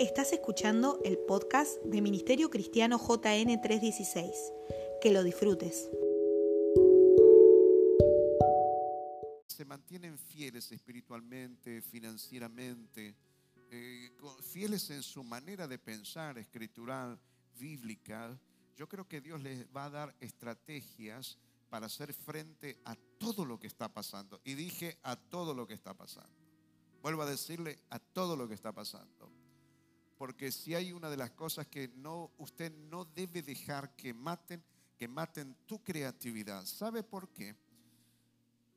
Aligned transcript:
Estás 0.00 0.32
escuchando 0.32 0.98
el 1.04 1.18
podcast 1.18 1.80
de 1.84 2.02
Ministerio 2.02 2.50
Cristiano 2.50 2.98
JN 2.98 3.60
316. 3.60 4.52
Que 5.00 5.12
lo 5.12 5.22
disfrutes. 5.22 5.88
Se 9.46 9.64
mantienen 9.64 10.18
fieles 10.18 10.72
espiritualmente, 10.72 11.80
financieramente, 11.80 13.14
eh, 13.70 14.10
fieles 14.42 14.90
en 14.90 15.04
su 15.04 15.22
manera 15.22 15.68
de 15.68 15.78
pensar 15.78 16.38
escritural, 16.38 17.16
bíblica. 17.56 18.36
Yo 18.76 18.88
creo 18.88 19.06
que 19.06 19.20
Dios 19.20 19.40
les 19.42 19.64
va 19.66 19.84
a 19.84 19.90
dar 19.90 20.16
estrategias 20.20 21.38
para 21.70 21.86
hacer 21.86 22.12
frente 22.12 22.80
a 22.84 22.96
todo 23.18 23.44
lo 23.44 23.60
que 23.60 23.68
está 23.68 23.88
pasando. 23.88 24.40
Y 24.44 24.54
dije 24.54 24.98
a 25.04 25.14
todo 25.14 25.54
lo 25.54 25.68
que 25.68 25.74
está 25.74 25.94
pasando. 25.94 26.44
Vuelvo 27.00 27.22
a 27.22 27.26
decirle 27.26 27.78
a 27.90 27.98
todo 27.98 28.34
lo 28.34 28.48
que 28.48 28.54
está 28.54 28.72
pasando. 28.72 29.23
Porque 30.24 30.50
si 30.50 30.74
hay 30.74 30.90
una 30.90 31.10
de 31.10 31.18
las 31.18 31.32
cosas 31.32 31.66
que 31.66 31.88
no, 31.96 32.30
usted 32.38 32.72
no 32.88 33.04
debe 33.04 33.42
dejar 33.42 33.94
que 33.94 34.14
maten, 34.14 34.64
que 34.96 35.06
maten 35.06 35.54
tu 35.66 35.82
creatividad. 35.82 36.64
¿Sabe 36.64 37.02
por 37.02 37.28
qué? 37.28 37.54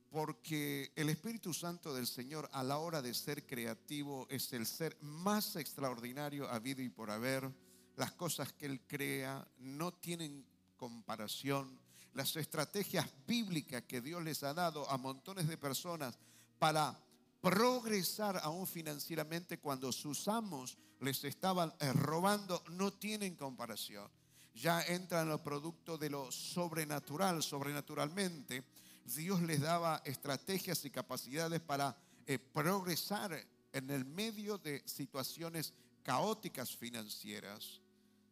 Porque 0.10 0.92
el 0.94 1.08
Espíritu 1.08 1.54
Santo 1.54 1.94
del 1.94 2.06
Señor 2.06 2.50
a 2.52 2.64
la 2.64 2.80
hora 2.80 3.02
de 3.02 3.14
ser 3.14 3.46
creativo 3.46 4.28
es 4.30 4.52
el 4.52 4.66
ser 4.66 4.98
más 5.00 5.56
extraordinario 5.56 6.50
habido 6.50 6.82
y 6.82 6.90
por 6.90 7.10
haber. 7.10 7.50
Las 7.96 8.12
cosas 8.12 8.52
que 8.52 8.66
Él 8.66 8.82
crea 8.86 9.48
no 9.60 9.94
tienen 9.94 10.46
comparación. 10.76 11.80
Las 12.14 12.36
estrategias 12.36 13.08
bíblicas 13.26 13.84
que 13.84 14.02
Dios 14.02 14.22
les 14.22 14.44
ha 14.44 14.54
dado 14.54 14.86
a 14.92 14.98
montones 14.98 15.48
de 15.48 15.58
personas 15.58 16.20
para 16.60 17.00
progresar 17.42 18.40
aún 18.44 18.68
financieramente 18.68 19.60
cuando 19.60 19.92
sus 19.92 20.28
amos 20.28 20.78
les 21.00 21.24
estaban 21.24 21.74
eh, 21.80 21.94
robando 21.94 22.64
no 22.72 22.94
tienen 22.94 23.36
comparación. 23.36 24.10
Ya 24.54 24.82
entran 24.82 25.30
los 25.30 25.42
productos 25.42 26.00
de 26.00 26.10
lo 26.10 26.32
sobrenatural, 26.32 27.44
sobrenaturalmente. 27.44 28.64
Dios 29.06 29.42
les 29.44 29.62
daba 29.62 30.02
estrategias 30.04 30.84
y 30.86 30.90
capacidades 30.90 31.62
para 31.62 31.96
eh, 32.26 32.40
progresar 32.40 33.40
en 33.72 33.90
el 33.92 34.04
medio 34.04 34.58
de 34.58 34.82
situaciones 34.86 35.74
caóticas 36.02 36.76
financieras. 36.76 37.82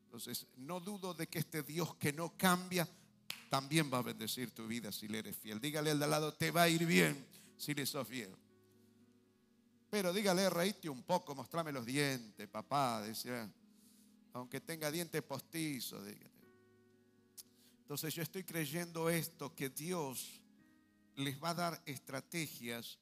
Entonces, 0.06 0.48
no 0.58 0.80
dudo 0.80 1.14
de 1.14 1.28
que 1.28 1.40
este 1.40 1.62
Dios 1.62 1.96
que 1.96 2.12
no 2.12 2.36
cambia, 2.38 2.88
también 3.50 3.92
va 3.94 4.00
a 4.00 4.02
bendecir 4.02 4.52
tu 4.52 4.68
vida 4.68 4.92
si 4.92 5.08
le 5.08 5.20
eres 5.20 5.38
fiel. 5.38 5.62
Dígale 5.62 5.92
al 5.92 6.00
de 6.00 6.06
al 6.06 6.12
lado, 6.12 6.34
te 6.34 6.52
va 6.52 6.64
a 6.64 6.70
ir 6.70 6.86
bien 6.86 7.26
si 7.58 7.74
le 7.74 7.86
sos 7.86 8.08
fiel. 8.08 8.36
Pero 9.96 10.12
dígale, 10.12 10.50
reíte 10.50 10.90
un 10.90 11.04
poco, 11.04 11.34
mostrame 11.34 11.72
los 11.72 11.86
dientes, 11.86 12.50
papá, 12.50 13.02
decía, 13.02 13.50
aunque 14.34 14.60
tenga 14.60 14.92
dientes 14.92 15.24
postizos. 15.24 16.06
Entonces 17.80 18.14
yo 18.14 18.22
estoy 18.22 18.44
creyendo 18.44 19.10
esto, 19.10 19.56
que 19.56 19.70
Dios 19.70 20.42
les 21.16 21.42
va 21.42 21.52
a 21.52 21.54
dar 21.54 21.82
estrategias 21.86 23.00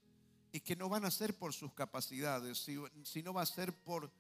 y 0.52 0.60
que 0.60 0.76
no 0.76 0.88
van 0.88 1.04
a 1.04 1.10
ser 1.10 1.36
por 1.36 1.52
sus 1.52 1.74
capacidades, 1.74 2.64
sino 3.04 3.34
va 3.34 3.42
a 3.42 3.48
ser 3.48 3.74
por 3.74 4.12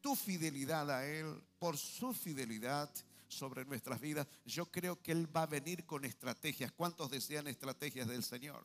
tu 0.00 0.14
fidelidad 0.14 0.88
a 0.92 1.04
Él, 1.04 1.42
por 1.58 1.76
su 1.76 2.14
fidelidad 2.14 2.88
sobre 3.26 3.64
nuestras 3.64 4.00
vidas. 4.00 4.28
Yo 4.44 4.66
creo 4.66 5.02
que 5.02 5.10
Él 5.10 5.26
va 5.36 5.42
a 5.42 5.46
venir 5.46 5.84
con 5.86 6.04
estrategias. 6.04 6.70
¿Cuántos 6.70 7.10
desean 7.10 7.48
estrategias 7.48 8.06
del 8.06 8.22
Señor? 8.22 8.64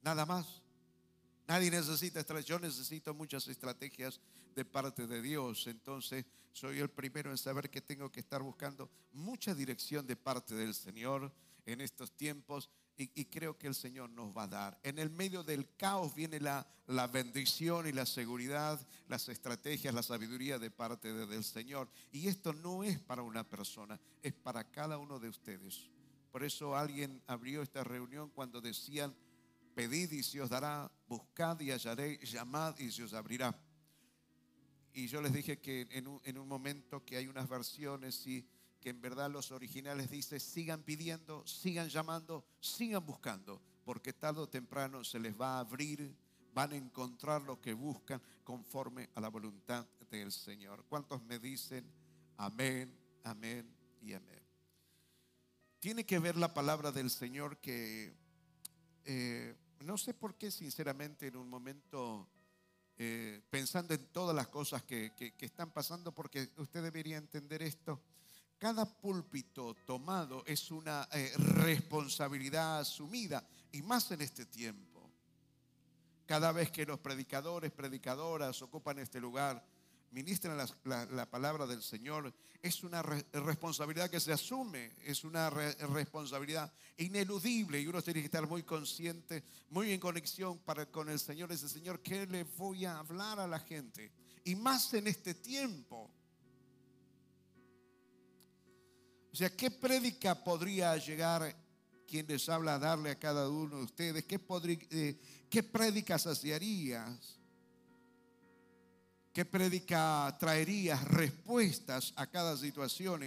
Nada 0.00 0.24
más. 0.24 0.62
Nadie 1.48 1.70
necesita 1.70 2.20
estrategias. 2.20 2.46
Yo 2.46 2.58
necesito 2.58 3.14
muchas 3.14 3.48
estrategias 3.48 4.20
de 4.54 4.66
parte 4.66 5.06
de 5.06 5.22
Dios. 5.22 5.66
Entonces, 5.66 6.26
soy 6.52 6.78
el 6.78 6.90
primero 6.90 7.30
en 7.30 7.38
saber 7.38 7.70
que 7.70 7.80
tengo 7.80 8.12
que 8.12 8.20
estar 8.20 8.42
buscando 8.42 8.90
mucha 9.12 9.54
dirección 9.54 10.06
de 10.06 10.14
parte 10.14 10.54
del 10.54 10.74
Señor 10.74 11.32
en 11.64 11.80
estos 11.80 12.12
tiempos. 12.12 12.68
Y, 12.98 13.24
creo 13.26 13.56
que 13.56 13.68
el 13.68 13.76
Señor 13.76 14.10
nos 14.10 14.36
va 14.36 14.42
a 14.42 14.48
dar. 14.48 14.80
En 14.82 14.98
el 14.98 15.08
medio 15.08 15.44
del 15.44 15.72
caos 15.76 16.14
viene 16.16 16.40
la, 16.40 16.66
la 16.88 17.06
bendición 17.06 17.86
y 17.86 17.92
la 17.92 18.04
seguridad, 18.04 18.84
las 19.06 19.28
estrategias, 19.28 19.94
la 19.94 20.02
sabiduría 20.02 20.58
de 20.58 20.72
parte 20.72 21.12
del 21.12 21.44
Señor. 21.44 21.88
Y 22.10 22.26
esto 22.26 22.52
no 22.52 22.82
es 22.82 22.98
para 22.98 23.22
una 23.22 23.48
persona, 23.48 24.00
es 24.20 24.34
para 24.34 24.64
cada 24.64 24.98
uno 24.98 25.20
de 25.20 25.28
ustedes. 25.28 25.88
Por 26.32 26.42
eso 26.42 26.76
alguien 26.76 27.22
abrió 27.28 27.62
esta 27.62 27.84
reunión 27.84 28.30
cuando 28.30 28.60
decían, 28.60 29.14
pedid 29.78 30.10
y 30.10 30.24
se 30.24 30.40
os 30.40 30.50
dará, 30.50 30.90
buscad 31.06 31.60
y 31.60 31.70
hallaréis, 31.70 32.32
llamad 32.32 32.76
y 32.80 32.90
se 32.90 33.04
os 33.04 33.12
abrirá. 33.12 33.56
Y 34.92 35.06
yo 35.06 35.22
les 35.22 35.32
dije 35.32 35.60
que 35.60 35.86
en 35.92 36.08
un, 36.08 36.20
en 36.24 36.36
un 36.36 36.48
momento 36.48 37.04
que 37.04 37.16
hay 37.16 37.28
unas 37.28 37.48
versiones 37.48 38.26
y 38.26 38.44
que 38.80 38.90
en 38.90 39.00
verdad 39.00 39.30
los 39.30 39.52
originales 39.52 40.10
dice, 40.10 40.40
sigan 40.40 40.82
pidiendo, 40.82 41.46
sigan 41.46 41.88
llamando, 41.88 42.44
sigan 42.58 43.06
buscando, 43.06 43.62
porque 43.84 44.12
tarde 44.12 44.40
o 44.40 44.48
temprano 44.48 45.04
se 45.04 45.20
les 45.20 45.40
va 45.40 45.58
a 45.58 45.60
abrir, 45.60 46.12
van 46.52 46.72
a 46.72 46.76
encontrar 46.76 47.42
lo 47.42 47.60
que 47.60 47.72
buscan 47.72 48.20
conforme 48.42 49.10
a 49.14 49.20
la 49.20 49.28
voluntad 49.28 49.86
del 50.10 50.32
Señor. 50.32 50.86
¿Cuántos 50.88 51.22
me 51.22 51.38
dicen 51.38 51.88
amén, 52.36 52.92
amén 53.22 53.72
y 54.02 54.12
amén? 54.12 54.42
Tiene 55.78 56.04
que 56.04 56.18
ver 56.18 56.36
la 56.36 56.52
palabra 56.52 56.90
del 56.90 57.10
Señor 57.10 57.58
que 57.58 58.12
eh, 59.04 59.54
no 59.80 59.96
sé 59.98 60.14
por 60.14 60.36
qué, 60.36 60.50
sinceramente, 60.50 61.28
en 61.28 61.36
un 61.36 61.48
momento, 61.48 62.28
eh, 62.96 63.42
pensando 63.50 63.94
en 63.94 64.06
todas 64.08 64.34
las 64.34 64.48
cosas 64.48 64.82
que, 64.82 65.12
están 65.38 65.70
pasando, 65.70 66.12
porque 66.12 66.50
usted 66.56 66.82
debería 66.82 67.16
entender 67.16 67.62
esto, 67.62 68.02
cada 68.58 68.84
púlpito 68.84 69.74
tomado 69.86 70.44
es 70.46 70.70
una 70.70 71.08
eh, 71.12 71.32
responsabilidad 71.36 72.80
asumida, 72.80 73.46
y 73.72 73.82
más 73.82 74.10
en 74.10 74.22
este 74.22 74.46
tiempo. 74.46 75.10
Cada 76.26 76.52
vez 76.52 76.70
que 76.70 76.84
los 76.84 76.98
predicadores, 76.98 77.72
predicadoras 77.72 78.60
ocupan 78.62 78.98
este 78.98 79.20
lugar, 79.20 79.64
ministran 80.10 80.56
la, 80.84 81.30
palabra 81.30 81.66
del 81.66 81.82
Señor, 81.82 82.32
es 82.62 82.82
una 82.82 83.02
responsabilidad 83.02 84.10
que 84.10 84.20
se 84.20 84.32
asume, 84.32 84.92
es 85.04 85.24
una 85.24 85.50
responsabilidad 85.50 86.72
ineludible 86.96 87.80
y 87.80 87.86
uno 87.86 88.02
tiene 88.02 88.20
que 88.20 88.26
estar 88.26 88.46
muy 88.46 88.62
consciente, 88.62 89.44
muy 89.70 89.92
en 89.92 90.00
conexión 90.00 90.58
para, 90.58 90.86
con 90.86 91.08
el 91.08 91.18
Señor, 91.18 91.52
ese 91.52 91.68
Señor, 91.68 92.00
¿qué 92.00 92.26
le 92.26 92.44
voy 92.44 92.84
a 92.84 92.98
hablar 92.98 93.38
a 93.38 93.46
la 93.46 93.60
gente? 93.60 94.12
Y 94.44 94.54
más 94.54 94.92
en 94.94 95.06
este 95.06 95.34
tiempo. 95.34 96.10
O 99.32 99.36
sea, 99.36 99.54
¿qué 99.54 99.70
prédica 99.70 100.42
podría 100.42 100.96
llegar 100.96 101.54
quien 102.08 102.26
les 102.26 102.48
habla 102.48 102.74
a 102.74 102.78
darle 102.78 103.10
a 103.10 103.18
cada 103.18 103.48
uno 103.48 103.76
de 103.76 103.84
ustedes? 103.84 104.24
¿Qué, 104.24 104.40
eh, 104.90 105.20
harías? 106.54 107.37
¿Qué 109.32 109.44
predica 109.44 110.36
traería 110.38 110.96
respuestas 110.96 112.12
a 112.16 112.26
cada 112.26 112.56
situación 112.56 113.22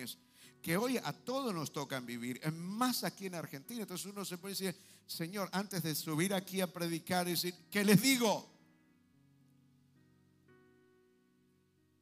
que 0.62 0.78
hoy 0.78 0.97
a 0.97 1.12
todos 1.12 1.53
nos 1.53 1.72
tocan 1.72 2.06
vivir, 2.06 2.39
más 2.53 3.03
aquí 3.03 3.25
en 3.25 3.35
Argentina. 3.35 3.81
Entonces 3.81 4.06
uno 4.06 4.23
se 4.23 4.38
puede 4.38 4.53
decir, 4.53 4.75
Señor, 5.07 5.50
antes 5.51 5.84
de 5.84 5.95
subir 5.95 6.34
aquí 6.34 6.61
a 6.61 6.72
predicar 6.72 7.25
decir, 7.25 7.53
¿qué 7.69 7.84
les 7.84 8.01
digo? 8.01 8.50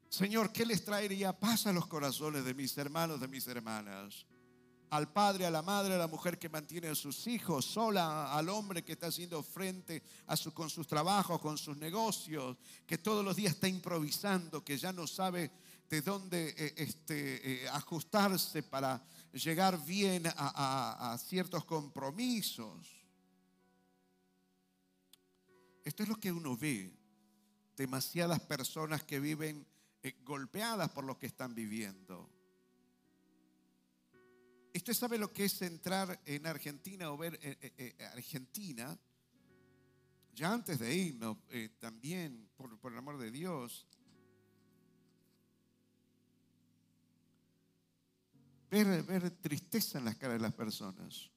Señor, 0.09 0.51
¿qué 0.51 0.65
les 0.65 0.83
traería 0.83 1.31
paz 1.39 1.67
a 1.67 1.73
los 1.73 1.87
corazones 1.87 2.43
de 2.43 2.53
mis 2.53 2.77
hermanos, 2.77 3.21
de 3.21 3.27
mis 3.27 3.47
hermanas? 3.47 4.25
Al 4.89 5.11
padre, 5.11 5.45
a 5.45 5.51
la 5.51 5.61
madre, 5.61 5.93
a 5.93 5.97
la 5.97 6.07
mujer 6.07 6.39
que 6.39 6.49
mantiene 6.49 6.87
a 6.87 6.95
sus 6.95 7.27
hijos, 7.27 7.65
sola, 7.65 8.33
al 8.33 8.49
hombre 8.49 8.83
que 8.83 8.93
está 8.93 9.07
haciendo 9.07 9.43
frente 9.43 10.01
a 10.27 10.35
su, 10.35 10.53
con 10.53 10.69
sus 10.69 10.87
trabajos, 10.87 11.39
con 11.39 11.57
sus 11.57 11.77
negocios, 11.77 12.57
que 12.85 12.97
todos 12.97 13.23
los 13.23 13.35
días 13.35 13.53
está 13.53 13.67
improvisando, 13.67 14.63
que 14.63 14.77
ya 14.77 14.91
no 14.91 15.05
sabe 15.05 15.51
de 15.89 16.01
dónde 16.01 16.55
eh, 16.57 16.73
este, 16.77 17.63
eh, 17.65 17.69
ajustarse 17.69 18.63
para 18.63 19.03
llegar 19.33 19.83
bien 19.85 20.23
a, 20.27 21.17
ciertos 21.23 21.65
compromisos. 21.65 22.87
Esto 25.83 26.03
es 26.03 26.09
lo 26.09 26.19
que 26.19 26.31
uno 26.31 26.57
ve. 26.57 26.95
Demasiadas 27.75 28.41
personas 28.41 29.03
que 29.03 29.19
viven 29.19 29.65
eh, 30.03 30.15
golpeadas 30.23 30.89
por 30.91 31.05
lo 31.05 31.17
que 31.17 31.27
están 31.27 31.55
viviendo 31.55 32.38
¿Usted 34.73 34.93
sabe 34.93 35.17
lo 35.17 35.33
que 35.33 35.45
es 35.45 35.61
entrar 35.61 36.21
en 36.25 36.45
Argentina 36.45 37.11
o 37.11 37.17
ver 37.17 37.39
eh, 37.41 37.57
eh, 37.61 37.95
eh, 37.97 38.05
Argentina? 38.05 38.97
Ya 40.33 40.53
antes 40.53 40.79
de 40.79 40.95
irnos, 40.95 41.37
también, 41.79 42.49
por, 42.55 42.91
el 42.91 42.97
amor 42.97 43.17
de 43.17 43.29
Dios, 43.29 43.87
ver, 48.69 49.03
ver 49.03 49.31
tristeza 49.31 49.97
en 49.97 50.05
las 50.05 50.15
caras 50.15 50.37
de 50.37 50.43
las 50.43 50.53
personas. 50.53 51.29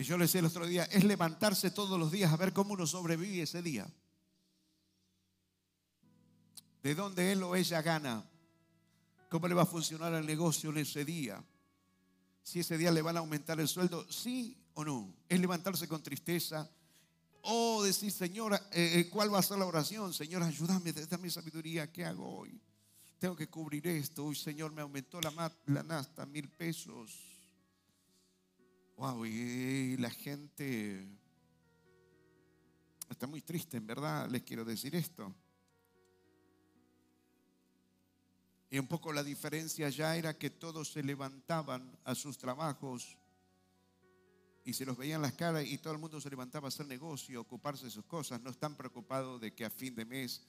Y 0.00 0.02
yo 0.02 0.16
le 0.16 0.24
decía 0.24 0.40
el 0.40 0.46
otro 0.46 0.66
día, 0.66 0.84
es 0.84 1.04
levantarse 1.04 1.70
todos 1.70 2.00
los 2.00 2.10
días 2.10 2.32
a 2.32 2.36
ver 2.38 2.54
cómo 2.54 2.72
uno 2.72 2.86
sobrevive 2.86 3.42
ese 3.42 3.60
día. 3.60 3.86
De 6.82 6.94
dónde 6.94 7.32
él 7.32 7.42
o 7.42 7.54
ella 7.54 7.82
gana. 7.82 8.29
¿Cómo 9.30 9.48
le 9.48 9.54
va 9.54 9.62
a 9.62 9.66
funcionar 9.66 10.12
el 10.12 10.26
negocio 10.26 10.68
en 10.68 10.76
ese 10.76 11.06
día? 11.06 11.42
Si 12.42 12.60
ese 12.60 12.76
día 12.76 12.92
le 12.92 13.00
van 13.00 13.16
a 13.16 13.20
aumentar 13.20 13.58
el 13.58 13.68
sueldo, 13.68 14.06
sí 14.12 14.54
o 14.74 14.84
no. 14.84 15.14
Es 15.26 15.40
levantarse 15.40 15.88
con 15.88 16.02
tristeza. 16.02 16.70
O 17.40 17.82
decir, 17.82 18.12
Señor, 18.12 18.52
eh, 18.52 18.60
eh, 18.72 19.08
¿cuál 19.08 19.32
va 19.32 19.38
a 19.38 19.42
ser 19.42 19.56
la 19.56 19.64
oración? 19.64 20.12
Señor, 20.12 20.42
ayúdame, 20.42 20.92
dame 20.92 21.30
sabiduría. 21.30 21.90
¿Qué 21.90 22.04
hago 22.04 22.40
hoy? 22.40 22.60
Tengo 23.18 23.34
que 23.34 23.48
cubrir 23.48 23.86
esto. 23.86 24.24
Uy, 24.24 24.36
Señor, 24.36 24.72
me 24.72 24.82
aumentó 24.82 25.18
la, 25.22 25.50
la 25.64 25.82
nasta 25.82 26.26
mil 26.26 26.50
pesos 26.50 27.30
Wow, 29.00 29.24
y 29.24 29.96
la 29.96 30.10
gente 30.10 31.08
está 33.08 33.26
muy 33.26 33.40
triste, 33.40 33.78
en 33.78 33.86
verdad, 33.86 34.28
les 34.28 34.42
quiero 34.42 34.62
decir 34.62 34.94
esto. 34.94 35.34
Y 38.70 38.78
un 38.78 38.86
poco 38.86 39.12
la 39.12 39.24
diferencia 39.24 39.88
ya 39.88 40.16
era 40.16 40.38
que 40.38 40.50
todos 40.50 40.92
se 40.92 41.02
levantaban 41.02 41.98
a 42.04 42.14
sus 42.14 42.38
trabajos 42.38 43.18
y 44.64 44.72
se 44.72 44.86
los 44.86 44.96
veían 44.96 45.22
las 45.22 45.32
caras 45.32 45.66
y 45.66 45.78
todo 45.78 45.92
el 45.92 45.98
mundo 45.98 46.20
se 46.20 46.30
levantaba 46.30 46.66
a 46.66 46.68
hacer 46.68 46.86
negocio, 46.86 47.40
ocuparse 47.40 47.86
de 47.86 47.90
sus 47.90 48.04
cosas. 48.04 48.40
No 48.40 48.50
están 48.50 48.76
preocupados 48.76 49.40
de 49.40 49.52
que 49.52 49.64
a 49.64 49.70
fin 49.70 49.94
de 49.94 50.04
mes, 50.04 50.46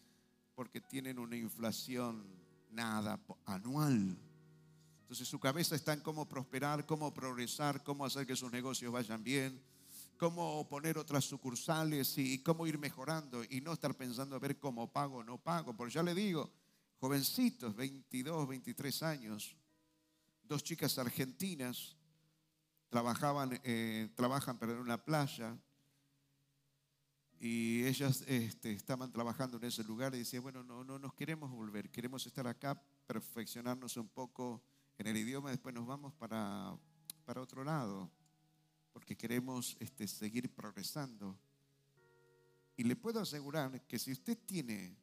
porque 0.54 0.82
tienen 0.82 1.18
una 1.18 1.36
inflación 1.36 2.24
nada 2.70 3.20
anual, 3.46 4.18
entonces 5.12 5.28
su 5.28 5.42
cabeza 5.42 5.76
está 5.76 5.92
en 5.92 6.00
cómo 6.00 6.26
prosperar, 6.26 6.86
cómo 6.86 7.14
progresar, 7.14 7.84
cómo 7.84 8.06
hacer 8.06 8.26
que 8.26 8.34
sus 8.34 8.50
negocios 8.50 8.94
vayan 8.94 9.22
bien, 9.22 9.62
cómo 10.16 10.66
poner 10.70 10.98
otras 10.98 11.26
sucursales 11.26 12.18
y 12.18 12.42
cómo 12.42 12.66
ir 12.66 12.78
mejorando 12.78 13.44
y 13.44 13.60
no 13.60 13.74
estar 13.74 13.94
pensando 13.94 14.38
a 14.38 14.40
ver 14.40 14.58
cómo 14.58 14.90
pago 14.90 15.18
o 15.18 15.24
no 15.26 15.38
pago. 15.38 15.76
Porque 15.76 15.96
ya 15.96 16.02
le 16.02 16.16
digo, 16.16 16.50
jovencitos, 17.02 17.76
22, 17.76 18.48
23 18.48 19.04
años, 19.04 19.58
dos 20.44 20.64
chicas 20.64 21.00
argentinas 21.00 21.98
trabajaban, 22.90 23.60
eh, 23.64 24.08
trabajan 24.14 24.60
en 24.62 24.70
una 24.78 25.04
playa 25.04 25.58
y 27.40 27.84
ellas 27.86 28.24
este, 28.28 28.74
estaban 28.74 29.12
trabajando 29.12 29.58
en 29.58 29.64
ese 29.64 29.84
lugar 29.84 30.14
y 30.14 30.20
decían, 30.20 30.44
bueno, 30.44 30.64
no, 30.64 30.84
no 30.84 31.00
nos 31.00 31.16
queremos 31.16 31.50
volver, 31.50 31.90
queremos 31.90 32.28
estar 32.28 32.46
acá, 32.46 32.80
perfeccionarnos 33.08 33.98
un 33.98 34.10
poco 34.10 34.62
en 35.00 35.08
el 35.08 35.18
idioma, 35.18 35.50
después 35.50 35.74
nos 35.74 35.88
vamos 35.88 36.14
para, 36.14 36.78
para 37.26 37.42
otro 37.42 37.64
lado, 37.64 38.12
porque 38.94 39.18
queremos 39.18 39.76
este, 39.80 40.08
seguir 40.08 40.54
progresando. 40.54 41.36
Y 42.78 42.84
le 42.84 42.96
puedo 42.96 43.20
asegurar 43.20 43.88
que 43.88 43.98
si 43.98 44.12
usted 44.12 44.38
tiene 44.46 45.01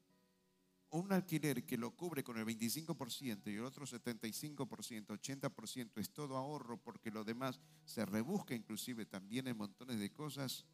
un 0.91 1.13
alquiler 1.13 1.65
que 1.65 1.77
lo 1.77 1.91
cubre 1.91 2.25
con 2.25 2.39
el 2.39 2.47
25% 2.47 3.51
y 3.51 3.57
el 3.57 3.65
otro 3.65 3.87
75%, 3.87 5.07
80% 5.07 5.91
es 6.01 6.11
todo 6.11 6.37
ahorro 6.37 6.79
porque 6.79 7.11
lo 7.11 7.25
demás 7.25 7.61
se 7.85 8.07
rebusca 8.07 8.55
inclusive 8.55 9.05
también 9.05 9.49
en 9.49 9.57
montones 9.57 9.99
de 9.99 10.11
cosas, 10.11 10.65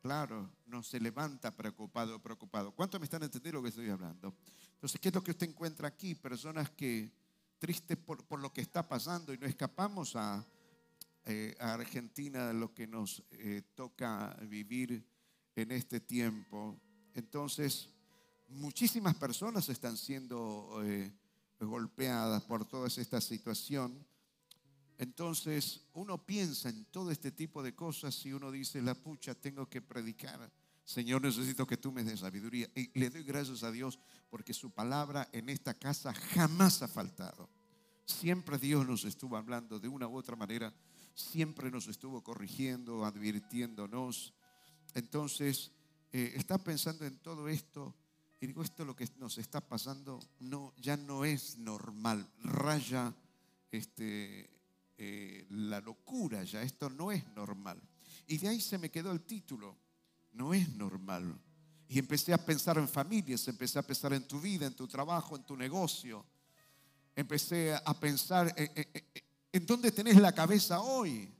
claro, 0.00 0.50
no 0.66 0.82
se 0.82 1.00
levanta 1.00 1.54
preocupado 1.54 2.20
preocupado. 2.20 2.72
¿Cuánto 2.72 2.98
me 2.98 3.04
están 3.04 3.22
entendiendo 3.22 3.58
lo 3.58 3.62
que 3.62 3.68
estoy 3.68 3.90
hablando? 3.90 4.34
Entonces, 4.74 5.00
¿qué 5.00 5.08
es 5.08 5.14
lo 5.14 5.22
que 5.22 5.30
usted 5.30 5.48
encuentra 5.48 5.88
aquí? 5.88 6.14
Personas 6.14 6.70
que 6.70 7.12
tristes 7.58 7.96
por, 7.96 8.38
lo 8.40 8.52
que 8.52 8.60
está 8.60 8.88
pasando 8.88 9.32
y 9.32 9.38
no 9.38 9.46
escapamos 9.46 10.16
a, 10.16 10.46
eh, 11.24 11.54
Argentina 11.60 12.52
lo 12.52 12.72
que 12.72 12.86
nos 12.86 13.22
eh, 13.30 13.62
toca 13.74 14.34
vivir 14.48 15.04
en 15.54 15.72
este 15.72 16.00
tiempo. 16.00 16.80
Entonces, 17.14 17.90
muchísimas 18.48 19.14
personas 19.16 19.68
están 19.68 19.96
siendo 19.96 20.82
eh, 20.84 21.12
golpeadas 21.60 22.42
por 22.44 22.64
toda 22.64 22.88
esta 22.88 23.20
situación. 23.20 24.06
Entonces, 24.98 25.82
uno 25.92 26.24
piensa 26.24 26.68
en 26.68 26.84
todo 26.86 27.10
este 27.10 27.30
tipo 27.30 27.62
de 27.62 27.74
cosas 27.74 28.24
y 28.26 28.32
uno 28.32 28.50
dice, 28.50 28.82
la 28.82 28.94
pucha, 28.94 29.34
tengo 29.34 29.68
que 29.68 29.80
predicar. 29.80 30.50
Señor, 30.84 31.22
necesito 31.22 31.66
que 31.66 31.76
tú 31.76 31.92
me 31.92 32.02
des 32.02 32.20
sabiduría. 32.20 32.68
Y 32.74 32.98
le 32.98 33.10
doy 33.10 33.22
gracias 33.22 33.62
a 33.62 33.70
Dios 33.70 33.98
porque 34.30 34.54
su 34.54 34.70
palabra 34.70 35.28
en 35.32 35.50
esta 35.50 35.74
casa 35.74 36.12
jamás 36.14 36.82
ha 36.82 36.88
faltado. 36.88 37.48
Siempre 38.06 38.58
Dios 38.58 38.86
nos 38.86 39.04
estuvo 39.04 39.36
hablando 39.36 39.78
de 39.78 39.86
una 39.86 40.08
u 40.08 40.16
otra 40.16 40.34
manera. 40.34 40.72
Siempre 41.14 41.70
nos 41.70 41.88
estuvo 41.88 42.24
corrigiendo, 42.24 43.04
advirtiéndonos. 43.04 44.32
Entonces, 44.94 45.72
eh, 46.10 46.32
está 46.34 46.56
pensando 46.56 47.04
en 47.04 47.18
todo 47.18 47.48
esto. 47.48 47.94
Y 48.40 48.46
digo, 48.46 48.62
esto 48.62 48.84
lo 48.84 48.94
que 48.94 49.08
nos 49.18 49.38
está 49.38 49.60
pasando 49.60 50.20
no, 50.40 50.72
ya 50.76 50.96
no 50.96 51.24
es 51.24 51.58
normal. 51.58 52.26
Raya 52.42 53.14
este, 53.70 54.48
eh, 54.96 55.46
la 55.50 55.80
locura 55.80 56.44
ya. 56.44 56.62
Esto 56.62 56.88
no 56.88 57.10
es 57.10 57.26
normal. 57.34 57.80
Y 58.26 58.38
de 58.38 58.48
ahí 58.48 58.60
se 58.60 58.78
me 58.78 58.90
quedó 58.90 59.10
el 59.10 59.22
título 59.22 59.76
no 60.38 60.54
es 60.54 60.68
normal. 60.74 61.38
Y 61.88 61.98
empecé 61.98 62.32
a 62.32 62.38
pensar 62.38 62.78
en 62.78 62.88
familias, 62.88 63.46
empecé 63.48 63.78
a 63.78 63.82
pensar 63.82 64.12
en 64.12 64.26
tu 64.26 64.40
vida, 64.40 64.66
en 64.66 64.74
tu 64.74 64.86
trabajo, 64.86 65.36
en 65.36 65.44
tu 65.44 65.56
negocio. 65.56 66.24
Empecé 67.14 67.74
a 67.74 67.98
pensar 67.98 68.54
en, 68.56 69.66
dónde 69.66 69.90
tenés 69.90 70.16
la 70.16 70.32
cabeza 70.32 70.80
hoy. 70.80 71.34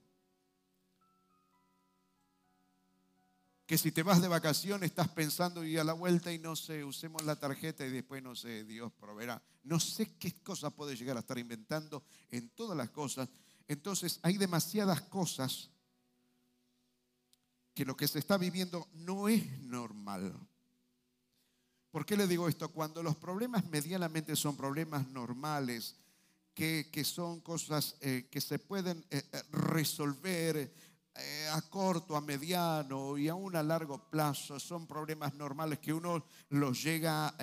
Que 3.69 3.76
si 3.76 3.93
te 3.93 4.03
vas 4.03 4.23
de 4.23 4.29
vacaciones 4.29 4.88
estás 4.88 5.09
pensando 5.09 5.62
y 5.62 5.76
a 5.76 5.85
la 5.85 5.93
vuelta 5.93 6.32
y 6.32 6.38
no 6.38 6.56
sé, 6.56 6.82
usemos 6.85 7.23
la 7.26 7.38
tarjeta 7.38 7.85
y 7.85 7.91
después 7.91 8.23
no 8.23 8.35
sé, 8.35 8.65
Dios 8.65 8.91
proveerá. 8.99 9.43
No 9.65 9.79
sé 9.79 10.17
qué 10.19 10.32
cosa 10.43 10.70
puede 10.70 10.97
llegar 10.97 11.19
a 11.19 11.20
estar 11.20 11.37
inventando 11.37 12.03
en 12.31 12.49
todas 12.49 12.75
las 12.75 12.88
cosas. 12.88 13.29
Entonces 13.67 14.20
hay 14.23 14.38
demasiadas 14.38 15.03
cosas 15.03 15.69
que 17.75 17.85
lo 17.85 17.94
que 17.94 18.09
se 18.09 18.20
está 18.20 18.38
viviendo 18.38 18.88
no 18.94 19.29
es 19.29 19.61
normal. 19.61 20.35
¿Por 21.91 22.06
qué 22.06 22.17
le 22.17 22.26
digo 22.26 22.49
esto? 22.49 22.70
Cuando 22.70 23.03
los 23.03 23.17
problemas 23.17 23.67
medianamente 23.67 24.35
son 24.35 24.56
problemas 24.56 25.06
normales, 25.11 25.94
que, 26.59 27.05
son 27.05 27.41
cosas 27.41 27.97
eh, 28.00 28.26
que 28.31 28.41
se 28.41 28.59
pueden 28.59 29.05
eh, 29.11 29.23
eh, 29.32 29.43
resolver 29.53 30.72
a 31.53 31.60
corto, 31.63 32.17
a 32.17 32.20
mediano 32.20 33.19
y 33.19 33.29
aún 33.29 33.56
a 33.56 33.63
largo 33.63 33.98
plazo, 33.98 34.60
son 34.60 34.87
problemas 34.87 35.34
normales 35.34 35.79
que 35.79 35.93
uno 35.93 36.25
los 36.51 36.82
llega 36.82 37.34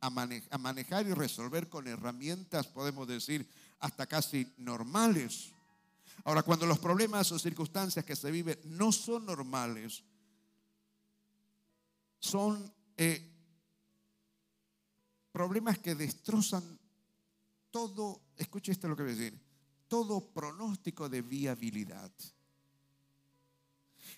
a 0.00 0.58
manejar 0.58 1.06
y 1.06 1.14
resolver 1.14 1.68
con 1.68 1.86
herramientas, 1.86 2.66
podemos 2.66 3.06
decir, 3.06 3.48
hasta 3.80 4.06
casi 4.06 4.52
normales. 4.58 5.52
Ahora, 6.24 6.42
cuando 6.42 6.66
los 6.66 6.78
problemas 6.78 7.30
o 7.32 7.38
circunstancias 7.38 8.04
que 8.04 8.16
se 8.16 8.30
viven 8.30 8.58
no 8.64 8.90
son 8.90 9.26
normales, 9.26 10.02
son 12.18 12.72
eh, 12.96 13.32
problemas 15.30 15.78
que 15.78 15.94
destrozan 15.94 16.78
todo, 17.70 18.22
escuche 18.36 18.72
esto 18.72 18.88
lo 18.88 18.96
que 18.96 19.02
voy 19.02 19.12
a 19.12 19.14
decir, 19.14 19.40
todo 19.86 20.32
pronóstico 20.32 21.08
de 21.08 21.22
viabilidad. 21.22 22.10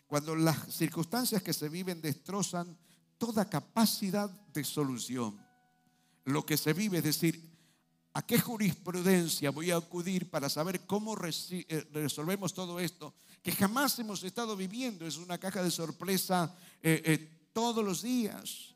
Cuando 0.08 0.34
las 0.34 0.74
circunstancias 0.74 1.42
que 1.42 1.52
se 1.52 1.68
viven 1.68 2.00
destrozan 2.00 2.76
toda 3.16 3.48
capacidad 3.48 4.28
de 4.28 4.64
solución, 4.64 5.38
lo 6.24 6.44
que 6.44 6.56
se 6.56 6.72
vive, 6.72 6.98
es 6.98 7.04
decir, 7.04 7.48
¿A 8.18 8.22
qué 8.22 8.40
jurisprudencia 8.40 9.52
voy 9.52 9.70
a 9.70 9.76
acudir 9.76 10.28
para 10.28 10.48
saber 10.48 10.80
cómo 10.86 11.16
eh, 11.22 11.88
resolvemos 11.92 12.52
todo 12.52 12.80
esto? 12.80 13.14
Que 13.44 13.52
jamás 13.52 13.96
hemos 14.00 14.24
estado 14.24 14.56
viviendo. 14.56 15.06
Es 15.06 15.18
una 15.18 15.38
caja 15.38 15.62
de 15.62 15.70
sorpresa 15.70 16.52
eh, 16.82 17.00
eh, 17.04 17.48
todos 17.52 17.84
los 17.84 18.02
días. 18.02 18.74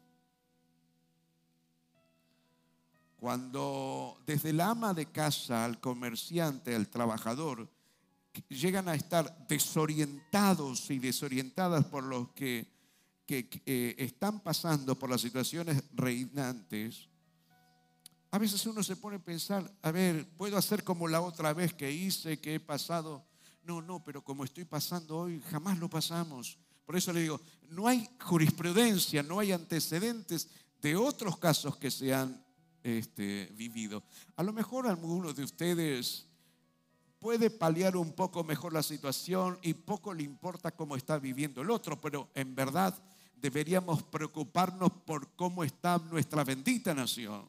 Cuando 3.18 4.22
desde 4.26 4.50
el 4.50 4.60
ama 4.60 4.94
de 4.94 5.06
casa 5.06 5.64
al 5.64 5.80
comerciante, 5.80 6.76
al 6.76 6.86
trabajador, 6.88 7.68
llegan 8.48 8.88
a 8.88 8.94
estar 8.94 9.46
desorientados 9.46 10.90
y 10.90 10.98
desorientadas 10.98 11.84
por 11.86 12.04
los 12.04 12.30
que, 12.30 12.66
que 13.26 13.94
están 13.98 14.40
pasando 14.40 14.98
por 14.98 15.10
las 15.10 15.20
situaciones 15.20 15.82
reinantes, 15.92 17.08
a 18.32 18.38
veces 18.38 18.64
uno 18.64 18.82
se 18.82 18.96
pone 18.96 19.16
a 19.16 19.22
pensar, 19.22 19.70
a 19.82 19.90
ver, 19.90 20.26
puedo 20.38 20.56
hacer 20.56 20.82
como 20.82 21.06
la 21.06 21.20
otra 21.20 21.52
vez 21.52 21.74
que 21.74 21.92
hice, 21.92 22.40
que 22.40 22.54
he 22.54 22.60
pasado. 22.60 23.26
No, 23.62 23.82
no, 23.82 24.02
pero 24.02 24.24
como 24.24 24.42
estoy 24.42 24.64
pasando 24.64 25.18
hoy, 25.18 25.42
jamás 25.50 25.78
lo 25.78 25.90
pasamos. 25.90 26.58
Por 26.86 26.96
eso 26.96 27.12
le 27.12 27.20
digo, 27.20 27.42
no 27.68 27.86
hay 27.86 28.08
jurisprudencia, 28.20 29.22
no 29.22 29.38
hay 29.38 29.52
antecedentes 29.52 30.48
de 30.80 30.96
otros 30.96 31.36
casos 31.36 31.76
que 31.76 31.90
se 31.90 32.14
han 32.14 32.42
este, 32.82 33.52
vivido. 33.54 34.02
A 34.36 34.42
lo 34.42 34.54
mejor 34.54 34.86
algunos 34.86 35.36
de 35.36 35.44
ustedes 35.44 36.26
puede 37.22 37.50
paliar 37.50 37.96
un 37.96 38.10
poco 38.14 38.42
mejor 38.42 38.72
la 38.72 38.82
situación 38.82 39.56
y 39.62 39.74
poco 39.74 40.12
le 40.12 40.24
importa 40.24 40.72
cómo 40.72 40.96
está 40.96 41.20
viviendo 41.20 41.62
el 41.62 41.70
otro, 41.70 42.00
pero 42.00 42.28
en 42.34 42.52
verdad 42.52 43.00
deberíamos 43.40 44.02
preocuparnos 44.02 44.90
por 45.06 45.28
cómo 45.36 45.62
está 45.62 45.98
nuestra 46.10 46.42
bendita 46.42 46.92
nación. 46.92 47.48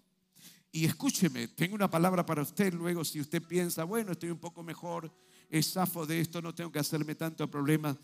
Y 0.71 0.85
escúcheme, 0.85 1.47
tengo 1.47 1.73
una 1.73 1.89
palabra 1.89 2.23
para 2.23 2.43
usted 2.43 2.71
luego 2.71 3.03
si 3.03 3.19
usted 3.19 3.41
piensa, 3.41 3.83
bueno, 3.83 4.11
estoy 4.11 4.29
un 4.29 4.37
poco 4.37 4.61
mejor, 4.61 5.11
zafo 5.63 6.05
de 6.05 6.19
esto, 6.19 6.39
no 6.39 6.53
tengo 6.53 6.71
que 6.71 6.77
hacerme 6.77 7.15
tanto 7.15 7.49
problema. 7.49 7.97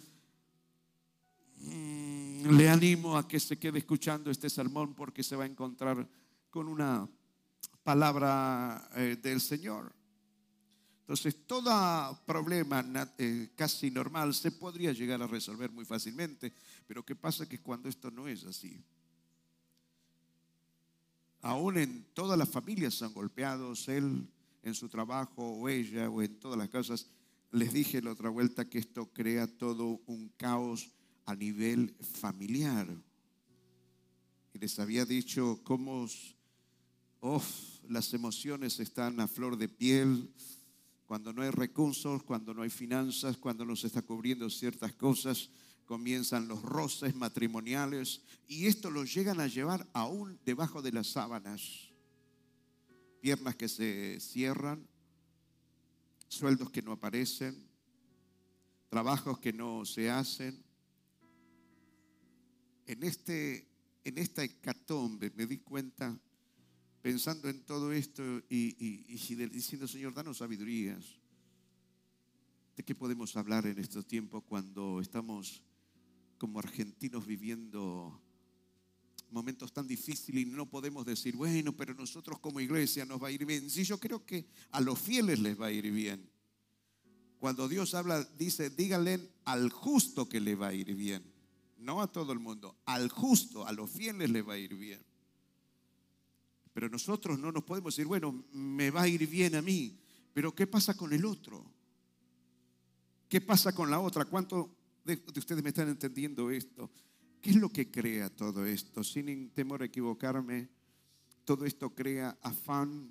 Mm, 1.57 2.57
le 2.57 2.67
animo 2.67 3.15
a 3.15 3.27
que 3.27 3.39
se 3.39 3.59
quede 3.59 3.77
escuchando 3.77 4.31
este 4.31 4.49
sermón 4.49 4.95
porque 4.95 5.21
se 5.21 5.35
va 5.35 5.43
a 5.43 5.47
encontrar 5.47 6.09
con 6.49 6.67
una 6.67 7.07
palabra 7.83 8.89
eh, 8.95 9.17
del 9.21 9.39
Señor. 9.39 9.98
Entonces, 11.09 11.47
todo 11.47 11.71
problema 12.23 12.85
eh, 13.17 13.49
casi 13.55 13.89
normal 13.89 14.31
se 14.31 14.51
podría 14.51 14.93
llegar 14.93 15.19
a 15.23 15.25
resolver 15.25 15.71
muy 15.71 15.83
fácilmente, 15.83 16.53
pero 16.85 17.03
¿qué 17.03 17.15
pasa 17.15 17.49
que 17.49 17.59
cuando 17.59 17.89
esto 17.89 18.11
no 18.11 18.27
es 18.27 18.43
así? 18.43 18.79
Aún 21.41 21.79
en 21.79 22.05
todas 22.13 22.37
las 22.37 22.47
familias 22.47 22.93
son 22.93 23.11
golpeados, 23.11 23.87
él 23.87 24.29
en 24.61 24.75
su 24.75 24.87
trabajo 24.87 25.41
o 25.41 25.67
ella 25.67 26.11
o 26.11 26.21
en 26.21 26.39
todas 26.39 26.59
las 26.59 26.69
casas. 26.69 27.07
Les 27.49 27.73
dije 27.73 28.03
la 28.03 28.11
otra 28.11 28.29
vuelta 28.29 28.69
que 28.69 28.77
esto 28.77 29.07
crea 29.11 29.47
todo 29.47 29.99
un 30.05 30.31
caos 30.37 30.91
a 31.25 31.33
nivel 31.33 31.95
familiar. 32.19 32.87
Les 34.53 34.77
había 34.77 35.05
dicho 35.05 35.59
cómo 35.63 36.07
las 37.87 38.13
emociones 38.13 38.79
están 38.79 39.19
a 39.19 39.27
flor 39.27 39.57
de 39.57 39.69
piel, 39.69 40.31
cuando 41.09 41.33
no 41.33 41.41
hay 41.41 41.49
recursos, 41.49 42.21
cuando 42.21 42.53
no 42.53 42.61
hay 42.61 42.69
finanzas, 42.69 43.35
cuando 43.35 43.65
no 43.65 43.75
se 43.75 43.87
está 43.87 44.03
cubriendo 44.03 44.47
ciertas 44.47 44.93
cosas, 44.93 45.49
comienzan 45.85 46.47
los 46.47 46.61
roces 46.61 47.15
matrimoniales 47.15 48.21
y 48.47 48.67
esto 48.67 48.91
lo 48.91 49.03
llegan 49.05 49.39
a 49.39 49.47
llevar 49.47 49.89
aún 49.93 50.39
debajo 50.45 50.83
de 50.83 50.91
las 50.91 51.07
sábanas. 51.07 51.89
Piernas 53.21 53.55
que 53.55 53.67
se 53.67 54.19
cierran, 54.19 54.87
sueldos 56.27 56.69
que 56.69 56.83
no 56.83 56.91
aparecen, 56.91 57.57
trabajos 58.87 59.39
que 59.39 59.51
no 59.51 59.85
se 59.85 60.11
hacen. 60.11 60.63
En, 62.85 63.01
este, 63.01 63.67
en 64.03 64.19
esta 64.19 64.43
hecatombe 64.43 65.31
me 65.35 65.47
di 65.47 65.57
cuenta 65.57 66.15
pensando 67.09 67.49
en 67.49 67.63
todo 67.63 67.91
esto 67.91 68.21
y, 68.51 68.75
diciendo, 69.07 69.87
Señor, 69.87 70.13
danos 70.13 70.37
sabidurías. 70.37 71.03
¿De 72.77 72.83
qué 72.83 72.93
podemos 72.93 73.35
hablar 73.35 73.65
en 73.65 73.79
estos 73.79 74.05
tiempos 74.05 74.43
cuando 74.43 75.01
estamos 75.01 75.63
como 76.37 76.59
argentinos 76.59 77.25
viviendo 77.25 78.21
momentos 79.31 79.73
tan 79.73 79.87
difíciles 79.87 80.43
y 80.43 80.45
no 80.45 80.69
podemos 80.69 81.03
decir, 81.03 81.35
bueno, 81.35 81.75
pero 81.75 81.95
nosotros 81.95 82.37
como 82.37 82.59
iglesia 82.59 83.07
nos 83.07 83.23
va 83.23 83.29
a 83.29 83.31
ir 83.31 83.43
bien? 83.43 83.67
Sí, 83.71 83.83
yo 83.83 83.99
creo 83.99 84.23
que 84.23 84.45
a 84.69 84.79
los 84.79 84.99
fieles 84.99 85.39
les 85.39 85.59
va 85.59 85.65
a 85.65 85.71
ir 85.71 85.91
bien. 85.91 86.29
Cuando 87.39 87.67
Dios 87.67 87.95
habla, 87.95 88.23
dice, 88.37 88.69
díganle 88.69 89.31
al 89.45 89.71
justo 89.71 90.29
que 90.29 90.39
le 90.39 90.53
va 90.53 90.67
a 90.67 90.73
ir 90.75 90.93
bien. 90.93 91.23
No 91.75 92.03
a 92.03 92.11
todo 92.11 92.33
el 92.33 92.39
mundo, 92.39 92.77
al 92.85 93.09
justo, 93.09 93.65
a 93.65 93.71
los 93.71 93.89
fieles 93.89 94.29
le 94.29 94.43
va 94.43 94.53
a 94.53 94.57
ir 94.59 94.75
bien. 94.75 95.08
Pero 96.73 96.89
nosotros 96.89 97.39
no 97.39 97.51
nos 97.51 97.63
podemos 97.63 97.95
decir, 97.95 98.07
bueno, 98.07 98.45
me 98.53 98.91
va 98.91 99.03
a 99.03 99.07
ir 99.07 99.27
bien 99.27 99.55
a 99.55 99.61
mí, 99.61 99.99
pero 100.33 100.53
¿qué 100.53 100.67
pasa 100.67 100.95
con 100.95 101.11
el 101.13 101.25
otro? 101.25 101.65
¿Qué 103.27 103.41
pasa 103.41 103.73
con 103.73 103.89
la 103.91 103.99
otra? 103.99 104.25
¿Cuánto 104.25 104.75
de, 105.03 105.21
ustedes 105.35 105.63
me 105.63 105.69
están 105.69 105.89
entendiendo 105.89 106.49
esto? 106.49 106.89
¿Qué 107.41 107.51
es 107.51 107.55
lo 107.55 107.69
que 107.69 107.89
crea 107.89 108.29
todo 108.29 108.65
esto? 108.65 109.03
Sin 109.03 109.51
temor 109.51 109.81
a 109.81 109.85
equivocarme, 109.85 110.69
todo 111.45 111.65
esto 111.65 111.93
crea 111.93 112.37
afán, 112.41 113.09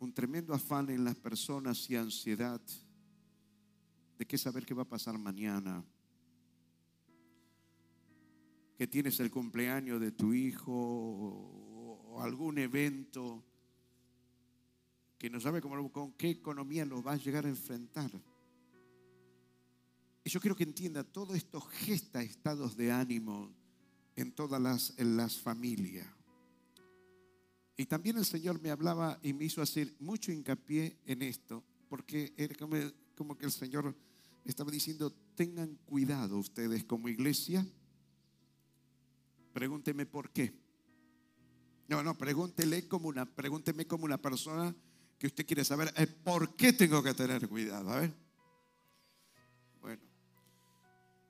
un 0.00 0.12
tremendo 0.12 0.54
afán 0.54 0.90
en 0.90 1.04
las 1.04 1.16
personas 1.16 1.88
y 1.90 1.96
ansiedad 1.96 2.60
de 4.18 4.26
qué 4.26 4.36
saber 4.36 4.66
qué 4.66 4.74
va 4.74 4.82
a 4.82 4.88
pasar 4.88 5.16
mañana. 5.16 5.84
Que 8.76 8.86
tienes 8.86 9.18
el 9.20 9.30
cumpleaños 9.30 10.00
de 10.00 10.12
tu 10.12 10.32
hijo 10.34 11.67
algún 12.22 12.58
evento 12.58 13.44
que 15.18 15.28
no 15.28 15.40
sabe 15.40 15.60
cómo, 15.60 15.90
con 15.90 16.12
qué 16.12 16.30
economía 16.30 16.84
lo 16.84 17.02
va 17.02 17.12
a 17.12 17.16
llegar 17.16 17.44
a 17.44 17.48
enfrentar. 17.48 18.10
Y 20.24 20.30
yo 20.30 20.40
quiero 20.40 20.54
que 20.54 20.64
entienda, 20.64 21.04
todo 21.04 21.34
esto 21.34 21.60
gesta 21.60 22.22
estados 22.22 22.76
de 22.76 22.92
ánimo 22.92 23.50
en 24.14 24.32
todas 24.32 24.60
las, 24.96 25.36
familias. 25.38 26.06
Y 27.76 27.86
también 27.86 28.18
el 28.18 28.24
Señor 28.24 28.60
me 28.60 28.70
hablaba 28.70 29.18
y 29.22 29.32
me 29.32 29.44
hizo 29.44 29.62
hacer 29.62 29.94
mucho 30.00 30.32
hincapié 30.32 30.98
en 31.06 31.22
esto, 31.22 31.64
porque 31.88 32.34
era 32.36 32.54
como, 32.56 32.76
como 33.16 33.36
que 33.36 33.46
el 33.46 33.52
Señor 33.52 33.96
estaba 34.44 34.70
diciendo, 34.70 35.12
tengan 35.34 35.76
cuidado 35.86 36.38
ustedes 36.38 36.84
como 36.84 37.08
iglesia. 37.08 37.66
Pregúnteme 39.52 40.06
por 40.06 40.30
qué. 40.30 40.67
No, 41.88 42.02
no, 42.02 42.16
pregúntele 42.16 42.86
como 42.86 43.08
una, 43.08 43.24
pregúnteme 43.24 43.86
como 43.86 44.04
una 44.04 44.18
persona 44.18 44.76
que 45.18 45.26
usted 45.26 45.46
quiere 45.46 45.64
saber 45.64 45.92
eh, 45.96 46.06
por 46.06 46.54
qué 46.54 46.74
tengo 46.74 47.02
que 47.02 47.14
tener 47.14 47.48
cuidado. 47.48 47.90
A 47.90 48.00
ver. 48.00 48.14
Bueno, 49.80 50.02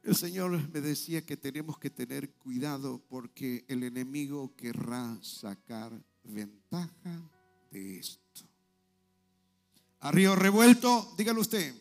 el 0.02 0.16
Señor 0.16 0.50
me 0.72 0.80
decía 0.80 1.24
que 1.24 1.36
tenemos 1.36 1.78
que 1.78 1.90
tener 1.90 2.32
cuidado 2.34 3.00
porque 3.08 3.64
el 3.68 3.84
enemigo 3.84 4.56
querrá 4.56 5.16
sacar 5.22 5.92
ventaja 6.24 7.30
de 7.70 8.00
esto. 8.00 8.44
A 10.00 10.10
revuelto, 10.10 11.14
dígalo 11.16 11.40
usted. 11.40 11.72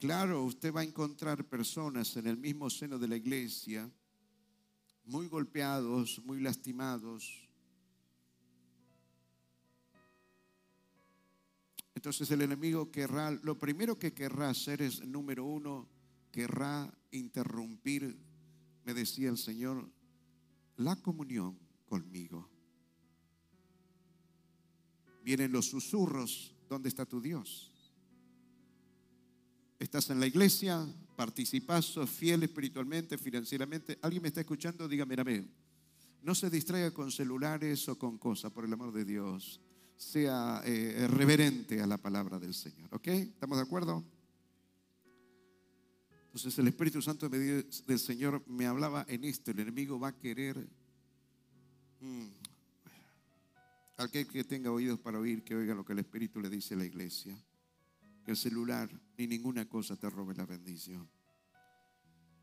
Claro, 0.00 0.44
usted 0.44 0.72
va 0.72 0.80
a 0.80 0.84
encontrar 0.84 1.44
personas 1.44 2.16
en 2.16 2.26
el 2.26 2.38
mismo 2.38 2.68
seno 2.70 2.98
de 2.98 3.08
la 3.08 3.16
iglesia 3.16 3.90
muy 5.04 5.28
golpeados, 5.28 6.20
muy 6.24 6.40
lastimados. 6.40 7.48
Entonces 11.94 12.30
el 12.30 12.42
enemigo 12.42 12.90
querrá, 12.90 13.30
lo 13.30 13.58
primero 13.58 13.98
que 13.98 14.12
querrá 14.12 14.50
hacer 14.50 14.82
es, 14.82 15.06
número 15.06 15.44
uno, 15.44 15.88
querrá 16.30 16.92
interrumpir, 17.12 18.18
me 18.84 18.92
decía 18.92 19.30
el 19.30 19.38
Señor, 19.38 19.90
la 20.76 20.96
comunión 20.96 21.58
conmigo. 21.86 22.50
Vienen 25.22 25.52
los 25.52 25.66
susurros, 25.66 26.54
¿dónde 26.68 26.88
está 26.88 27.06
tu 27.06 27.20
Dios? 27.20 27.73
¿Estás 29.78 30.08
en 30.10 30.20
la 30.20 30.26
iglesia? 30.26 30.86
¿Participas? 31.16 31.84
¿Sos 31.84 32.08
fiel 32.08 32.42
espiritualmente, 32.44 33.18
financieramente? 33.18 33.98
¿Alguien 34.02 34.22
me 34.22 34.28
está 34.28 34.40
escuchando? 34.40 34.88
Dígame 34.88 35.16
amén. 35.18 35.50
No 36.22 36.34
se 36.34 36.48
distraiga 36.48 36.92
con 36.92 37.10
celulares 37.10 37.88
o 37.88 37.98
con 37.98 38.18
cosas, 38.18 38.52
por 38.52 38.64
el 38.64 38.72
amor 38.72 38.92
de 38.92 39.04
Dios. 39.04 39.60
Sea 39.96 40.62
eh, 40.64 41.06
reverente 41.08 41.80
a 41.80 41.86
la 41.86 41.98
palabra 41.98 42.38
del 42.38 42.54
Señor. 42.54 42.88
¿Ok? 42.92 43.08
¿Estamos 43.08 43.58
de 43.58 43.64
acuerdo? 43.64 44.04
Entonces 46.26 46.58
el 46.58 46.68
Espíritu 46.68 47.02
Santo 47.02 47.28
del 47.28 47.98
Señor 47.98 48.42
me 48.48 48.66
hablaba 48.66 49.04
en 49.08 49.24
esto. 49.24 49.50
El 49.50 49.60
enemigo 49.60 49.98
va 49.98 50.08
a 50.08 50.18
querer... 50.18 50.56
Hmm, 52.00 52.26
aquel 53.96 54.26
que 54.26 54.42
tenga 54.44 54.70
oídos 54.70 54.98
para 54.98 55.18
oír, 55.18 55.44
que 55.44 55.54
oiga 55.54 55.74
lo 55.74 55.84
que 55.84 55.92
el 55.92 56.00
Espíritu 56.00 56.40
le 56.40 56.50
dice 56.50 56.74
a 56.74 56.78
la 56.78 56.84
iglesia 56.84 57.36
que 58.24 58.32
el 58.32 58.36
celular 58.36 58.90
ni 59.16 59.26
ninguna 59.26 59.68
cosa 59.68 59.96
te 59.96 60.08
robe 60.10 60.34
la 60.34 60.46
bendición. 60.46 61.08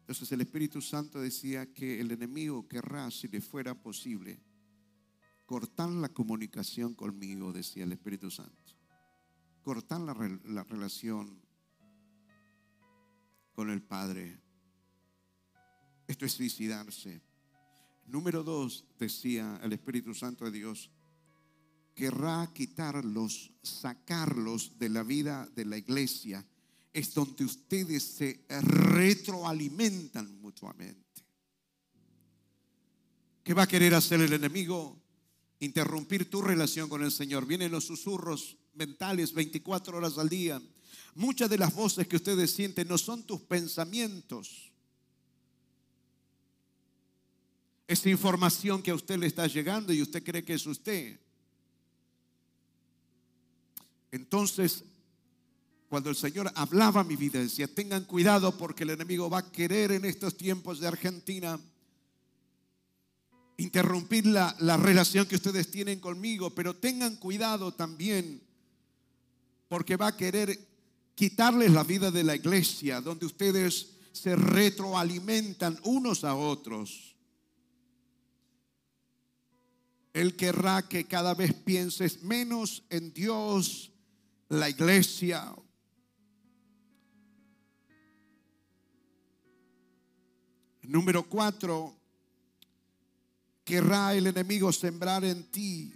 Entonces 0.01 0.31
el 0.31 0.41
Espíritu 0.41 0.81
Santo 0.81 1.19
decía 1.19 1.73
que 1.73 1.99
el 1.99 2.11
enemigo 2.11 2.67
querrá, 2.67 3.09
si 3.11 3.27
le 3.27 3.41
fuera 3.41 3.73
posible, 3.73 4.39
cortar 5.45 5.89
la 5.89 6.09
comunicación 6.09 6.93
conmigo, 6.93 7.51
decía 7.51 7.83
el 7.83 7.91
Espíritu 7.91 8.29
Santo. 8.29 8.73
Cortar 9.63 10.01
la, 10.01 10.13
la 10.45 10.63
relación 10.63 11.41
con 13.53 13.69
el 13.69 13.81
Padre. 13.81 14.39
Esto 16.07 16.25
es 16.25 16.31
suicidarse. 16.33 17.21
Número 18.05 18.43
dos, 18.43 18.85
decía 18.99 19.59
el 19.63 19.73
Espíritu 19.73 20.13
Santo 20.13 20.45
de 20.45 20.51
Dios, 20.51 20.89
querrá 21.93 22.51
quitarlos, 22.53 23.51
sacarlos 23.61 24.77
de 24.79 24.89
la 24.89 25.03
vida 25.03 25.49
de 25.55 25.65
la 25.65 25.77
iglesia, 25.77 26.45
es 26.93 27.13
donde 27.13 27.45
ustedes 27.45 28.03
se 28.03 28.45
retroalimentan 28.49 30.39
mutuamente. 30.41 30.99
¿Qué 33.43 33.53
va 33.53 33.63
a 33.63 33.67
querer 33.67 33.95
hacer 33.95 34.21
el 34.21 34.33
enemigo? 34.33 35.01
interrumpir 35.61 36.29
tu 36.29 36.41
relación 36.41 36.89
con 36.89 37.03
el 37.03 37.11
Señor. 37.11 37.45
Vienen 37.45 37.71
los 37.71 37.85
susurros 37.85 38.57
mentales 38.73 39.33
24 39.33 39.95
horas 39.95 40.17
al 40.17 40.27
día. 40.27 40.61
Muchas 41.15 41.49
de 41.49 41.57
las 41.57 41.73
voces 41.73 42.07
que 42.07 42.15
ustedes 42.17 42.51
sienten 42.51 42.87
no 42.87 42.97
son 42.97 43.23
tus 43.23 43.41
pensamientos. 43.41 44.71
Es 47.87 48.05
información 48.05 48.81
que 48.81 48.91
a 48.91 48.95
usted 48.95 49.19
le 49.19 49.27
está 49.27 49.47
llegando 49.47 49.93
y 49.93 50.01
usted 50.01 50.23
cree 50.23 50.43
que 50.43 50.55
es 50.55 50.65
usted. 50.65 51.19
Entonces, 54.11 54.83
cuando 55.87 56.09
el 56.09 56.15
Señor 56.15 56.51
hablaba 56.55 57.03
mi 57.03 57.15
vida, 57.15 57.39
decía, 57.39 57.67
tengan 57.67 58.05
cuidado 58.05 58.57
porque 58.57 58.83
el 58.83 58.91
enemigo 58.91 59.29
va 59.29 59.39
a 59.39 59.51
querer 59.51 59.91
en 59.91 60.05
estos 60.05 60.37
tiempos 60.37 60.79
de 60.79 60.87
Argentina 60.87 61.59
interrumpir 63.57 64.25
la, 64.25 64.55
la 64.59 64.77
relación 64.77 65.25
que 65.27 65.35
ustedes 65.35 65.69
tienen 65.69 65.99
conmigo, 65.99 66.49
pero 66.55 66.75
tengan 66.75 67.17
cuidado 67.17 67.73
también 67.73 68.41
porque 69.67 69.95
va 69.95 70.07
a 70.07 70.17
querer 70.17 70.57
quitarles 71.15 71.71
la 71.71 71.83
vida 71.83 72.09
de 72.11 72.23
la 72.23 72.35
iglesia, 72.35 72.99
donde 73.01 73.25
ustedes 73.25 73.91
se 74.11 74.35
retroalimentan 74.35 75.79
unos 75.83 76.23
a 76.23 76.35
otros. 76.35 77.15
Él 80.13 80.35
querrá 80.35 80.87
que 80.87 81.05
cada 81.05 81.33
vez 81.33 81.53
pienses 81.53 82.23
menos 82.23 82.83
en 82.89 83.13
Dios, 83.13 83.90
la 84.51 84.69
iglesia. 84.69 85.53
Número 90.81 91.23
cuatro, 91.23 91.95
querrá 93.63 94.13
el 94.13 94.27
enemigo 94.27 94.73
sembrar 94.73 95.23
en 95.23 95.49
ti 95.49 95.93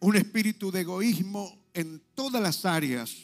un 0.00 0.14
espíritu 0.14 0.70
de 0.70 0.82
egoísmo 0.82 1.70
en 1.72 2.02
todas 2.14 2.42
las 2.42 2.66
áreas. 2.66 3.16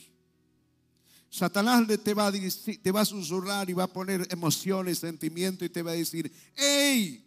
Satanás 1.28 1.86
te 2.02 2.14
va, 2.14 2.28
a 2.28 2.32
te 2.32 2.90
va 2.90 3.02
a 3.02 3.06
susurrar 3.06 3.68
y 3.68 3.74
va 3.74 3.84
a 3.84 3.92
poner 3.92 4.26
emociones, 4.30 4.98
sentimientos 4.98 5.66
y 5.66 5.70
te 5.70 5.82
va 5.82 5.90
a 5.90 5.94
decir, 5.94 6.32
hey, 6.54 7.26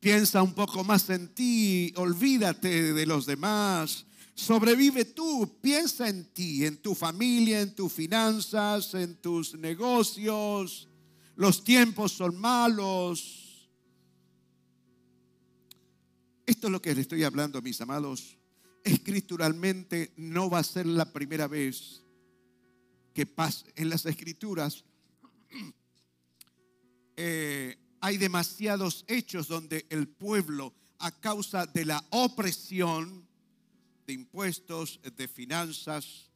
piensa 0.00 0.42
un 0.42 0.54
poco 0.54 0.84
más 0.84 1.10
en 1.10 1.34
ti, 1.34 1.92
olvídate 1.96 2.94
de 2.94 3.06
los 3.06 3.26
demás, 3.26 4.06
sobrevive 4.38 5.04
tú, 5.04 5.58
piensa 5.60 6.08
en 6.08 6.32
ti, 6.32 6.64
en 6.64 6.76
tu 6.78 6.94
familia, 6.94 7.60
en 7.60 7.74
tus 7.74 7.92
finanzas, 7.92 8.94
en 8.94 9.16
tus 9.16 9.54
negocios, 9.54 10.88
los 11.34 11.64
tiempos 11.64 12.12
son 12.12 12.38
malos, 12.40 13.48
esto 16.48 16.68
es 16.68 16.72
lo 16.72 16.80
que 16.80 16.94
le 16.94 17.02
estoy 17.02 17.24
hablando, 17.24 17.60
mis 17.60 17.78
amados. 17.82 18.38
Escrituralmente 18.82 20.14
no 20.16 20.48
va 20.48 20.60
a 20.60 20.64
ser 20.64 20.86
la 20.86 21.12
primera 21.12 21.46
vez 21.46 22.02
que 23.12 23.26
pase. 23.26 23.66
En 23.76 23.90
las 23.90 24.06
escrituras 24.06 24.82
eh, 27.16 27.76
hay 28.00 28.16
demasiados 28.16 29.04
hechos 29.08 29.46
donde 29.46 29.84
el 29.90 30.08
pueblo, 30.08 30.72
a 31.00 31.10
causa 31.10 31.66
de 31.66 31.84
la 31.84 32.02
opresión 32.08 33.27
de 34.08 34.14
impuestos, 34.14 35.00
de 35.16 35.28
finanzas, 35.28 36.30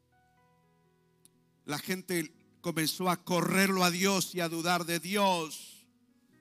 la 1.64 1.78
gente 1.78 2.30
comenzó 2.60 3.08
a 3.08 3.24
correrlo 3.24 3.82
a 3.82 3.90
Dios 3.90 4.34
y 4.34 4.40
a 4.40 4.50
dudar 4.50 4.84
de 4.84 5.00
Dios. 5.00 5.86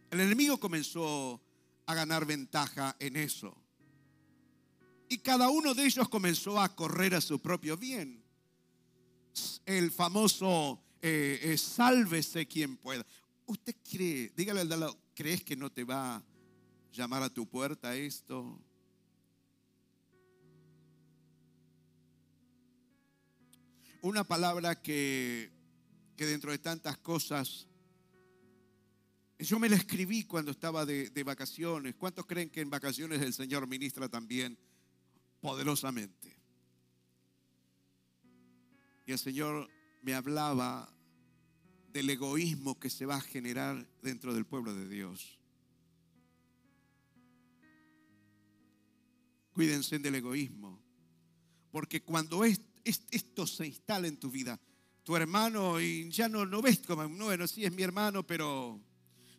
El 0.09 0.19
enemigo 0.19 0.59
comenzó 0.59 1.41
a 1.85 1.95
ganar 1.95 2.25
ventaja 2.25 2.97
en 2.99 3.15
eso. 3.15 3.55
Y 5.07 5.19
cada 5.19 5.49
uno 5.49 5.73
de 5.73 5.85
ellos 5.85 6.09
comenzó 6.09 6.59
a 6.59 6.75
correr 6.75 7.15
a 7.15 7.21
su 7.21 7.39
propio 7.39 7.77
bien. 7.77 8.21
El 9.65 9.89
famoso 9.89 10.83
eh, 11.01 11.39
eh, 11.43 11.57
sálvese 11.57 12.45
quien 12.45 12.75
pueda. 12.75 13.05
¿Usted 13.45 13.75
cree, 13.89 14.33
dígale 14.35 14.59
al 14.59 14.69
lado, 14.69 14.99
¿crees 15.15 15.45
que 15.45 15.55
no 15.55 15.71
te 15.71 15.85
va 15.85 16.17
a 16.17 16.23
llamar 16.91 17.23
a 17.23 17.33
tu 17.33 17.47
puerta 17.47 17.95
esto? 17.95 18.59
Una 24.01 24.23
palabra 24.23 24.81
que, 24.81 25.51
que 26.17 26.25
dentro 26.25 26.51
de 26.51 26.57
tantas 26.57 26.97
cosas 26.97 27.67
yo 29.39 29.57
me 29.57 29.69
la 29.69 29.75
escribí 29.75 30.25
cuando 30.25 30.51
estaba 30.51 30.85
de, 30.85 31.09
de, 31.09 31.23
vacaciones. 31.23 31.95
¿Cuántos 31.95 32.25
creen 32.27 32.49
que 32.49 32.61
en 32.61 32.69
vacaciones 32.69 33.21
el 33.21 33.33
Señor 33.33 33.67
ministra 33.67 34.07
también? 34.07 34.57
poderosamente. 35.41 36.39
Y 39.05 39.11
el 39.11 39.19
Señor 39.19 39.69
me 40.03 40.13
hablaba 40.13 40.93
del 41.91 42.09
egoísmo 42.09 42.79
que 42.79 42.89
se 42.89 43.05
va 43.05 43.15
a 43.15 43.21
generar 43.21 43.85
dentro 44.01 44.33
del 44.33 44.45
pueblo 44.45 44.73
de 44.73 44.87
Dios. 44.87 45.39
Cuídense 49.51 49.99
del 49.99 50.15
egoísmo, 50.15 50.79
porque 51.71 52.01
cuando 52.01 52.45
esto 52.45 52.70
se 53.47 53.67
instala 53.67 54.07
en 54.07 54.17
tu 54.17 54.29
vida, 54.29 54.59
tu 55.03 55.15
hermano 55.15 55.79
y 55.79 56.09
ya 56.09 56.29
no, 56.29 56.45
no 56.45 56.61
ves 56.61 56.79
como, 56.79 57.07
bueno, 57.09 57.47
sí 57.47 57.65
es 57.65 57.71
mi 57.71 57.83
hermano, 57.83 58.25
pero 58.25 58.79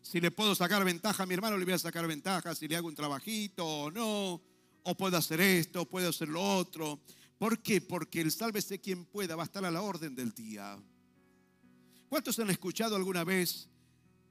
si 0.01 0.19
le 0.19 0.31
puedo 0.31 0.53
sacar 0.53 0.83
ventaja 0.83 1.23
a 1.23 1.25
mi 1.25 1.33
hermano, 1.33 1.57
le 1.57 1.65
voy 1.65 1.73
a 1.73 1.79
sacar 1.79 2.05
ventaja, 2.07 2.53
si 2.53 2.67
le 2.67 2.75
hago 2.75 2.87
un 2.87 2.95
trabajito 2.95 3.65
o 3.65 3.91
no, 3.91 4.41
o 4.83 4.97
puedo 4.97 5.17
hacer 5.17 5.39
esto, 5.41 5.81
o 5.81 5.89
puedo 5.89 6.09
hacer 6.09 6.27
lo 6.27 6.41
otro. 6.41 7.01
¿Por 7.37 7.61
qué? 7.61 7.81
Porque 7.81 8.21
el 8.21 8.31
sálvese 8.31 8.79
quien 8.79 9.05
pueda 9.05 9.35
va 9.35 9.43
a 9.43 9.45
estar 9.45 9.65
a 9.65 9.71
la 9.71 9.81
orden 9.81 10.15
del 10.15 10.31
día. 10.33 10.77
¿Cuántos 12.09 12.37
han 12.39 12.49
escuchado 12.49 12.95
alguna 12.95 13.23
vez 13.23 13.69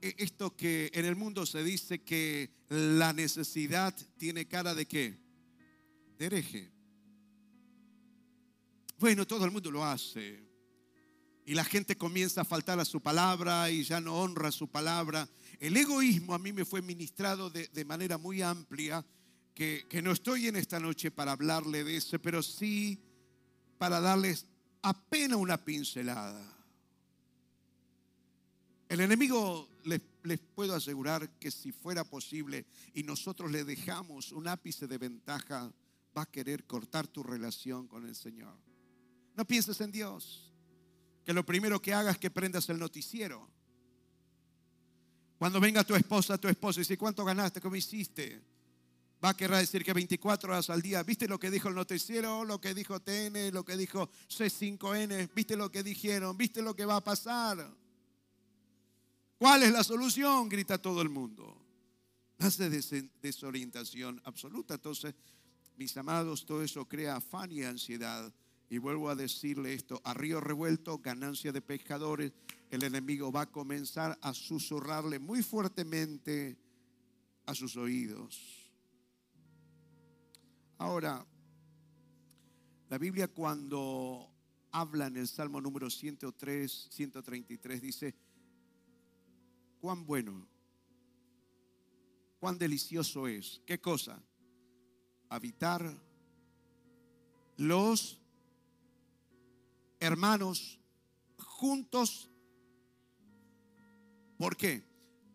eh, 0.01 0.15
esto 0.19 0.55
que 0.55 0.91
en 0.95 1.05
el 1.05 1.17
mundo 1.17 1.47
se 1.47 1.65
dice 1.65 2.03
que 2.03 2.55
la 2.69 3.13
necesidad 3.13 3.95
tiene 4.19 4.47
cara 4.47 4.75
de 4.75 4.87
qué? 4.87 5.19
De 6.19 6.27
hereje. 6.27 6.71
Bueno, 9.03 9.27
todo 9.27 9.45
el 9.45 9.51
mundo 9.51 9.69
lo 9.73 9.85
hace. 9.85 10.41
Y 11.45 11.55
la 11.55 11.65
gente 11.65 11.97
comienza 11.97 12.43
a 12.43 12.45
faltar 12.45 12.79
a 12.79 12.85
su 12.85 13.01
palabra 13.01 13.69
y 13.69 13.83
ya 13.83 14.01
no 14.01 14.15
honra 14.15 14.53
su 14.53 14.69
palabra. 14.69 15.29
El 15.59 15.77
egoísmo 15.77 16.35
a 16.35 16.39
mí 16.39 16.53
me 16.53 16.65
fue 16.65 16.83
ministrado 16.83 17.51
de, 17.51 17.67
de 17.67 17.85
manera 17.85 18.17
muy 18.17 18.43
amplia 18.43 19.05
que, 19.57 20.01
no 20.05 20.13
estoy 20.13 20.47
en 20.47 20.55
esta 20.55 20.79
noche 20.79 21.11
para 21.11 21.33
hablarle 21.33 21.83
de 21.83 21.97
eso, 21.97 22.21
pero 22.21 22.45
sí 22.45 23.03
para 23.77 23.99
darles 23.99 24.47
apenas 24.83 25.37
una 25.37 25.65
pincelada. 25.65 26.57
El 28.89 29.01
enemigo 29.01 29.69
les, 29.83 30.01
les, 30.23 30.39
puedo 30.39 30.77
asegurar 30.77 31.29
que 31.41 31.51
si 31.51 31.73
fuera 31.73 32.05
posible 32.05 32.67
y 32.95 33.03
nosotros 33.03 33.51
le 33.51 33.65
dejamos 33.65 34.31
un 34.31 34.47
ápice 34.47 34.87
de 34.87 34.99
ventaja, 34.99 35.73
va 36.17 36.23
a 36.23 36.31
querer 36.31 36.69
cortar 36.69 37.09
tu 37.09 37.25
relación 37.25 37.89
con 37.89 38.07
el 38.07 38.15
Señor. 38.15 38.72
No 39.37 39.45
pienses 39.47 39.81
en 39.81 39.91
Dios. 39.91 40.53
Que 41.25 41.33
lo 41.33 41.45
primero 41.45 41.81
que 41.81 41.95
hagas 41.95 42.15
es 42.15 42.21
que 42.21 42.31
prendas 42.31 42.69
el 42.69 42.79
noticiero. 42.79 43.49
Cuando 45.39 45.61
venga 45.61 45.85
tu 45.85 45.95
esposa, 45.95 46.39
tu 46.39 46.49
esposo 46.49 46.81
y 46.81 46.83
dice, 46.83 46.99
¿cuánto 46.99 47.25
ganaste? 47.25 47.61
¿Cómo 47.61 47.77
hiciste? 47.77 48.43
va 49.25 49.31
a 49.31 49.37
querer 49.37 49.59
decir 49.59 49.85
que 49.85 49.93
24 49.93 50.53
horas 50.53 50.71
al 50.71 50.83
día, 50.83 51.03
¿viste 51.03 51.29
lo 51.29 51.39
que 51.39 51.51
dijo 51.51 51.69
el 51.69 51.75
noticiero? 51.75 52.45
Lo 52.45 52.61
que 52.61 52.75
dijo 52.75 53.01
TN, 53.01 53.53
lo 53.53 53.65
que 53.65 53.77
dijo 53.77 54.11
C5N, 54.29 55.31
¿viste 55.35 55.57
lo 55.57 55.71
que 55.71 55.83
dijeron? 55.83 56.37
¿Viste 56.37 56.61
lo 56.61 56.75
que 56.75 56.85
va 56.85 56.97
a 56.97 57.05
pasar? 57.05 57.73
¿Cuál 59.39 59.63
es 59.63 59.73
la 59.73 59.85
solución? 59.85 60.49
Grita 60.49 60.79
todo 60.79 61.03
el 61.03 61.09
mundo. 61.09 61.57
Hace 62.39 62.69
desorientación 63.21 64.21
absoluta. 64.25 64.75
Entonces, 64.75 65.15
mis 65.77 65.97
amados, 65.97 66.45
todo 66.45 66.63
eso 66.63 66.89
crea 66.89 67.17
afán 67.17 67.53
y 67.53 67.63
ansiedad. 67.63 68.33
Y 68.73 68.79
vuelvo 68.79 69.11
a 69.11 69.15
decirle 69.15 69.75
esto, 69.75 70.01
a 70.03 70.15
río 70.15 70.41
revuelto, 70.41 70.97
ganancia 70.97 71.53
de 71.53 71.61
pescadores, 71.61 72.33
el 72.71 72.85
enemigo 72.85 73.31
va 73.31 73.43
a 73.43 73.53
comenzar 73.53 74.19
a 74.23 74.33
susurrarle 74.33 75.19
muy 75.19 75.43
fuertemente 75.43 76.57
a 77.45 77.55
sus 77.55 77.77
oídos 77.77 78.63
Ahora, 80.79 81.23
la 82.89 82.97
Biblia 82.97 83.29
cuando 83.29 84.27
habla 84.71 85.09
en 85.09 85.19
el 85.19 85.29
Salmo 85.29 85.61
número 85.61 85.91
103, 85.91 86.89
133, 86.91 87.83
dice, 87.83 88.15
cuán 89.83 90.07
bueno, 90.07 90.49
cuán 92.41 92.57
delicioso 92.57 93.29
es. 93.29 93.61
¿Qué 93.67 93.83
cosa? 93.83 94.19
Habitar 95.29 95.95
los 97.59 98.22
hermanos 100.03 100.81
juntos. 101.39 102.31
¿Por 104.37 104.57
qué? 104.57 104.83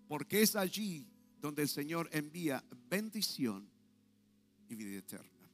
Porque 0.07 0.41
es 0.41 0.55
allí 0.55 1.07
donde 1.39 1.61
el 1.61 1.69
Señor 1.69 2.09
envía 2.11 2.63
bendición 2.89 3.69
y 4.69 4.75
vida 4.75 4.97
eterna. 4.97 5.49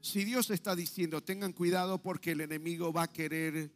Si 0.00 0.24
Dios 0.24 0.50
está 0.50 0.76
diciendo, 0.76 1.22
tengan 1.22 1.52
cuidado 1.52 2.02
porque 2.02 2.32
el 2.32 2.40
enemigo 2.40 2.92
va 2.92 3.04
a 3.04 3.12
querer 3.12 3.72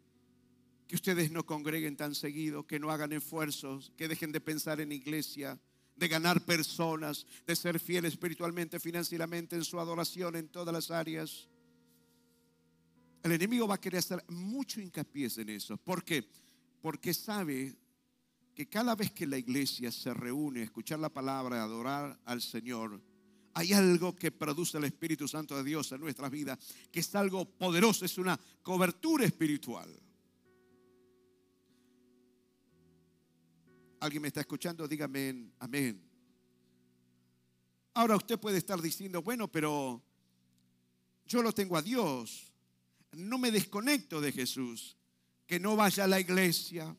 que 0.86 0.96
ustedes 0.96 1.30
no 1.30 1.46
congreguen 1.46 1.96
tan 1.96 2.14
seguido, 2.14 2.66
que 2.66 2.78
no 2.78 2.90
hagan 2.90 3.12
esfuerzos, 3.12 3.92
que 3.96 4.08
dejen 4.08 4.32
de 4.32 4.40
pensar 4.40 4.80
en 4.80 4.92
iglesia, 4.92 5.58
de 5.96 6.08
ganar 6.08 6.44
personas, 6.44 7.26
de 7.46 7.56
ser 7.56 7.80
fieles 7.80 8.12
espiritualmente, 8.12 8.78
financieramente, 8.78 9.56
en 9.56 9.64
su 9.64 9.80
adoración, 9.80 10.36
en 10.36 10.48
todas 10.48 10.74
las 10.74 10.90
áreas. 10.90 11.48
El 13.26 13.32
enemigo 13.32 13.66
va 13.66 13.74
a 13.74 13.80
querer 13.80 13.98
hacer 13.98 14.24
mucho 14.28 14.80
hincapié 14.80 15.28
en 15.38 15.48
eso. 15.48 15.76
¿Por 15.76 16.04
qué? 16.04 16.24
Porque 16.80 17.12
sabe 17.12 17.76
que 18.54 18.68
cada 18.68 18.94
vez 18.94 19.10
que 19.10 19.26
la 19.26 19.36
iglesia 19.36 19.90
se 19.90 20.14
reúne 20.14 20.60
a 20.60 20.62
escuchar 20.62 21.00
la 21.00 21.08
palabra, 21.08 21.60
a 21.60 21.64
adorar 21.64 22.20
al 22.24 22.40
Señor, 22.40 23.02
hay 23.54 23.72
algo 23.72 24.14
que 24.14 24.30
produce 24.30 24.78
el 24.78 24.84
Espíritu 24.84 25.26
Santo 25.26 25.56
de 25.56 25.64
Dios 25.64 25.90
en 25.90 26.02
nuestras 26.02 26.30
vidas, 26.30 26.56
que 26.92 27.00
es 27.00 27.12
algo 27.16 27.44
poderoso, 27.44 28.04
es 28.04 28.16
una 28.16 28.38
cobertura 28.62 29.24
espiritual. 29.24 29.92
¿Alguien 33.98 34.22
me 34.22 34.28
está 34.28 34.38
escuchando? 34.38 34.86
Dígame 34.86 35.50
amén. 35.58 36.00
Ahora 37.94 38.14
usted 38.14 38.38
puede 38.38 38.58
estar 38.58 38.80
diciendo, 38.80 39.20
bueno, 39.20 39.50
pero 39.50 40.00
yo 41.26 41.42
lo 41.42 41.50
tengo 41.50 41.76
a 41.76 41.82
Dios, 41.82 42.52
no 43.12 43.38
me 43.38 43.50
desconecto 43.50 44.20
de 44.20 44.32
Jesús, 44.32 44.96
que 45.46 45.60
no 45.60 45.76
vaya 45.76 46.04
a 46.04 46.08
la 46.08 46.20
iglesia, 46.20 46.96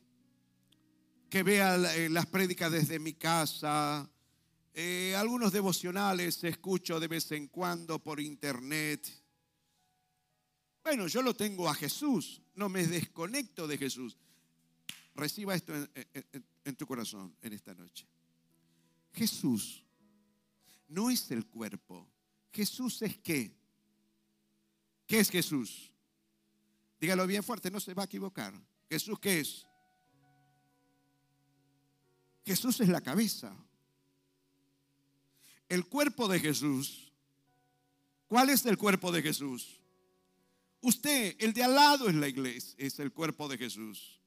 que 1.28 1.42
vea 1.42 1.76
eh, 1.94 2.08
las 2.08 2.26
prédicas 2.26 2.72
desde 2.72 2.98
mi 2.98 3.14
casa, 3.14 4.10
eh, 4.80 5.14
algunos 5.16 5.52
devocionales 5.52 6.42
escucho 6.44 7.00
de 7.00 7.08
vez 7.08 7.32
en 7.32 7.48
cuando 7.48 7.98
por 7.98 8.20
internet. 8.20 9.06
Bueno, 10.84 11.08
yo 11.08 11.20
lo 11.20 11.34
tengo 11.34 11.68
a 11.68 11.74
Jesús, 11.74 12.40
no 12.54 12.68
me 12.68 12.86
desconecto 12.86 13.66
de 13.66 13.76
Jesús. 13.76 14.16
Reciba 15.14 15.54
esto 15.56 15.74
en, 16.64 16.76
tu 16.76 16.86
corazón 16.86 17.34
en 17.42 17.52
esta 17.52 17.74
noche. 17.74 18.06
Jesús 19.12 19.84
no 20.86 21.10
es 21.10 21.28
el 21.32 21.46
cuerpo. 21.46 22.08
Jesús 22.52 23.02
es 23.02 23.18
qué? 23.18 23.52
¿Qué 25.08 25.18
es 25.18 25.28
Jesús? 25.28 25.92
Dígalo 27.00 27.26
bien 27.26 27.42
fuerte, 27.42 27.70
no 27.70 27.80
se 27.80 27.94
va 27.94 28.02
a 28.02 28.06
equivocar. 28.06 28.52
Jesús 28.90 29.18
qué 29.18 29.40
es? 29.40 29.66
Jesús 32.44 32.80
es 32.80 32.88
la 32.88 33.00
cabeza 33.00 33.54
el 35.68 35.86
cuerpo 35.86 36.28
de 36.28 36.40
Jesús. 36.40 37.12
¿Cuál 38.26 38.50
es 38.50 38.64
el 38.66 38.76
cuerpo 38.76 39.12
de 39.12 39.22
Jesús? 39.22 39.80
Usted, 40.80 41.36
el 41.38 41.52
de 41.52 41.64
al 41.64 41.74
lado 41.74 42.08
es 42.08 42.14
la 42.14 42.28
iglesia, 42.28 42.74
es 42.78 42.98
el 42.98 43.12
cuerpo 43.12 43.48
de 43.48 43.58
Jesús. 43.58 44.20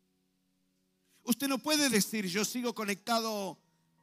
Usted 1.23 1.47
no 1.47 1.59
puede 1.59 1.89
decir, 1.89 2.25
yo 2.25 2.43
sigo 2.43 2.73
conectado 2.73 3.57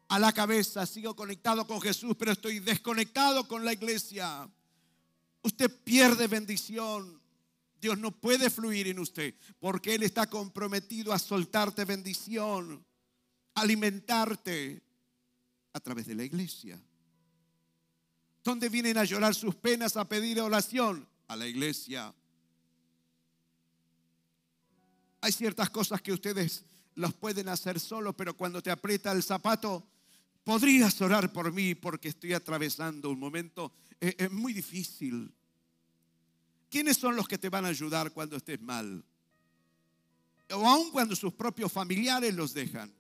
a 0.09 0.19
la 0.19 0.33
cabeza, 0.33 0.87
sigo 0.87 1.15
conectado 1.15 1.67
con 1.67 1.81
Jesús, 1.81 2.17
pero 2.19 2.33
estoy 2.33 2.61
desconectado 2.61 3.47
con 3.47 3.65
la 3.65 3.73
iglesia. 3.73 4.49
Usted 5.43 5.71
pierde 5.85 6.27
bendición. 6.27 7.21
Dios 7.81 7.99
no 7.99 8.11
puede 8.11 8.51
fluir 8.51 8.89
en 8.89 8.99
usted 8.99 9.35
porque 9.59 9.95
Él 9.95 10.03
está 10.03 10.29
comprometido 10.29 11.13
a 11.13 11.19
soltarte 11.19 11.85
bendición, 11.85 12.85
alimentarte 13.55 14.83
a 15.73 15.81
través 15.81 16.07
de 16.07 16.15
la 16.15 16.25
iglesia. 16.25 16.81
¿Dónde 18.43 18.69
vienen 18.69 18.99
a 18.99 19.05
llorar 19.05 19.35
sus 19.35 19.55
penas, 19.55 19.97
a 19.97 20.09
pedir 20.09 20.41
oración? 20.41 21.07
A 21.29 21.37
la 21.37 21.47
iglesia. 21.47 22.15
Hay 25.21 25.33
ciertas 25.33 25.71
cosas 25.71 26.01
que 26.01 26.13
ustedes 26.13 26.65
los 26.95 27.13
pueden 27.15 27.49
hacer 27.49 27.79
solo, 27.79 28.17
pero 28.17 28.37
cuando 28.37 28.63
te 28.63 28.71
aprieta 28.71 29.13
el 29.13 29.23
zapato, 29.23 29.87
podrías 30.45 31.01
orar 31.01 31.33
por 31.33 31.53
mí 31.53 31.75
porque 31.75 32.09
estoy 32.09 32.33
atravesando 32.33 33.11
un 33.11 33.19
momento 33.19 33.73
eh, 34.01 34.15
eh, 34.19 34.29
muy 34.29 34.53
difícil. 34.53 35.33
¿Quiénes 36.71 36.99
son 36.99 37.17
los 37.17 37.27
que 37.27 37.39
te 37.39 37.49
van 37.49 37.65
a 37.65 37.69
ayudar 37.69 38.13
cuando 38.13 38.37
estés 38.37 38.61
mal? 38.61 39.05
O 40.51 40.67
aun 40.67 40.91
cuando 40.91 41.17
sus 41.17 41.33
propios 41.33 41.73
familiares 41.73 42.35
los 42.35 42.53
dejan. 42.55 42.95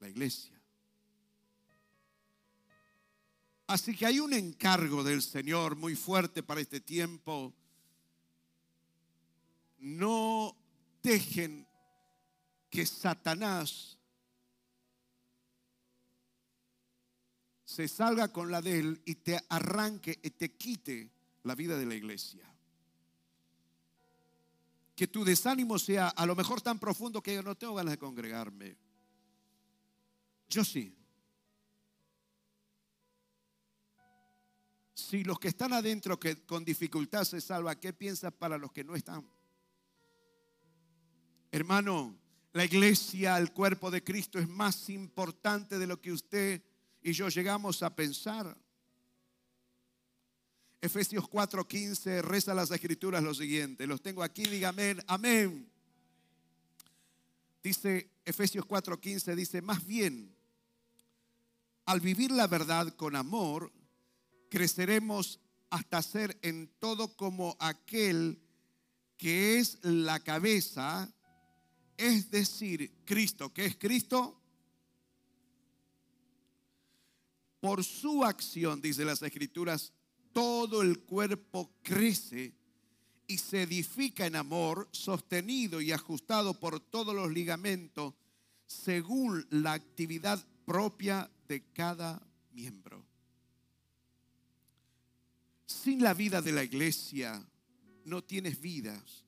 La 0.00 0.08
iglesia. 0.08 0.52
Así 3.66 3.96
que 3.96 4.04
hay 4.04 4.20
un 4.20 4.34
encargo 4.34 5.02
del 5.02 5.22
Señor 5.22 5.76
muy 5.76 5.94
fuerte 5.94 6.42
para 6.42 6.60
este 6.60 6.80
tiempo. 6.80 7.54
No 9.78 10.56
dejen 11.02 11.66
que 12.68 12.84
Satanás 12.84 13.98
se 17.72 17.88
salga 17.88 18.28
con 18.28 18.50
la 18.50 18.60
de 18.60 18.78
él 18.78 19.02
y 19.06 19.14
te 19.14 19.40
arranque 19.48 20.18
y 20.22 20.30
te 20.30 20.52
quite 20.52 21.10
la 21.44 21.54
vida 21.54 21.78
de 21.78 21.86
la 21.86 21.94
iglesia. 21.94 22.46
Que 24.94 25.06
tu 25.06 25.24
desánimo 25.24 25.78
sea 25.78 26.08
a 26.08 26.26
lo 26.26 26.36
mejor 26.36 26.60
tan 26.60 26.78
profundo 26.78 27.22
que 27.22 27.34
yo 27.34 27.42
no 27.42 27.54
tengo 27.54 27.74
ganas 27.74 27.92
de 27.92 27.98
congregarme. 27.98 28.76
Yo 30.50 30.62
sí. 30.64 30.94
Si 34.92 35.24
los 35.24 35.38
que 35.38 35.48
están 35.48 35.72
adentro 35.72 36.20
que 36.20 36.44
con 36.44 36.66
dificultad 36.66 37.24
se 37.24 37.40
salvan, 37.40 37.80
¿qué 37.80 37.94
piensas 37.94 38.34
para 38.34 38.58
los 38.58 38.70
que 38.70 38.84
no 38.84 38.94
están? 38.94 39.26
Hermano, 41.50 42.18
la 42.52 42.66
iglesia, 42.66 43.38
el 43.38 43.50
cuerpo 43.52 43.90
de 43.90 44.04
Cristo 44.04 44.38
es 44.38 44.46
más 44.46 44.90
importante 44.90 45.78
de 45.78 45.86
lo 45.86 46.02
que 46.02 46.12
usted 46.12 46.62
y 47.02 47.12
yo 47.12 47.28
llegamos 47.28 47.82
a 47.82 47.94
pensar. 47.94 48.56
Efesios 50.80 51.28
4:15 51.28 52.22
reza 52.22 52.54
las 52.54 52.70
escrituras 52.70 53.22
lo 53.22 53.34
siguiente. 53.34 53.86
Los 53.86 54.02
tengo 54.02 54.22
aquí, 54.22 54.44
dígame 54.44 54.96
amén. 55.06 55.70
Dice 57.62 58.10
Efesios 58.24 58.64
4:15, 58.66 59.36
dice, 59.36 59.62
más 59.62 59.86
bien, 59.86 60.34
al 61.86 62.00
vivir 62.00 62.30
la 62.30 62.46
verdad 62.46 62.94
con 62.96 63.14
amor, 63.16 63.72
creceremos 64.48 65.40
hasta 65.70 66.02
ser 66.02 66.38
en 66.42 66.68
todo 66.78 67.16
como 67.16 67.56
aquel 67.60 68.40
que 69.16 69.58
es 69.58 69.78
la 69.82 70.18
cabeza, 70.20 71.08
es 71.96 72.30
decir, 72.30 72.92
Cristo. 73.04 73.52
¿Qué 73.52 73.66
es 73.66 73.76
Cristo? 73.76 74.41
Por 77.62 77.84
su 77.84 78.24
acción, 78.24 78.80
dice 78.80 79.04
las 79.04 79.22
escrituras, 79.22 79.92
todo 80.32 80.82
el 80.82 80.98
cuerpo 81.04 81.70
crece 81.84 82.56
y 83.28 83.38
se 83.38 83.62
edifica 83.62 84.26
en 84.26 84.34
amor, 84.34 84.88
sostenido 84.90 85.80
y 85.80 85.92
ajustado 85.92 86.58
por 86.58 86.80
todos 86.80 87.14
los 87.14 87.30
ligamentos, 87.30 88.14
según 88.66 89.46
la 89.50 89.74
actividad 89.74 90.44
propia 90.64 91.30
de 91.46 91.62
cada 91.72 92.20
miembro. 92.50 93.06
Sin 95.64 96.02
la 96.02 96.14
vida 96.14 96.42
de 96.42 96.50
la 96.50 96.64
iglesia 96.64 97.46
no 98.06 98.24
tienes 98.24 98.60
vidas. 98.60 99.24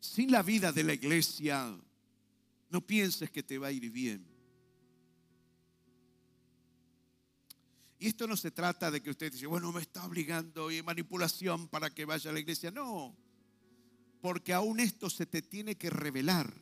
Sin 0.00 0.32
la 0.32 0.42
vida 0.42 0.72
de 0.72 0.82
la 0.82 0.94
iglesia 0.94 1.78
no 2.70 2.80
pienses 2.80 3.30
que 3.30 3.42
te 3.42 3.58
va 3.58 3.66
a 3.66 3.72
ir 3.72 3.90
bien. 3.90 4.35
Y 7.98 8.08
esto 8.08 8.26
no 8.26 8.36
se 8.36 8.50
trata 8.50 8.90
de 8.90 9.02
que 9.02 9.10
usted 9.10 9.32
dice, 9.32 9.46
bueno, 9.46 9.72
me 9.72 9.80
está 9.80 10.04
obligando 10.04 10.70
y 10.70 10.82
manipulación 10.82 11.68
para 11.68 11.90
que 11.90 12.04
vaya 12.04 12.30
a 12.30 12.34
la 12.34 12.40
iglesia. 12.40 12.70
No, 12.70 13.16
porque 14.20 14.52
aún 14.52 14.80
esto 14.80 15.08
se 15.08 15.24
te 15.24 15.40
tiene 15.40 15.76
que 15.76 15.88
revelar. 15.88 16.52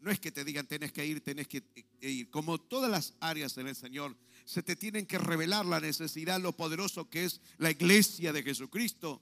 No 0.00 0.10
es 0.10 0.20
que 0.20 0.32
te 0.32 0.44
digan, 0.44 0.66
tenés 0.66 0.92
que 0.92 1.06
ir, 1.06 1.20
tenés 1.20 1.48
que 1.48 1.62
ir. 2.00 2.30
Como 2.30 2.58
todas 2.58 2.90
las 2.90 3.14
áreas 3.20 3.56
en 3.58 3.68
el 3.68 3.76
Señor, 3.76 4.16
se 4.44 4.62
te 4.62 4.76
tienen 4.76 5.06
que 5.06 5.18
revelar 5.18 5.66
la 5.66 5.80
necesidad, 5.80 6.40
lo 6.40 6.56
poderoso 6.56 7.08
que 7.08 7.24
es 7.24 7.40
la 7.58 7.70
iglesia 7.70 8.32
de 8.32 8.42
Jesucristo, 8.42 9.20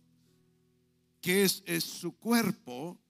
que 1.21 1.45
es, 1.45 1.63
es 1.67 1.85
su 1.85 2.17
cuerpo. 2.19 3.01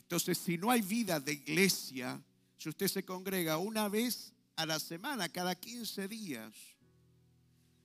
Entonces, 0.00 0.38
si 0.38 0.58
no 0.58 0.70
hay 0.70 0.82
vida 0.82 1.18
de 1.18 1.32
iglesia, 1.32 2.22
si 2.56 2.68
usted 2.68 2.88
se 2.88 3.04
congrega 3.04 3.58
una 3.58 3.88
vez 3.88 4.33
a 4.56 4.66
la 4.66 4.78
semana, 4.78 5.28
cada 5.28 5.54
15 5.54 6.08
días. 6.08 6.54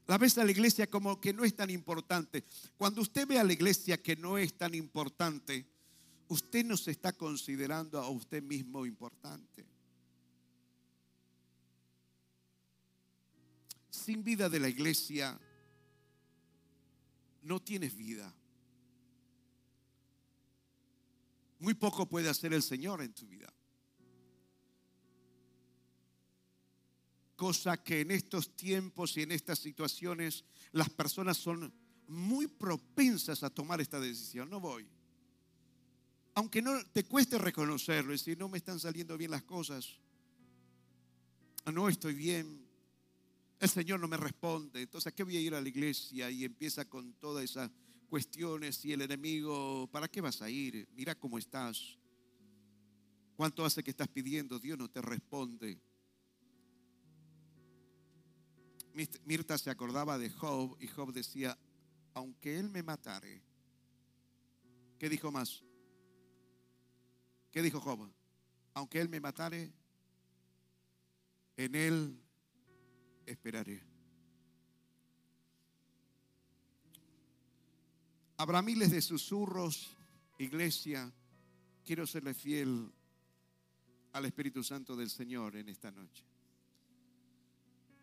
La 0.07 0.17
vez 0.17 0.37
a 0.37 0.43
la 0.43 0.51
iglesia 0.51 0.87
como 0.87 1.21
que 1.21 1.33
no 1.33 1.45
es 1.45 1.55
tan 1.55 1.69
importante. 1.69 2.43
Cuando 2.77 3.01
usted 3.01 3.27
ve 3.27 3.37
a 3.37 3.43
la 3.43 3.53
iglesia 3.53 4.01
que 4.01 4.15
no 4.15 4.37
es 4.37 4.57
tan 4.57 4.73
importante, 4.73 5.67
usted 6.27 6.65
no 6.65 6.77
se 6.77 6.91
está 6.91 7.13
considerando 7.13 7.99
a 7.99 8.09
usted 8.09 8.41
mismo 8.41 8.85
importante. 8.85 9.67
Sin 13.89 14.23
vida 14.23 14.49
de 14.49 14.59
la 14.59 14.69
iglesia, 14.69 15.39
no 17.43 17.59
tienes 17.61 17.95
vida. 17.95 18.33
Muy 21.59 21.73
poco 21.73 22.07
puede 22.07 22.29
hacer 22.29 22.53
el 22.53 22.63
Señor 22.63 23.01
en 23.01 23.13
tu 23.13 23.27
vida. 23.27 23.53
Cosa 27.39 27.81
que 27.81 28.01
en 28.01 28.11
estos 28.11 28.53
tiempos 28.57 29.15
y 29.15 29.21
en 29.21 29.31
estas 29.31 29.59
situaciones 29.59 30.43
las 30.73 30.89
personas 30.89 31.37
son 31.37 31.73
muy 32.05 32.47
propensas 32.47 33.43
a 33.43 33.49
tomar 33.49 33.79
esta 33.79 33.97
decisión. 33.97 34.49
No 34.49 34.59
voy. 34.59 34.85
Aunque 36.33 36.61
no 36.61 36.83
te 36.91 37.05
cueste 37.05 37.37
reconocerlo, 37.37 38.13
es 38.13 38.19
decir, 38.19 38.37
no 38.37 38.49
me 38.49 38.57
están 38.57 38.77
saliendo 38.77 39.17
bien 39.17 39.31
las 39.31 39.43
cosas. 39.43 39.87
No 41.71 41.87
estoy 41.87 42.13
bien. 42.13 42.67
El 43.57 43.69
Señor 43.69 44.01
no 44.01 44.09
me 44.09 44.17
responde. 44.17 44.81
Entonces, 44.81 45.07
¿a 45.07 45.15
qué 45.15 45.23
voy 45.23 45.37
a 45.37 45.39
ir 45.39 45.55
a 45.55 45.61
la 45.61 45.69
iglesia? 45.69 46.29
Y 46.29 46.43
empieza 46.43 46.89
con 46.89 47.13
todas 47.13 47.45
esas 47.45 47.71
cuestiones 48.09 48.83
y 48.83 48.91
el 48.91 49.01
enemigo, 49.01 49.87
¿para 49.93 50.09
qué 50.09 50.19
vas 50.19 50.41
a 50.41 50.49
ir? 50.49 50.89
Mira 50.93 51.15
cómo 51.15 51.37
estás. 51.37 51.97
¿Cuánto 53.37 53.63
hace 53.63 53.81
que 53.81 53.91
estás 53.91 54.09
pidiendo? 54.09 54.59
Dios 54.59 54.77
no 54.77 54.89
te 54.89 55.01
responde. 55.01 55.79
Mirta 59.25 59.57
se 59.57 59.69
acordaba 59.69 60.17
de 60.17 60.29
Job 60.29 60.77
y 60.79 60.87
Job 60.87 61.13
decía, 61.13 61.57
aunque 62.13 62.59
él 62.59 62.69
me 62.69 62.83
matare, 62.83 63.41
¿qué 64.97 65.09
dijo 65.09 65.31
más? 65.31 65.63
¿Qué 67.51 67.61
dijo 67.61 67.79
Job? 67.79 68.11
Aunque 68.73 68.99
él 68.99 69.09
me 69.09 69.19
matare, 69.19 69.71
en 71.57 71.75
él 71.75 72.19
esperaré. 73.25 73.83
Habrá 78.37 78.61
miles 78.61 78.91
de 78.91 79.01
susurros, 79.01 79.97
iglesia. 80.37 81.11
Quiero 81.83 82.07
serle 82.07 82.33
fiel 82.33 82.91
al 84.13 84.25
Espíritu 84.25 84.63
Santo 84.63 84.95
del 84.95 85.09
Señor 85.09 85.57
en 85.57 85.69
esta 85.69 85.91
noche. 85.91 86.23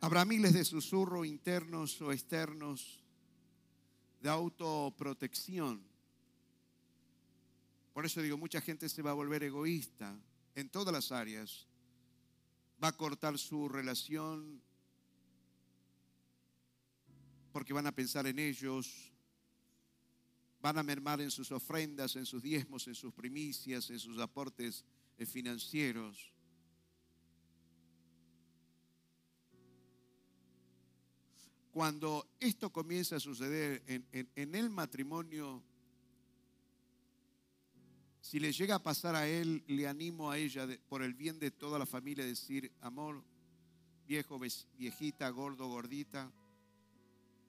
Habrá 0.00 0.24
miles 0.24 0.52
de 0.52 0.64
susurros 0.64 1.26
internos 1.26 2.00
o 2.00 2.12
externos 2.12 3.02
de 4.20 4.28
autoprotección. 4.28 5.82
Por 7.92 8.04
eso 8.04 8.20
digo, 8.20 8.36
mucha 8.36 8.60
gente 8.60 8.88
se 8.88 9.02
va 9.02 9.10
a 9.10 9.14
volver 9.14 9.42
egoísta 9.42 10.18
en 10.54 10.68
todas 10.68 10.92
las 10.92 11.12
áreas. 11.12 11.66
Va 12.82 12.88
a 12.88 12.96
cortar 12.96 13.38
su 13.38 13.68
relación 13.68 14.60
porque 17.52 17.72
van 17.72 17.86
a 17.86 17.92
pensar 17.92 18.26
en 18.26 18.38
ellos, 18.38 19.10
van 20.60 20.76
a 20.76 20.82
mermar 20.82 21.22
en 21.22 21.30
sus 21.30 21.50
ofrendas, 21.50 22.14
en 22.16 22.26
sus 22.26 22.42
diezmos, 22.42 22.86
en 22.86 22.94
sus 22.94 23.14
primicias, 23.14 23.88
en 23.88 23.98
sus 23.98 24.18
aportes 24.18 24.84
eh, 25.16 25.24
financieros. 25.24 26.35
Cuando 31.76 32.26
esto 32.40 32.72
comienza 32.72 33.16
a 33.16 33.20
suceder 33.20 33.82
en, 33.86 34.54
el 34.54 34.70
matrimonio, 34.70 35.62
si 38.18 38.40
le 38.40 38.50
llega 38.50 38.76
a 38.76 38.82
pasar 38.82 39.14
a 39.14 39.28
él, 39.28 39.62
le 39.66 39.86
animo 39.86 40.30
a 40.30 40.38
ella, 40.38 40.66
por 40.88 41.02
el 41.02 41.12
bien 41.12 41.38
de 41.38 41.50
toda 41.50 41.78
la 41.78 41.84
familia, 41.84 42.24
a 42.24 42.28
decir, 42.28 42.72
amor, 42.80 43.22
viejo, 44.06 44.40
viejita, 44.78 45.28
gordo, 45.28 45.68
gordita, 45.68 46.32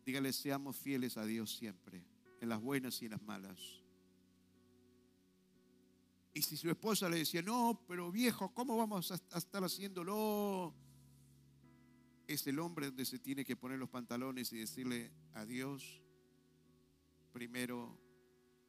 dígale, 0.06 0.34
seamos 0.34 0.76
fieles 0.76 1.16
a 1.16 1.24
Dios 1.24 1.56
siempre, 1.56 2.04
en 2.42 2.50
las 2.50 2.60
buenas 2.60 3.02
y 3.02 3.06
en 3.06 3.12
las 3.12 3.22
malas. 3.22 3.62
Y 6.34 6.42
si 6.42 6.58
su 6.58 6.70
esposa 6.70 7.08
le 7.08 7.20
decía, 7.20 7.42
no, 7.42 7.82
pero 7.88 8.12
viejo, 8.12 8.54
¿cómo 8.54 8.76
vamos 8.76 9.10
a 9.10 9.38
estar 9.38 9.64
haciéndolo? 9.64 10.76
Es 12.28 12.46
el 12.46 12.60
hombre 12.60 12.88
donde 12.88 13.06
se 13.06 13.20
tiene 13.20 13.46
que 13.46 13.56
poner 13.56 13.80
los 13.80 13.90
pantalones 13.90 14.52
y 14.52 14.58
decirle 14.58 15.12
a 15.34 15.46
Dios 15.46 16.02
primero, 17.32 17.98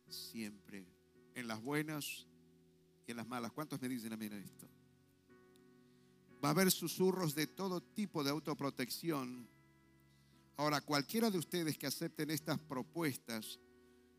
siempre, 0.08 0.86
en 1.34 1.48
las 1.48 1.60
buenas 1.60 2.26
y 3.06 3.10
en 3.10 3.16
las 3.16 3.26
malas. 3.26 3.52
¿Cuántos 3.52 3.80
me 3.80 3.88
dicen 3.88 4.12
amén 4.12 4.32
a 4.34 4.38
esto? 4.38 4.68
Va 6.44 6.48
a 6.48 6.52
haber 6.52 6.70
susurros 6.70 7.34
de 7.34 7.46
todo 7.46 7.80
tipo 7.80 8.22
de 8.22 8.30
autoprotección. 8.30 9.48
Ahora, 10.56 10.80
cualquiera 10.80 11.30
de 11.30 11.38
ustedes 11.38 11.76
que 11.78 11.86
acepten 11.86 12.30
estas 12.30 12.58
propuestas, 12.58 13.58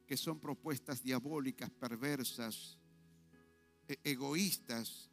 que 0.05 0.17
son 0.17 0.39
propuestas 0.39 1.01
diabólicas, 1.03 1.69
perversas, 1.69 2.77
e-, 3.87 3.99
egoístas, 4.03 5.09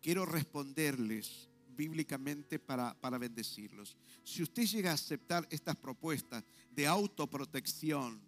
quiero 0.00 0.24
responderles 0.24 1.49
bíblicamente 1.76 2.58
para, 2.58 2.94
para 3.00 3.18
bendecirlos. 3.18 3.96
Si 4.24 4.42
usted 4.42 4.64
llega 4.64 4.90
a 4.90 4.94
aceptar 4.94 5.46
estas 5.50 5.76
propuestas 5.76 6.44
de 6.70 6.86
autoprotección, 6.86 8.20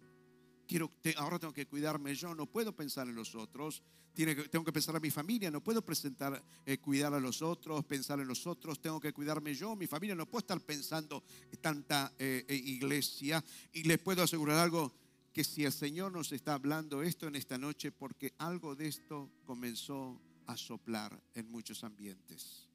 quiero, 0.67 0.89
ahora 1.17 1.39
tengo 1.39 1.53
que 1.53 1.67
cuidarme 1.67 2.15
yo, 2.15 2.33
no 2.33 2.45
puedo 2.45 2.75
pensar 2.75 3.07
en 3.07 3.15
los 3.15 3.35
otros, 3.35 3.83
tiene 4.13 4.35
tengo 4.35 4.63
que 4.63 4.71
pensar 4.71 4.95
en 4.95 5.01
mi 5.01 5.09
familia, 5.09 5.49
no 5.49 5.63
puedo 5.63 5.83
presentar, 5.83 6.41
eh, 6.65 6.77
cuidar 6.77 7.13
a 7.13 7.19
los 7.19 7.41
otros, 7.41 7.83
pensar 7.85 8.19
en 8.19 8.27
los 8.27 8.45
otros, 8.45 8.79
tengo 8.79 8.99
que 8.99 9.11
cuidarme 9.11 9.55
yo, 9.55 9.75
mi 9.75 9.87
familia, 9.87 10.15
no 10.15 10.29
puedo 10.29 10.41
estar 10.41 10.61
pensando 10.61 11.23
en 11.51 11.59
tanta 11.59 12.13
eh, 12.19 12.45
eh, 12.47 12.55
iglesia. 12.55 13.43
Y 13.71 13.83
les 13.83 13.99
puedo 13.99 14.23
asegurar 14.23 14.59
algo, 14.59 14.93
que 15.33 15.43
si 15.43 15.65
el 15.65 15.71
Señor 15.71 16.11
nos 16.11 16.31
está 16.31 16.53
hablando 16.53 17.01
esto 17.01 17.27
en 17.27 17.35
esta 17.35 17.57
noche, 17.57 17.91
porque 17.91 18.33
algo 18.37 18.75
de 18.75 18.87
esto 18.87 19.31
comenzó 19.45 20.21
a 20.45 20.55
soplar 20.55 21.19
en 21.33 21.49
muchos 21.49 21.83
ambientes. 21.83 22.69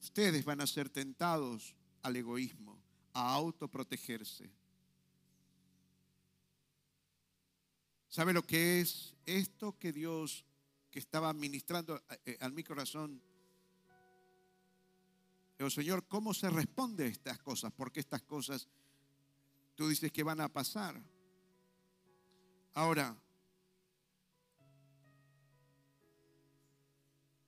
Ustedes 0.00 0.44
van 0.44 0.60
a 0.60 0.66
ser 0.66 0.88
tentados 0.88 1.74
al 2.02 2.16
egoísmo, 2.16 2.78
a 3.12 3.34
autoprotegerse. 3.34 4.50
¿Sabe 8.08 8.32
lo 8.32 8.42
que 8.42 8.80
es 8.80 9.14
esto 9.26 9.78
que 9.78 9.92
Dios 9.92 10.44
que 10.90 10.98
estaba 10.98 11.32
ministrando 11.34 12.02
eh, 12.24 12.38
a 12.40 12.48
mi 12.48 12.64
corazón? 12.64 13.20
Pero 15.56 15.70
Señor, 15.70 16.06
¿cómo 16.06 16.32
se 16.32 16.48
responde 16.48 17.04
a 17.04 17.08
estas 17.08 17.38
cosas? 17.40 17.72
Porque 17.72 18.00
estas 18.00 18.22
cosas 18.22 18.68
tú 19.74 19.88
dices 19.88 20.10
que 20.12 20.22
van 20.22 20.40
a 20.40 20.48
pasar. 20.48 21.02
Ahora, 22.74 23.16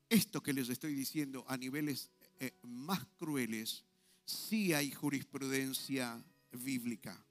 esto 0.09 0.43
que 0.43 0.53
les 0.53 0.69
estoy 0.69 0.95
diciendo 0.95 1.45
a 1.49 1.57
niveles 1.57 2.11
eh, 2.41 2.55
más 2.63 3.05
crueles, 3.19 3.85
sí 4.25 4.73
hay 4.73 4.91
jurisprudencia 4.91 6.25
bíblica. 6.53 7.23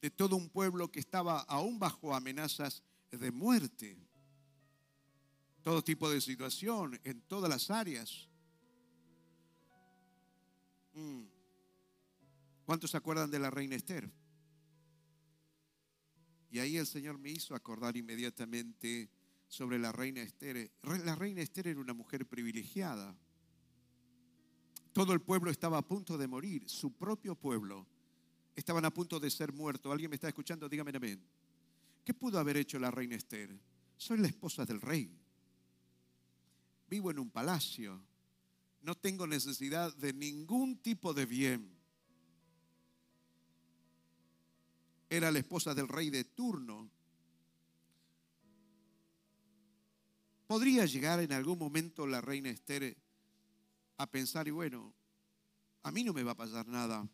De 0.00 0.10
todo 0.10 0.34
un 0.34 0.48
pueblo 0.48 0.90
que 0.90 0.98
estaba 0.98 1.40
aún 1.42 1.78
bajo 1.78 2.14
amenazas 2.14 2.82
de 3.12 3.30
muerte. 3.30 3.96
Todo 5.62 5.84
tipo 5.84 6.10
de 6.10 6.20
situación, 6.20 6.98
en 7.04 7.20
todas 7.22 7.48
las 7.48 7.70
áreas. 7.70 8.28
Mm. 10.94 11.22
¿Cuántos 12.64 12.90
se 12.90 12.96
acuerdan 12.96 13.30
de 13.30 13.38
la 13.38 13.50
reina 13.50 13.76
Esther? 13.76 14.10
Y 16.50 16.58
ahí 16.58 16.76
el 16.76 16.86
Señor 16.86 17.18
me 17.18 17.30
hizo 17.30 17.54
acordar 17.54 17.96
inmediatamente 17.96 19.08
sobre 19.52 19.78
la 19.78 19.92
reina 19.92 20.22
Esther. 20.22 20.72
La 21.04 21.14
reina 21.14 21.42
Esther 21.42 21.68
era 21.68 21.80
una 21.80 21.92
mujer 21.92 22.26
privilegiada. 22.26 23.14
Todo 24.94 25.12
el 25.12 25.20
pueblo 25.20 25.50
estaba 25.50 25.76
a 25.76 25.86
punto 25.86 26.16
de 26.16 26.26
morir, 26.26 26.66
su 26.70 26.96
propio 26.96 27.34
pueblo. 27.34 27.86
Estaban 28.56 28.86
a 28.86 28.90
punto 28.90 29.20
de 29.20 29.28
ser 29.28 29.52
muertos. 29.52 29.92
¿Alguien 29.92 30.08
me 30.08 30.14
está 30.14 30.28
escuchando? 30.28 30.70
Dígame 30.70 30.90
amén. 30.94 31.22
¿Qué 32.02 32.14
pudo 32.14 32.38
haber 32.38 32.56
hecho 32.56 32.78
la 32.78 32.90
reina 32.90 33.14
Esther? 33.14 33.54
Soy 33.98 34.18
la 34.18 34.28
esposa 34.28 34.64
del 34.64 34.80
rey. 34.80 35.14
Vivo 36.88 37.10
en 37.10 37.18
un 37.18 37.30
palacio. 37.30 38.02
No 38.80 38.94
tengo 38.94 39.26
necesidad 39.26 39.94
de 39.96 40.14
ningún 40.14 40.78
tipo 40.78 41.12
de 41.12 41.26
bien. 41.26 41.78
Era 45.10 45.30
la 45.30 45.40
esposa 45.40 45.74
del 45.74 45.88
rey 45.88 46.08
de 46.08 46.24
turno 46.24 46.90
Podría 50.52 50.84
llegar 50.84 51.18
en 51.20 51.32
algún 51.32 51.58
momento 51.58 52.06
la 52.06 52.20
reina 52.20 52.50
Esther 52.50 52.94
a 53.96 54.06
pensar, 54.06 54.46
y 54.46 54.50
bueno, 54.50 54.92
a 55.82 55.90
mí 55.90 56.04
no 56.04 56.12
me 56.12 56.22
va 56.22 56.32
a 56.32 56.36
pasar 56.36 56.68
nada. 56.68 57.08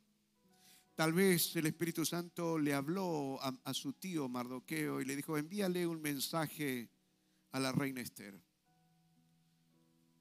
Tal 0.96 1.12
vez 1.12 1.54
el 1.54 1.66
Espíritu 1.66 2.04
Santo 2.04 2.58
le 2.58 2.74
habló 2.74 3.38
a, 3.40 3.72
su 3.72 3.92
tío 3.92 4.28
Mardoqueo 4.28 5.00
y 5.00 5.04
le 5.04 5.14
dijo, 5.14 5.38
envíale 5.38 5.86
un 5.86 6.02
mensaje 6.02 6.90
a 7.52 7.60
la 7.60 7.70
reina 7.70 8.00
Esther. 8.00 8.42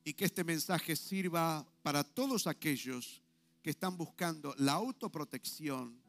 y 0.04 0.14
que 0.14 0.26
este 0.26 0.44
mensaje 0.44 0.96
sirva 0.96 1.68
para 1.82 2.04
todos 2.04 2.46
aquellos 2.46 3.24
que 3.64 3.72
están 3.72 3.98
buscando 3.98 4.54
la 4.60 4.74
autoprotección, 4.74 6.00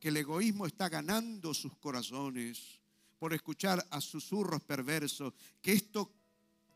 que 0.00 0.08
el 0.08 0.16
egoísmo 0.16 0.66
está 0.66 0.88
ganando 0.88 1.54
sus 1.54 1.76
corazones 1.76 2.80
por 3.20 3.32
escuchar 3.32 3.86
a 3.92 4.00
susurros 4.00 4.64
perversos, 4.64 5.32
que 5.60 5.74
esto 5.74 6.21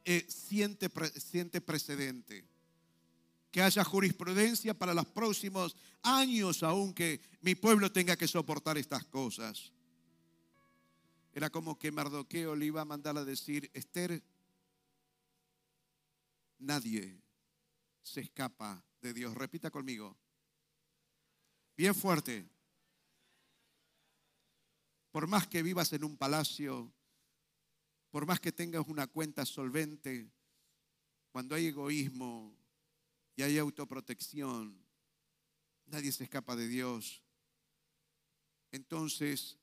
eh, 0.08 0.24
siente, 0.28 0.88
siente 1.20 1.60
precedente. 1.60 2.48
Que 3.50 3.60
haya 3.60 3.82
jurisprudencia 3.82 4.72
para 4.72 4.94
los 4.94 5.06
próximos 5.06 5.76
años, 6.02 6.62
aunque 6.62 7.20
mi 7.40 7.56
pueblo 7.56 7.90
tenga 7.90 8.16
que 8.16 8.28
soportar 8.28 8.78
estas 8.78 9.04
cosas. 9.06 9.72
Era 11.32 11.50
como 11.50 11.76
que 11.76 11.90
Mardoqueo 11.90 12.54
le 12.54 12.66
iba 12.66 12.82
a 12.82 12.84
mandar 12.84 13.18
a 13.18 13.24
decir, 13.24 13.68
Esther, 13.74 14.22
nadie 16.58 17.20
se 18.02 18.20
escapa 18.20 18.84
de 19.02 19.12
Dios. 19.12 19.34
Repita 19.34 19.70
conmigo. 19.72 20.16
Bien 21.76 21.94
fuerte. 21.94 22.48
Por 25.10 25.26
más 25.26 25.48
que 25.48 25.64
vivas 25.64 25.92
en 25.92 26.04
un 26.04 26.16
palacio, 26.16 26.92
por 28.16 28.24
más 28.24 28.40
que 28.40 28.50
tengas 28.50 28.82
una 28.88 29.06
cuenta 29.06 29.44
solvente, 29.44 30.32
cuando 31.28 31.54
hay 31.54 31.66
egoísmo 31.66 32.56
y 33.36 33.42
hay 33.42 33.58
autoprotección, 33.58 34.82
nadie 35.84 36.10
se 36.10 36.24
escapa 36.24 36.56
de 36.56 36.66
Dios. 36.66 37.22
Entonces, 38.72 39.58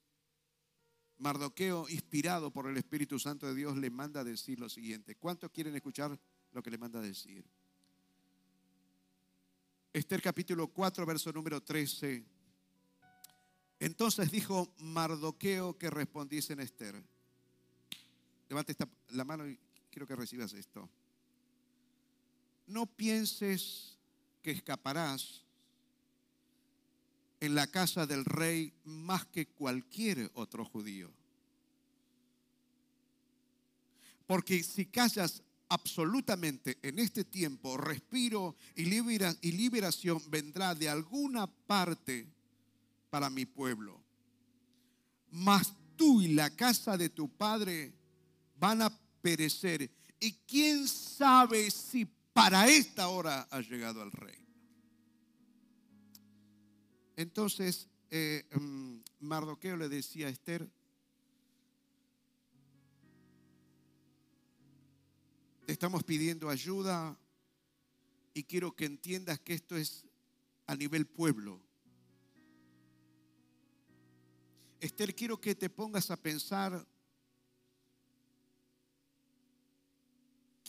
Mardoqueo, 1.17 1.89
inspirado 1.89 2.51
por 2.51 2.69
el 2.69 2.77
Espíritu 2.77 3.17
Santo 3.17 3.47
de 3.47 3.55
Dios, 3.55 3.75
le 3.75 3.89
manda 3.89 4.19
a 4.19 4.23
decir 4.23 4.59
lo 4.59 4.69
siguiente. 4.69 5.15
¿Cuántos 5.15 5.49
quieren 5.49 5.75
escuchar 5.75 6.15
lo 6.51 6.61
que 6.61 6.69
le 6.69 6.77
manda 6.77 6.99
a 6.99 7.01
decir? 7.01 7.43
Esther 9.91 10.21
capítulo 10.21 10.67
4, 10.67 11.07
verso 11.07 11.33
número 11.33 11.59
13. 11.59 12.23
Entonces 13.79 14.29
dijo 14.29 14.75
Mardoqueo 14.77 15.75
que 15.75 15.89
respondiese 15.89 16.53
en 16.53 16.59
Esther. 16.59 17.12
Levante 18.53 18.75
la 19.13 19.23
mano 19.23 19.49
y 19.49 19.57
quiero 19.89 20.05
que 20.05 20.15
recibas 20.15 20.53
esto. 20.53 20.87
No 22.67 22.85
pienses 22.85 23.97
que 24.43 24.51
escaparás 24.51 25.41
en 27.39 27.55
la 27.55 27.65
casa 27.65 28.05
del 28.05 28.23
rey 28.23 28.71
más 28.83 29.25
que 29.25 29.47
cualquier 29.47 30.29
otro 30.35 30.65
judío. 30.65 31.11
Porque 34.27 34.61
si 34.61 34.85
callas 34.85 35.41
absolutamente 35.69 36.77
en 36.83 36.99
este 36.99 37.23
tiempo, 37.23 37.75
respiro 37.75 38.55
y, 38.75 38.85
liberación 38.85 40.21
vendrá 40.29 40.75
de 40.75 40.89
alguna 40.89 41.47
parte 41.47 42.31
para 43.09 43.31
mi 43.31 43.47
pueblo. 43.47 43.99
Mas 45.31 45.73
tú 45.95 46.21
y 46.21 46.27
la 46.35 46.55
casa 46.55 46.95
de 46.97 47.09
tu 47.09 47.27
padre 47.27 48.02
van 48.63 48.81
a 48.81 48.97
perecer. 49.21 49.91
Y 50.21 50.31
quién 50.47 50.87
sabe 50.87 51.69
si 51.69 52.05
para 52.05 52.65
esta 52.69 53.09
hora 53.09 53.45
ha 53.51 53.59
llegado 53.59 54.01
el 54.01 54.09
rey. 54.13 54.37
Entonces, 57.17 57.89
eh, 58.09 58.45
mm, 58.57 58.99
Mardoqueo 59.19 59.75
le 59.75 59.89
decía 59.89 60.27
a 60.27 60.29
Esther, 60.29 60.65
te 65.65 65.73
estamos 65.73 66.01
pidiendo 66.05 66.49
ayuda 66.49 67.19
y 68.33 68.45
quiero 68.45 68.73
que 68.77 68.85
entiendas 68.85 69.41
que 69.41 69.55
esto 69.55 69.75
es 69.75 70.05
a 70.67 70.75
nivel 70.77 71.05
pueblo. 71.05 71.61
Esther, 74.79 75.13
quiero 75.13 75.41
que 75.41 75.53
te 75.53 75.69
pongas 75.69 76.09
a 76.11 76.15
pensar 76.15 76.87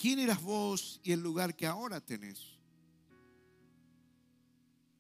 quién 0.05 0.19
eras 0.19 0.43
vos 0.43 1.01
y 1.03 1.12
el 1.12 1.21
lugar 1.21 1.57
que 1.57 1.67
ahora 1.67 1.99
tenés. 1.99 2.59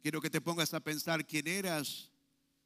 Quiero 0.00 0.18
que 0.22 0.30
te 0.30 0.40
pongas 0.40 0.72
a 0.72 0.80
pensar 0.80 1.26
quién 1.26 1.46
eras 1.46 2.10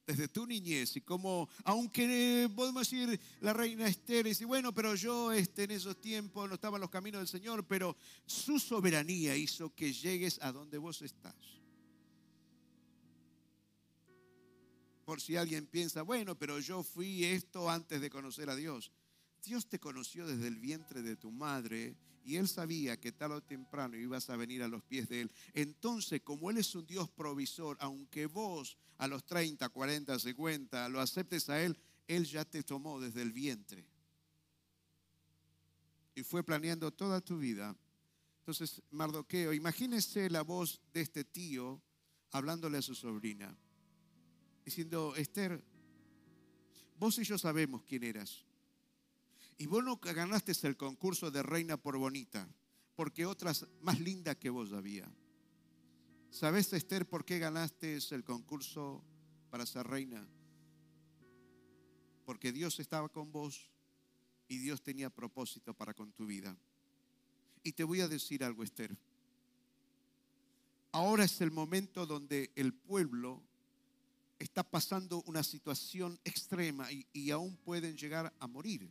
desde 0.07 0.29
tu 0.29 0.47
niñez 0.47 0.95
y 0.95 1.01
cómo, 1.01 1.49
aunque 1.65 2.49
podemos 2.55 2.89
decir 2.89 3.21
la 3.41 3.53
reina 3.53 3.89
Esther, 3.89 4.29
y 4.29 4.45
bueno, 4.45 4.73
pero 4.73 4.95
yo 4.95 5.33
este, 5.33 5.65
en 5.65 5.73
esos 5.73 6.01
tiempos 6.01 6.49
no 6.49 6.55
estaba 6.55 6.77
en 6.77 6.83
los 6.83 6.91
caminos 6.91 7.19
del 7.19 7.27
Señor, 7.27 7.67
pero 7.67 7.97
su 8.25 8.61
soberanía 8.61 9.35
hizo 9.35 9.75
que 9.75 9.93
llegues 9.93 10.39
a 10.41 10.53
donde 10.53 10.79
vos 10.79 11.03
estás. 11.03 11.35
Por 15.05 15.21
si 15.21 15.37
alguien 15.37 15.67
piensa, 15.67 16.03
bueno, 16.03 16.39
pero 16.39 16.61
yo 16.61 16.85
fui 16.85 17.25
esto 17.25 17.69
antes 17.69 18.01
de 18.01 18.09
conocer 18.11 18.49
a 18.49 18.55
Dios. 18.55 18.93
Dios 19.45 19.69
te 19.69 19.79
conoció 19.79 20.27
desde 20.27 20.49
el 20.49 20.59
vientre 20.59 21.03
de 21.03 21.17
tu 21.17 21.31
madre 21.31 21.97
y 22.25 22.37
Él 22.37 22.47
sabía 22.47 23.01
que 23.01 23.13
tarde 23.13 23.37
o 23.37 23.43
temprano 23.43 23.97
ibas 23.97 24.29
a 24.29 24.37
venir 24.37 24.63
a 24.63 24.69
los 24.69 24.83
pies 24.83 25.09
de 25.09 25.23
Él. 25.23 25.33
Entonces, 25.55 26.21
como 26.21 26.51
Él 26.51 26.59
es 26.59 26.75
un 26.75 26.87
Dios 26.87 27.09
provisor, 27.09 27.77
aunque 27.81 28.27
vos 28.27 28.77
a 28.99 29.09
los 29.09 29.25
30, 29.25 29.67
40, 29.69 30.19
50 30.19 30.89
lo 30.91 31.01
aceptes 31.01 31.49
a 31.49 31.63
Él, 31.63 31.79
Él 32.07 32.27
ya 32.27 32.45
te 32.45 32.63
tomó 32.63 33.01
desde 33.01 33.23
el 33.23 33.33
vientre. 33.33 33.87
Y 36.15 36.23
fue 36.23 36.43
planeando 36.43 36.91
toda 36.91 37.21
tu 37.21 37.39
vida. 37.39 37.75
Entonces, 38.41 38.83
Mardoqueo, 38.91 39.53
imagínese 39.53 40.29
la 40.29 40.43
voz 40.43 40.81
de 40.93 41.03
este 41.03 41.25
tío 41.25 41.81
hablándole 42.33 42.79
a 42.79 42.83
su 42.83 42.95
sobrina, 42.95 43.57
diciendo, 44.65 45.15
Esther, 45.17 45.63
vos 46.99 47.19
y 47.19 47.25
yo 47.25 47.39
sabemos 47.39 47.85
quién 47.85 48.05
eras. 48.05 48.48
Y 49.59 49.67
vos 49.67 49.83
no 49.83 49.97
ganaste 49.97 50.53
el 50.67 50.77
concurso 50.77 51.33
de 51.33 51.43
reina 51.43 51.77
por 51.77 51.99
bonita, 51.99 52.49
porque 52.95 53.27
otras 53.27 53.67
más 53.81 53.99
lindas 53.99 54.37
que 54.37 54.51
vos 54.51 54.73
había. 54.73 55.13
¿Sabes, 56.31 56.73
Esther, 56.73 57.09
por 57.09 57.25
qué 57.25 57.41
ganaste 57.41 57.99
el 58.11 58.23
concurso 58.23 59.03
para 59.51 59.67
ser 59.67 59.85
reina? 59.87 60.25
Porque 62.25 62.53
Dios 62.53 62.79
estaba 62.79 63.09
con 63.09 63.33
vos 63.33 63.73
y 64.47 64.59
Dios 64.59 64.81
tenía 64.81 65.11
propósito 65.11 65.75
para 65.75 65.93
con 65.93 66.13
tu 66.13 66.27
vida. 66.27 66.57
Y 67.65 67.73
te 67.73 67.83
voy 67.83 68.01
a 68.01 68.09
decir 68.09 68.45
algo, 68.45 68.63
Esther. 68.63 68.97
Ahora 70.93 71.25
es 71.25 71.41
el 71.41 71.51
momento 71.51 72.07
donde 72.07 72.53
el 72.55 72.73
pueblo 72.75 73.43
está 74.39 74.63
pasando 74.63 75.23
una 75.27 75.43
situación 75.43 76.21
extrema 76.25 76.93
y, 76.93 77.07
y 77.13 77.33
aún 77.33 77.57
pueden 77.57 77.97
llegar 77.97 78.33
a 78.39 78.47
morir. 78.47 78.89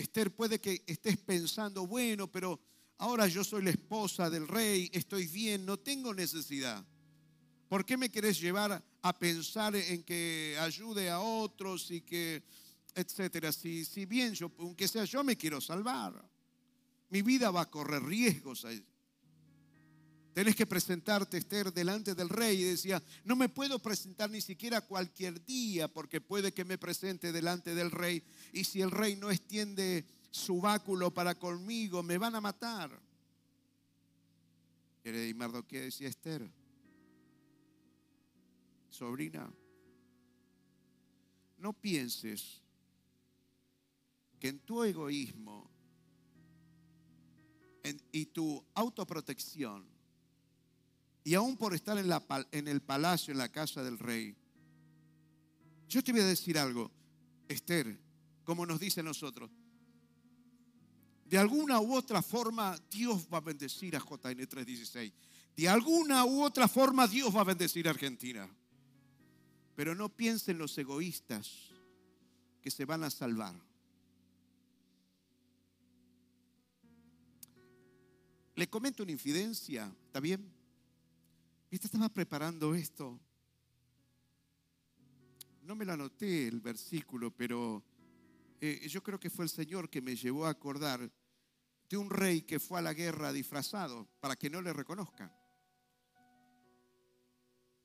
Esther, 0.00 0.34
puede 0.34 0.60
que 0.60 0.82
estés 0.86 1.16
pensando, 1.18 1.86
bueno, 1.86 2.30
pero 2.30 2.60
ahora 2.98 3.26
yo 3.26 3.44
soy 3.44 3.62
la 3.62 3.70
esposa 3.70 4.28
del 4.28 4.48
rey, 4.48 4.90
estoy 4.92 5.26
bien, 5.26 5.64
no 5.64 5.78
tengo 5.78 6.12
necesidad. 6.12 6.84
¿Por 7.68 7.84
qué 7.84 7.96
me 7.96 8.10
querés 8.10 8.40
llevar 8.40 8.82
a 9.02 9.18
pensar 9.18 9.76
en 9.76 10.02
que 10.02 10.56
ayude 10.60 11.08
a 11.08 11.20
otros 11.20 11.90
y 11.90 12.00
que, 12.00 12.42
etcétera? 12.94 13.52
Si, 13.52 13.84
si 13.84 14.06
bien 14.06 14.34
yo, 14.34 14.50
aunque 14.58 14.88
sea 14.88 15.04
yo, 15.04 15.22
me 15.22 15.36
quiero 15.36 15.60
salvar. 15.60 16.28
Mi 17.10 17.22
vida 17.22 17.50
va 17.50 17.62
a 17.62 17.70
correr 17.70 18.02
riesgos. 18.02 18.66
Tenés 20.32 20.54
que 20.54 20.66
presentarte, 20.66 21.38
Esther, 21.38 21.72
delante 21.72 22.14
del 22.14 22.28
rey. 22.28 22.60
Y 22.60 22.64
decía, 22.64 23.02
no 23.24 23.34
me 23.34 23.48
puedo 23.48 23.78
presentar 23.80 24.30
ni 24.30 24.40
siquiera 24.40 24.80
cualquier 24.80 25.44
día 25.44 25.88
porque 25.88 26.20
puede 26.20 26.52
que 26.52 26.64
me 26.64 26.78
presente 26.78 27.32
delante 27.32 27.74
del 27.74 27.90
rey. 27.90 28.22
Y 28.52 28.64
si 28.64 28.80
el 28.80 28.90
rey 28.90 29.16
no 29.16 29.30
extiende 29.30 30.04
su 30.30 30.60
báculo 30.60 31.12
para 31.12 31.34
conmigo, 31.34 32.02
me 32.02 32.18
van 32.18 32.36
a 32.36 32.40
matar. 32.40 32.90
Y 35.02 35.34
Mardoqueo 35.34 35.82
decía, 35.82 36.08
Esther, 36.08 36.48
sobrina, 38.90 39.52
no 41.58 41.72
pienses 41.72 42.62
que 44.38 44.48
en 44.48 44.60
tu 44.60 44.84
egoísmo 44.84 45.68
y 48.12 48.26
tu 48.26 48.64
autoprotección 48.74 49.99
y 51.30 51.34
aún 51.36 51.56
por 51.56 51.74
estar 51.74 51.96
en, 51.96 52.66
el 52.66 52.82
palacio, 52.82 53.30
en 53.30 53.38
la 53.38 53.48
casa 53.48 53.84
del 53.84 54.00
rey. 54.00 54.34
Yo 55.88 56.02
te 56.02 56.10
voy 56.10 56.22
a 56.22 56.26
decir 56.26 56.58
algo, 56.58 56.90
Esther, 57.46 58.00
como 58.42 58.66
nos 58.66 58.80
dice 58.80 59.00
nosotros. 59.00 59.48
De 61.24 61.38
alguna 61.38 61.78
u 61.78 61.94
otra 61.94 62.20
forma 62.20 62.76
Dios 62.90 63.28
va 63.32 63.38
a 63.38 63.42
bendecir 63.42 63.94
a 63.94 64.00
JN 64.00 64.44
316. 64.44 65.12
De 65.54 65.68
alguna 65.68 66.24
u 66.24 66.42
otra 66.42 66.66
forma 66.66 67.06
Dios 67.06 67.32
va 67.32 67.42
a 67.42 67.44
bendecir 67.44 67.86
a 67.86 67.92
Argentina. 67.92 68.50
Pero 69.76 69.94
no 69.94 70.08
piensen 70.08 70.58
los 70.58 70.76
egoístas 70.78 71.68
que 72.60 72.72
se 72.72 72.84
van 72.84 73.04
a 73.04 73.10
salvar. 73.10 73.54
Le 78.56 78.68
comento 78.68 79.04
una 79.04 79.12
infidencia, 79.12 79.94
¿está 80.08 80.18
bien? 80.18 80.58
Viste, 81.70 81.86
estaba 81.86 82.08
preparando 82.08 82.74
esto. 82.74 83.20
No 85.62 85.76
me 85.76 85.84
lo 85.84 85.92
anoté 85.92 86.48
el 86.48 86.60
versículo, 86.60 87.30
pero 87.30 87.84
eh, 88.60 88.88
yo 88.88 89.04
creo 89.04 89.20
que 89.20 89.30
fue 89.30 89.44
el 89.44 89.50
Señor 89.50 89.88
que 89.88 90.02
me 90.02 90.16
llevó 90.16 90.46
a 90.46 90.50
acordar 90.50 91.08
de 91.88 91.96
un 91.96 92.10
rey 92.10 92.42
que 92.42 92.58
fue 92.58 92.80
a 92.80 92.82
la 92.82 92.92
guerra 92.92 93.32
disfrazado 93.32 94.08
para 94.18 94.34
que 94.34 94.50
no 94.50 94.60
le 94.60 94.72
reconozcan. 94.72 95.32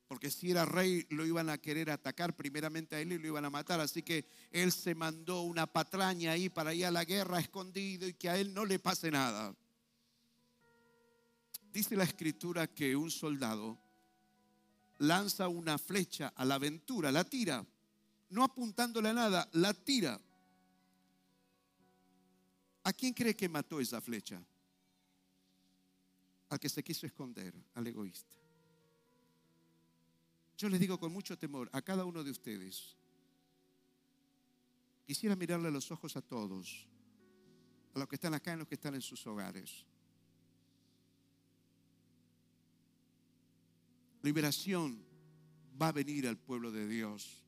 Porque 0.07 0.31
si 0.31 0.49
era 0.49 0.65
rey 0.65 1.05
lo 1.11 1.23
iban 1.23 1.49
a 1.51 1.59
querer 1.59 1.91
atacar 1.91 2.35
primeramente 2.35 2.95
a 2.95 3.01
él 3.01 3.11
y 3.11 3.19
lo 3.19 3.27
iban 3.27 3.45
a 3.45 3.51
matar. 3.51 3.79
Así 3.79 4.01
que 4.01 4.25
él 4.49 4.71
se 4.71 4.95
mandó 4.95 5.41
una 5.41 5.67
patraña 5.67 6.31
ahí 6.31 6.49
para 6.49 6.73
ir 6.73 6.87
a 6.87 6.91
la 6.91 7.05
guerra 7.05 7.39
escondido 7.39 8.07
y 8.07 8.15
que 8.15 8.29
a 8.29 8.37
él 8.39 8.51
no 8.51 8.65
le 8.65 8.79
pase 8.79 9.11
nada. 9.11 9.55
Dice 11.75 11.97
la 11.97 12.05
escritura 12.05 12.67
que 12.67 12.95
un 12.95 13.11
soldado 13.11 13.77
lanza 14.99 15.49
una 15.49 15.77
flecha 15.77 16.29
a 16.29 16.45
la 16.45 16.55
aventura, 16.55 17.11
la 17.11 17.25
tira, 17.25 17.65
no 18.29 18.45
apuntándole 18.45 19.09
a 19.09 19.13
nada, 19.13 19.49
la 19.51 19.73
tira. 19.73 20.17
¿A 22.81 22.93
quién 22.93 23.13
cree 23.13 23.35
que 23.35 23.49
mató 23.49 23.81
esa 23.81 23.99
flecha? 23.99 24.41
Al 26.47 26.61
que 26.61 26.69
se 26.69 26.81
quiso 26.81 27.07
esconder, 27.07 27.53
al 27.73 27.85
egoísta. 27.85 28.37
Yo 30.57 30.69
les 30.69 30.79
digo 30.79 30.97
con 30.97 31.11
mucho 31.11 31.37
temor 31.37 31.69
a 31.73 31.81
cada 31.81 32.05
uno 32.05 32.23
de 32.23 32.31
ustedes, 32.31 32.95
quisiera 35.05 35.35
mirarle 35.35 35.69
los 35.71 35.91
ojos 35.91 36.15
a 36.15 36.21
todos, 36.21 36.87
a 37.93 37.99
los 37.99 38.07
que 38.07 38.15
están 38.15 38.33
acá 38.33 38.51
y 38.51 38.53
a 38.53 38.57
los 38.59 38.67
que 38.69 38.75
están 38.75 38.95
en 38.95 39.01
sus 39.01 39.27
hogares. 39.27 39.85
Liberación 44.25 45.05
va 45.79 45.89
a 45.89 45.91
venir 45.91 46.27
al 46.27 46.35
pueblo 46.35 46.71
de 46.71 46.87
Dios, 46.87 47.43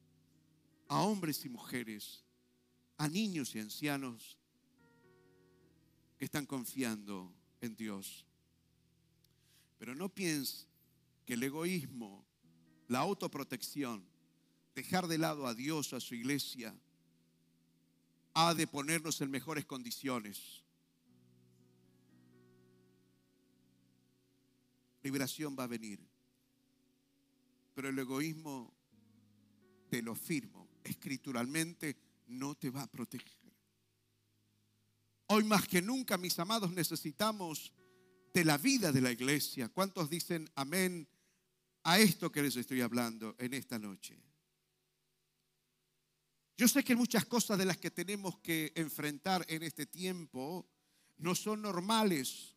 a 0.88 1.01
hombres 1.01 1.43
y 1.43 1.49
mujeres, 1.49 2.23
a 2.97 3.07
niños 3.07 3.55
y 3.55 3.59
ancianos 3.59 4.38
que 6.19 6.25
están 6.25 6.45
confiando 6.45 7.34
en 7.61 7.75
Dios. 7.75 8.28
Pero 9.80 9.95
no 9.95 10.07
pienses 10.07 10.67
que 11.25 11.34
el 11.34 11.41
egoísmo, 11.41 12.23
la 12.88 12.99
autoprotección, 12.99 14.05
dejar 14.75 15.07
de 15.07 15.17
lado 15.17 15.47
a 15.47 15.55
Dios, 15.55 15.93
a 15.93 15.99
su 15.99 16.13
iglesia, 16.13 16.80
ha 18.36 18.53
de 18.53 18.67
ponernos 18.67 19.19
en 19.21 19.32
mejores 19.32 19.65
condiciones. 19.65 20.63
Liberación 25.01 25.55
va 25.57 25.63
a 25.63 25.67
venir. 25.67 26.07
Pero 27.78 27.89
el 27.89 27.99
egoísmo, 27.99 28.73
te 29.88 30.01
lo 30.01 30.15
firmo, 30.15 30.67
escrituralmente 30.84 31.95
no 32.25 32.55
te 32.55 32.71
va 32.71 32.82
a 32.82 32.88
proteger. 32.88 33.53
Hoy 35.28 35.43
más 35.43 35.67
que 35.67 35.80
nunca, 35.80 36.17
mis 36.17 36.39
amados, 36.39 36.71
necesitamos 36.71 37.71
de 38.34 38.45
la 38.45 38.57
vida 38.57 38.91
de 38.91 39.01
la 39.01 39.11
iglesia. 39.11 39.69
¿Cuántos 39.69 40.09
dicen 40.09 40.49
amén 40.55 41.07
a 41.84 41.99
esto 41.99 42.32
que 42.32 42.41
les 42.41 42.55
estoy 42.55 42.82
hablando 42.82 43.36
en 43.38 43.53
esta 43.53 43.78
noche? 43.78 44.19
Yo 46.57 46.67
sé 46.67 46.84
que 46.84 46.95
muchas 46.95 47.25
cosas 47.25 47.59
de 47.59 47.65
las 47.65 47.78
que 47.78 47.91
tenemos 47.91 48.39
que 48.39 48.73
enfrentar 48.73 49.45
en 49.47 49.61
este 49.61 49.86
tiempo 49.86 50.67
no 51.17 51.36
son 51.36 51.61
normales. 51.61 52.57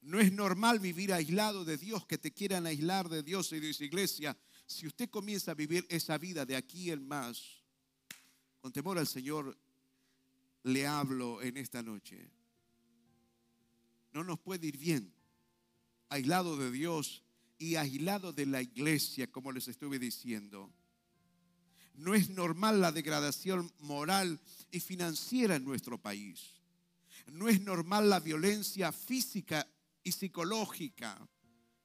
No 0.00 0.20
es 0.20 0.32
normal 0.32 0.78
vivir 0.78 1.12
aislado 1.12 1.64
de 1.64 1.76
Dios, 1.76 2.06
que 2.06 2.18
te 2.18 2.32
quieran 2.32 2.66
aislar 2.66 3.08
de 3.08 3.22
Dios 3.22 3.52
y 3.52 3.60
de 3.60 3.72
su 3.74 3.84
iglesia. 3.84 4.36
Si 4.66 4.86
usted 4.86 5.10
comienza 5.10 5.50
a 5.50 5.54
vivir 5.54 5.86
esa 5.88 6.18
vida 6.18 6.46
de 6.46 6.56
aquí 6.56 6.90
en 6.90 7.06
más, 7.06 7.62
con 8.60 8.72
temor 8.72 8.98
al 8.98 9.06
Señor 9.06 9.56
le 10.64 10.86
hablo 10.86 11.42
en 11.42 11.56
esta 11.56 11.82
noche. 11.82 12.30
No 14.12 14.24
nos 14.24 14.38
puede 14.38 14.66
ir 14.66 14.76
bien 14.76 15.12
aislado 16.08 16.56
de 16.56 16.70
Dios 16.70 17.22
y 17.58 17.76
aislado 17.76 18.32
de 18.32 18.46
la 18.46 18.62
iglesia, 18.62 19.30
como 19.30 19.52
les 19.52 19.68
estuve 19.68 19.98
diciendo. 19.98 20.72
No 21.94 22.14
es 22.14 22.30
normal 22.30 22.80
la 22.80 22.92
degradación 22.92 23.72
moral 23.80 24.40
y 24.70 24.80
financiera 24.80 25.56
en 25.56 25.64
nuestro 25.64 26.00
país. 26.00 26.54
No 27.26 27.48
es 27.48 27.60
normal 27.60 28.08
la 28.08 28.20
violencia 28.20 28.92
física 28.92 29.66
psicológica 30.12 31.18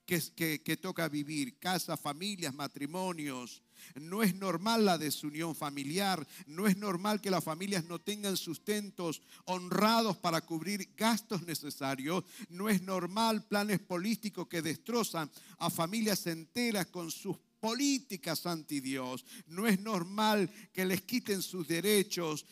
que, 0.05 0.61
que, 0.61 0.77
toca 0.77 1.07
vivir. 1.07 1.57
Casa, 1.59 1.95
familias, 1.97 2.53
matrimonios, 2.53 3.63
no 3.95 4.21
es 4.21 4.35
normal 4.35 4.85
la 4.85 4.97
desunión 4.97 5.55
familiar, 5.55 6.25
no 6.45 6.67
es 6.67 6.77
normal 6.77 7.21
que 7.21 7.31
las 7.31 7.43
familias 7.43 7.85
no 7.85 7.99
tengan 7.99 8.37
sustentos 8.37 9.21
honrados 9.45 10.17
para 10.17 10.41
cubrir 10.41 10.93
gastos 10.95 11.43
necesarios, 11.43 12.23
no 12.49 12.69
es 12.69 12.81
normal 12.81 13.43
planes 13.43 13.79
políticos 13.79 14.47
que 14.47 14.61
destrozan 14.61 15.29
a 15.57 15.69
familias 15.69 16.27
enteras 16.27 16.87
con 16.87 17.09
sus 17.09 17.37
políticas 17.63 18.45
anti 18.45 18.81
Dios. 18.81 19.23
No 19.47 19.67
es 19.67 19.79
normal 19.79 20.49
que 20.73 20.83
les 20.83 21.01
quiten 21.03 21.41
sus 21.41 21.65
derechos 21.65 22.45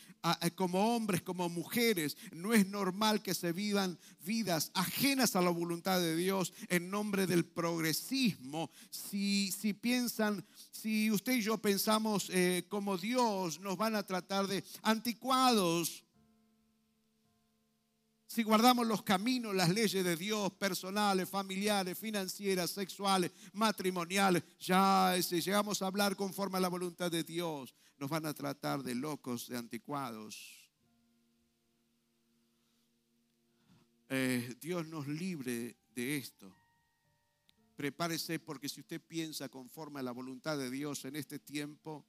como 0.56 0.96
hombres, 0.96 1.22
como 1.22 1.50
mujeres. 1.50 2.16
No 2.32 2.54
es 2.54 2.66
normal 2.66 3.22
que 3.22 3.34
se 3.34 3.52
vivan 3.52 4.00
vidas 4.22 4.72
ajenas 4.74 5.36
a 5.36 5.42
la 5.42 5.50
voluntad 5.50 6.00
de 6.00 6.16
Dios 6.16 6.54
en 6.70 6.90
nombre 6.90 7.28
del 7.28 7.44
progresismo. 7.44 8.72
Si, 8.90 9.52
si 9.52 9.74
piensan, 9.74 10.46
si 10.72 11.12
usted 11.12 11.34
y 11.34 11.42
yo 11.42 11.58
pensamos 11.58 12.30
eh, 12.30 12.64
como 12.70 12.98
Dios, 12.98 13.60
nos 13.60 13.76
van 13.76 13.96
a 13.96 14.04
tratar 14.04 14.48
de 14.48 14.64
anticuados 14.82 16.06
si 18.32 18.44
guardamos 18.44 18.88
los 18.88 19.04
caminos, 19.04 19.54
las 19.54 19.68
leyes 19.68 20.06
de 20.06 20.16
Dios, 20.16 20.54
personales, 20.54 21.28
familiares, 21.28 22.00
financieras, 22.00 22.72
sexuales, 22.72 23.30
matrimoniales, 23.52 24.42
ya 24.58 25.18
si 25.22 25.42
llegamos 25.42 25.82
a 25.82 25.88
hablar 25.88 26.16
conforme 26.16 26.58
a 26.58 26.62
la 26.62 26.70
voluntad 26.70 27.12
de 27.12 27.26
Dios, 27.26 27.76
nos 27.98 28.10
van 28.10 28.26
a 28.26 28.34
tratar 28.34 28.84
de 28.84 28.96
locos, 28.96 29.50
de 29.50 29.58
anticuados. 29.58 30.72
Eh, 34.08 34.56
Dios 34.62 34.88
nos 34.88 35.10
libre 35.10 35.76
de 35.94 36.16
esto. 36.16 36.56
Prepárese 37.76 38.40
porque 38.40 38.70
si 38.70 38.80
usted 38.80 39.02
piensa 39.02 39.50
conforme 39.50 40.00
a 40.00 40.04
la 40.04 40.14
voluntad 40.14 40.58
de 40.58 40.72
Dios 40.72 41.04
en 41.04 41.18
este 41.18 41.38
tiempo, 41.38 42.06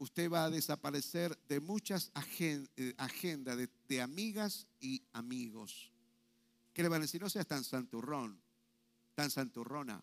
usted 0.00 0.30
va 0.30 0.44
a 0.44 0.50
desaparecer 0.50 1.38
de 1.46 1.60
muchas 1.60 2.10
eh, 2.40 2.94
agendas 2.96 3.58
de, 3.86 4.00
amigas 4.00 4.66
y 4.80 5.02
amigos. 5.12 5.92
¿Qué 6.72 6.82
le 6.82 6.88
van 6.88 7.02
a 7.02 7.04
decir? 7.04 7.20
No 7.20 7.28
seas 7.28 7.46
tan 7.46 7.62
santurrón, 7.62 8.40
tan 9.14 9.30
santurrona. 9.30 10.02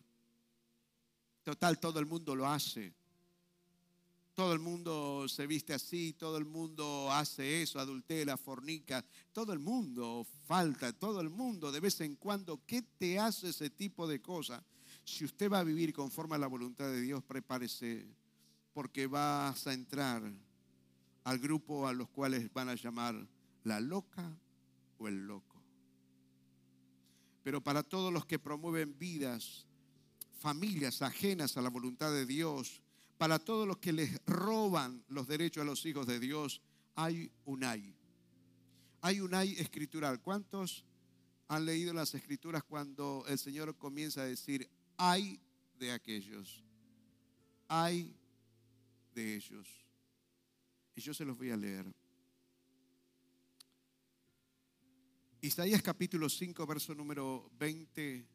Total, 1.42 1.80
todo 1.80 1.98
el 1.98 2.06
mundo 2.06 2.36
lo 2.36 2.46
hace. 2.46 2.94
Todo 4.34 4.52
el 4.52 4.60
mundo 4.60 5.26
se 5.28 5.48
viste 5.48 5.74
así, 5.74 6.12
todo 6.12 6.38
el 6.38 6.44
mundo 6.44 7.10
hace 7.10 7.62
eso, 7.62 7.80
adultera, 7.80 8.36
fornica, 8.36 9.04
todo 9.32 9.52
el 9.52 9.58
mundo 9.58 10.24
falta, 10.46 10.92
todo 10.92 11.20
el 11.20 11.28
mundo 11.28 11.72
de 11.72 11.80
vez 11.80 12.00
en 12.02 12.14
cuando, 12.14 12.64
¿qué 12.64 12.82
te 12.82 13.18
hace 13.18 13.48
ese 13.48 13.68
tipo 13.68 14.06
de 14.06 14.22
cosas? 14.22 14.62
Si 15.04 15.24
usted 15.24 15.50
va 15.50 15.58
a 15.58 15.64
vivir 15.64 15.92
conforme 15.92 16.36
a 16.36 16.38
la 16.38 16.46
voluntad 16.46 16.86
de 16.86 17.00
Dios, 17.00 17.24
prepárese 17.24 18.06
porque 18.72 19.06
vas 19.06 19.66
a 19.66 19.72
entrar 19.72 20.22
al 21.24 21.38
grupo 21.38 21.86
a 21.86 21.92
los 21.92 22.08
cuales 22.08 22.52
van 22.52 22.68
a 22.68 22.74
llamar 22.74 23.26
la 23.64 23.80
loca 23.80 24.34
o 24.98 25.08
el 25.08 25.26
loco. 25.26 25.62
Pero 27.42 27.62
para 27.62 27.82
todos 27.82 28.12
los 28.12 28.26
que 28.26 28.38
promueven 28.38 28.98
vidas, 28.98 29.66
familias 30.38 31.02
ajenas 31.02 31.56
a 31.56 31.62
la 31.62 31.70
voluntad 31.70 32.12
de 32.12 32.26
Dios, 32.26 32.82
para 33.16 33.38
todos 33.38 33.66
los 33.66 33.78
que 33.78 33.92
les 33.92 34.20
roban 34.26 35.04
los 35.08 35.26
derechos 35.26 35.62
a 35.62 35.64
los 35.64 35.84
hijos 35.84 36.06
de 36.06 36.20
Dios, 36.20 36.62
hay 36.94 37.30
un 37.44 37.64
ay. 37.64 37.94
Hay 39.00 39.20
un 39.20 39.34
ay 39.34 39.54
escritural. 39.58 40.20
¿Cuántos 40.20 40.84
han 41.48 41.64
leído 41.64 41.92
las 41.92 42.14
escrituras 42.14 42.62
cuando 42.64 43.24
el 43.28 43.38
Señor 43.38 43.76
comienza 43.76 44.22
a 44.22 44.24
decir, 44.24 44.68
hay 44.96 45.40
de 45.78 45.92
aquellos? 45.92 46.64
Hay 47.68 48.17
de 49.18 49.34
ellos. 49.34 49.66
Y 50.94 51.00
yo 51.00 51.12
se 51.12 51.24
los 51.24 51.36
voy 51.36 51.50
a 51.50 51.56
leer. 51.56 51.92
Isaías 55.40 55.82
capítulo 55.82 56.28
5, 56.28 56.66
verso 56.66 56.94
número 56.94 57.50
20. 57.58 58.26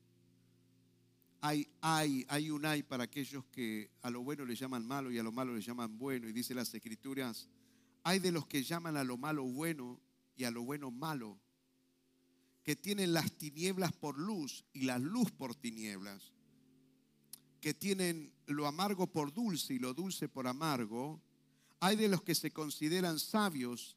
Hay, 1.41 1.67
hay, 1.81 2.25
hay 2.27 2.49
un 2.49 2.65
hay 2.65 2.84
para 2.84 3.05
aquellos 3.05 3.45
que 3.45 3.91
a 4.01 4.09
lo 4.09 4.23
bueno 4.23 4.45
le 4.45 4.55
llaman 4.55 4.86
malo 4.86 5.09
y 5.11 5.17
a 5.17 5.23
lo 5.23 5.31
malo 5.31 5.55
le 5.55 5.61
llaman 5.61 5.97
bueno. 5.97 6.27
Y 6.27 6.34
dice 6.34 6.53
las 6.53 6.73
escrituras, 6.73 7.49
hay 8.03 8.19
de 8.19 8.31
los 8.34 8.45
que 8.45 8.63
llaman 8.63 8.97
a 8.97 9.05
lo 9.05 9.17
malo 9.17 9.43
bueno 9.43 10.01
y 10.36 10.43
a 10.43 10.51
lo 10.51 10.63
bueno 10.63 10.91
malo. 10.91 11.39
que 12.63 12.77
tienen 12.77 13.11
las 13.11 13.29
tinieblas 13.38 13.91
por 13.91 14.17
luz 14.17 14.63
y 14.71 14.84
la 14.84 14.97
luz 14.97 15.31
por 15.31 15.53
tinieblas, 15.53 16.31
que 17.64 17.74
tienen 17.74 18.34
lo 18.47 18.68
amargo 18.68 19.07
por 19.07 19.34
dulce 19.34 19.76
y 19.76 19.80
lo 19.80 19.93
dulce 19.93 20.28
por 20.28 20.47
amargo, 20.47 21.22
hay 21.80 21.95
de 21.95 22.09
los 22.09 22.22
que 22.22 22.36
se 22.36 22.51
consideran 22.51 23.20
sabios, 23.20 23.95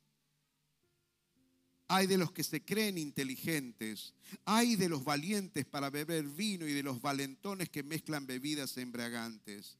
hay 1.89 2.07
de 2.07 2.17
los 2.17 2.31
que 2.31 2.45
se 2.45 2.65
creen 2.65 2.97
inteligentes, 2.97 4.15
hay 4.45 4.77
de 4.77 4.89
los 4.89 5.03
valientes 5.03 5.67
para 5.67 5.91
beber 5.91 6.29
vino 6.29 6.65
y 6.65 6.75
de 6.75 6.85
los 6.85 7.03
valentones 7.03 7.69
que 7.69 7.83
mezclan 7.83 8.25
bebidas 8.25 8.77
embriagantes. 8.77 9.77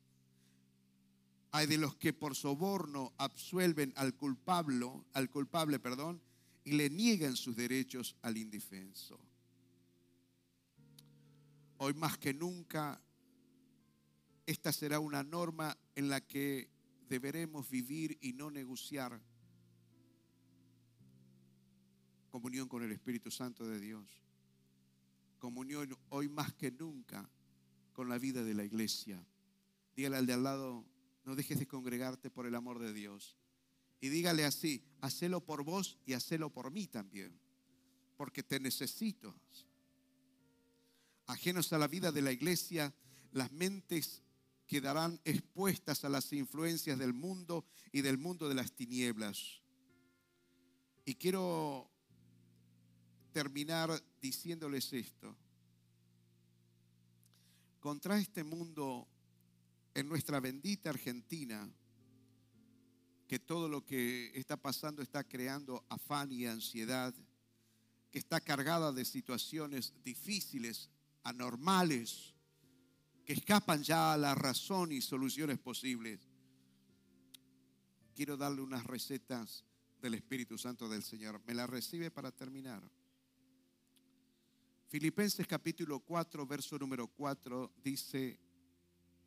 Hay 1.53 1.69
de 1.69 1.79
los 1.79 1.95
que 1.95 2.13
por 2.13 2.35
soborno 2.35 3.13
absuelven 3.19 3.93
al 3.95 4.17
culpable, 4.17 4.91
al 5.13 5.31
culpable, 5.31 5.79
perdón, 5.79 6.21
y 6.65 6.73
le 6.73 6.91
niegan 6.91 7.37
sus 7.37 7.55
derechos 7.55 8.17
al 8.23 8.37
indefenso. 8.37 9.21
Hoy 11.79 11.95
más 11.95 12.19
que 12.19 12.35
nunca, 12.35 13.01
esta 14.47 14.73
será 14.73 15.01
una 15.01 15.23
norma 15.23 15.77
en 15.95 16.09
la 16.09 16.21
que 16.21 16.71
deberemos 17.09 17.69
vivir 17.69 18.17
y 18.21 18.33
no 18.33 18.51
negociar 18.51 19.21
comunión 22.31 22.69
con 22.69 22.83
el 22.83 22.93
Espíritu 22.93 23.31
Santo 23.31 23.67
de 23.67 23.81
Dios. 23.81 24.23
Comunión 25.39 25.97
hoy 26.11 26.29
más 26.29 26.53
que 26.55 26.71
nunca 26.71 27.29
con 27.93 28.09
la 28.09 28.19
vida 28.19 28.45
de 28.45 28.55
la 28.55 28.65
iglesia. 28.65 29.25
Dígale 29.97 30.17
al 30.17 30.27
de 30.27 30.33
al 30.35 30.43
lado, 30.43 30.85
no 31.25 31.35
dejes 31.35 31.59
de 31.59 31.67
congregarte 31.67 32.31
por 32.31 32.47
el 32.47 32.55
amor 32.55 32.79
de 32.79 32.93
Dios. 32.93 33.37
Y 34.01 34.11
dígale 34.11 34.45
así, 34.45 34.85
hacelo 35.01 35.45
por 35.45 35.65
vos 35.65 35.99
y 36.05 36.13
hacelo 36.13 36.51
por 36.51 36.71
mí 36.71 36.87
también, 36.87 37.41
porque 38.17 38.43
te 38.43 38.61
necesito. 38.61 39.35
Ajenos 41.27 41.73
a 41.73 41.79
la 41.79 41.89
vida 41.89 42.13
de 42.13 42.23
la 42.23 42.33
iglesia, 42.33 42.95
las 43.33 43.51
mentes 43.51 44.23
quedarán 44.67 45.21
expuestas 45.25 46.05
a 46.05 46.09
las 46.09 46.33
influencias 46.33 46.99
del 46.99 47.13
mundo 47.13 47.65
y 47.93 48.03
del 48.03 48.19
mundo 48.19 48.49
de 48.49 48.55
las 48.55 48.73
tinieblas. 48.73 49.63
Y 51.05 51.15
quiero 51.15 51.91
terminar 53.33 53.91
diciéndoles 54.21 54.93
esto. 54.93 55.37
Contra 57.81 58.19
este 58.19 58.43
mundo 58.43 59.07
en 59.95 60.09
nuestra 60.09 60.41
bendita 60.41 60.91
Argentina, 60.91 61.71
que 63.29 63.39
todo 63.39 63.69
lo 63.69 63.85
que 63.85 64.33
está 64.35 64.57
pasando 64.57 65.03
está 65.03 65.25
creando 65.25 65.85
afán 65.89 66.33
y 66.33 66.47
ansiedad, 66.47 67.15
que 68.11 68.19
está 68.19 68.41
cargada 68.41 68.93
de 68.93 69.05
situaciones 69.05 69.93
difíciles, 70.03 70.91
anormales, 71.23 72.36
que 73.27 73.35
escapan 73.35 73.83
ya 73.83 74.15
a 74.15 74.17
la 74.17 74.35
razón 74.35 74.93
y 74.93 75.03
soluciones 75.03 75.59
posibles. 75.59 76.21
Quiero 78.15 78.39
darle 78.39 78.63
unas 78.63 78.85
recetas 78.85 79.67
del 80.01 80.15
Espíritu 80.15 80.57
Santo 80.57 80.89
del 80.89 81.03
Señor. 81.03 81.43
¿Me 81.47 81.53
la 81.53 81.67
recibe 81.67 82.11
para 82.11 82.33
terminar? 82.33 82.83
Filipenses 84.89 85.47
capítulo 85.47 86.01
4, 86.01 86.47
verso 86.47 86.79
número 86.79 87.09
4 87.09 87.75
dice 87.83 88.39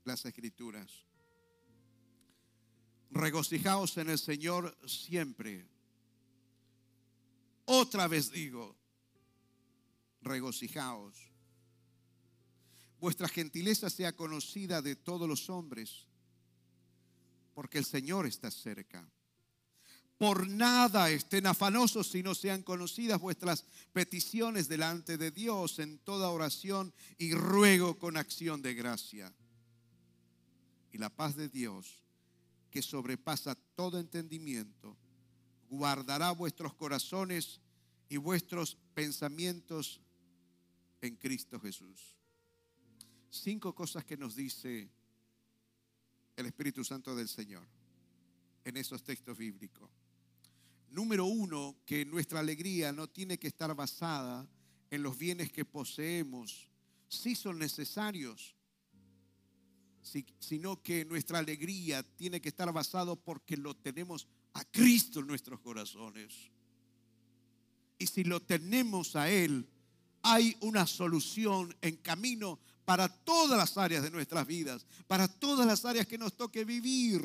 las 0.06 0.26
escrituras 0.26 1.06
regocijaos 3.12 3.98
en 3.98 4.10
el 4.10 4.20
Señor 4.20 4.78
siempre. 4.88 5.68
Otra 7.66 8.08
vez 8.08 8.32
digo, 8.32 8.76
regocijaos. 10.22 11.29
Vuestra 13.00 13.28
gentileza 13.28 13.90
sea 13.90 14.16
conocida 14.16 14.82
de 14.82 14.96
todos 14.96 15.28
los 15.28 15.50
hombres, 15.50 16.08
porque 17.54 17.78
el 17.78 17.86
Señor 17.86 18.26
está 18.26 18.52
cerca. 18.52 19.10
Por 20.18 20.50
nada 20.50 21.10
estén 21.10 21.48
afanosos 21.48 22.10
si 22.10 22.22
no 22.22 22.36
sean 22.36 22.62
conocidas 22.62 23.22
vuestras 23.22 23.64
peticiones 23.94 24.68
delante 24.68 25.18
de 25.18 25.32
Dios 25.32 25.80
en 25.80 25.98
toda 26.00 26.30
oración 26.30 26.94
y 27.18 27.34
ruego 27.34 27.98
con 27.98 28.18
acción 28.18 28.62
de 28.62 28.74
gracia. 28.74 29.34
Y 30.92 30.98
la 30.98 31.10
paz 31.10 31.38
de 31.38 31.48
Dios 31.48 32.04
que 32.70 32.82
sobrepasa 32.82 33.56
todo 33.76 33.98
entendimiento, 33.98 34.98
guardará 35.70 36.32
vuestros 36.32 36.74
corazones 36.74 37.62
y 38.10 38.18
vuestros 38.18 38.78
pensamientos 38.94 40.02
en 41.02 41.16
Cristo 41.16 41.60
Jesús. 41.60 42.19
Cinco 43.30 43.76
cosas 43.76 44.06
que 44.06 44.18
nos 44.18 44.36
dice 44.36 44.90
el 46.36 46.46
Espíritu 46.46 46.84
Santo 46.84 47.16
del 47.16 47.28
Señor 47.28 47.68
en 48.64 48.78
esos 48.78 49.04
textos 49.04 49.38
bíblicos. 49.38 49.90
Número 50.90 51.26
uno, 51.26 51.76
que 51.86 52.06
nuestra 52.06 52.40
alegría 52.40 52.92
no 52.92 53.08
tiene 53.08 53.38
que 53.38 53.48
estar 53.48 53.74
basada 53.76 54.48
en 54.90 55.04
los 55.04 55.18
bienes 55.18 55.52
que 55.52 55.66
poseemos. 55.66 56.68
Sí 57.08 57.36
son 57.36 57.60
necesarios, 57.60 58.56
sino 60.40 60.82
que 60.82 61.06
nuestra 61.06 61.40
alegría 61.40 62.02
tiene 62.02 62.42
que 62.42 62.50
estar 62.50 62.72
basado 62.74 63.16
porque 63.16 63.56
lo 63.58 63.76
tenemos 63.76 64.28
a 64.54 64.64
Cristo 64.66 65.20
en 65.20 65.28
nuestros 65.28 65.60
corazones. 65.60 66.50
Y 68.00 68.08
si 68.08 68.24
lo 68.24 68.40
tenemos 68.40 69.16
a 69.16 69.30
Él, 69.30 69.68
hay 70.24 70.58
una 70.62 70.88
solución 70.88 71.76
en 71.82 71.98
camino 71.98 72.60
para 72.90 73.08
todas 73.08 73.56
las 73.56 73.78
áreas 73.78 74.02
de 74.02 74.10
nuestras 74.10 74.48
vidas, 74.48 74.84
para 75.06 75.28
todas 75.28 75.68
las 75.68 75.86
áreas 75.86 76.08
que 76.08 76.18
nos 76.18 76.36
toque 76.36 76.66
vivir. 76.66 77.22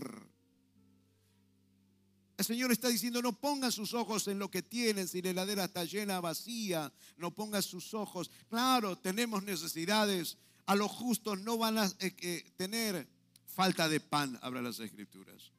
El 2.37 2.45
Señor 2.45 2.71
está 2.71 2.89
diciendo, 2.89 3.23
no 3.23 3.33
pongan 3.33 3.73
sus 3.73 3.95
ojos 3.95 4.29
en 4.29 4.39
lo 4.39 4.51
que 4.51 4.61
tienen, 4.61 5.09
si 5.09 5.23
la 5.23 5.31
heladera 5.31 5.65
está 5.65 5.87
llena, 5.87 6.21
vacía, 6.21 6.93
no 7.17 7.35
pongan 7.35 7.63
sus 7.63 7.95
ojos. 7.95 8.31
Claro, 8.51 8.99
tenemos 8.99 9.43
necesidades, 9.43 10.37
a 10.67 10.75
los 10.75 10.91
justos 10.91 11.41
no 11.41 11.57
van 11.57 11.79
a 11.79 11.87
eh, 11.99 12.15
eh, 12.21 12.45
tener 12.59 13.09
falta 13.47 13.89
de 13.89 14.01
pan, 14.01 14.39
habla 14.43 14.61
las 14.61 14.81
escrituras. 14.81 15.51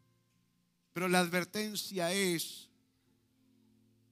Pero 0.94 1.08
la 1.08 1.22
advertencia 1.22 2.14
es 2.14 2.70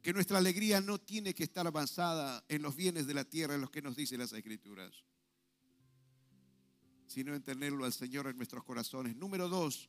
que 0.02 0.12
nuestra 0.12 0.39
alegría 0.39 0.82
no 0.82 1.00
tiene 1.00 1.36
que 1.36 1.44
estar 1.44 1.72
basada 1.72 2.44
en 2.50 2.64
los 2.64 2.76
bienes 2.76 3.06
de 3.06 3.14
la 3.14 3.26
tierra, 3.26 3.54
en 3.54 3.62
los 3.62 3.70
que 3.70 3.84
nos 3.84 3.96
dicen 3.96 4.18
las 4.18 4.34
escrituras, 4.34 5.04
sino 7.14 7.36
en 7.36 7.43
tenerlo 7.43 7.86
al 7.86 7.93
Señor 7.93 8.26
en 8.26 8.38
nuestros 8.38 8.64
corazones. 8.64 9.16
Número 9.16 9.47
dos, 9.47 9.88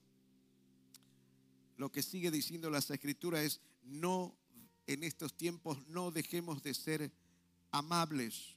lo 1.78 1.90
que 1.90 2.02
sigue 2.02 2.30
diciendo 2.30 2.68
las 2.68 2.90
escrituras 2.90 3.40
es, 3.40 3.60
no, 3.82 4.36
en 4.86 5.02
estos 5.02 5.34
tiempos 5.34 5.78
no 5.88 6.10
dejemos 6.10 6.62
de 6.62 6.74
ser 6.74 7.10
amables. 7.70 8.56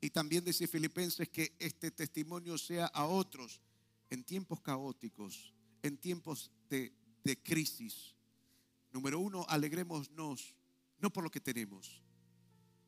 Y 0.00 0.08
también 0.08 0.44
dice 0.44 0.66
Filipenses 0.66 1.28
que 1.28 1.54
este 1.58 1.90
testimonio 1.90 2.56
sea 2.56 2.86
a 2.86 3.04
otros 3.04 3.60
en 4.08 4.24
tiempos 4.24 4.62
caóticos, 4.62 5.52
en 5.82 5.98
tiempos 5.98 6.50
de, 6.70 6.94
crisis. 7.42 8.14
Número 8.90 9.20
uno, 9.20 9.44
alegrémonos, 9.46 10.54
no 10.98 11.12
por 11.12 11.22
lo 11.22 11.30
que 11.30 11.40
tenemos, 11.40 12.02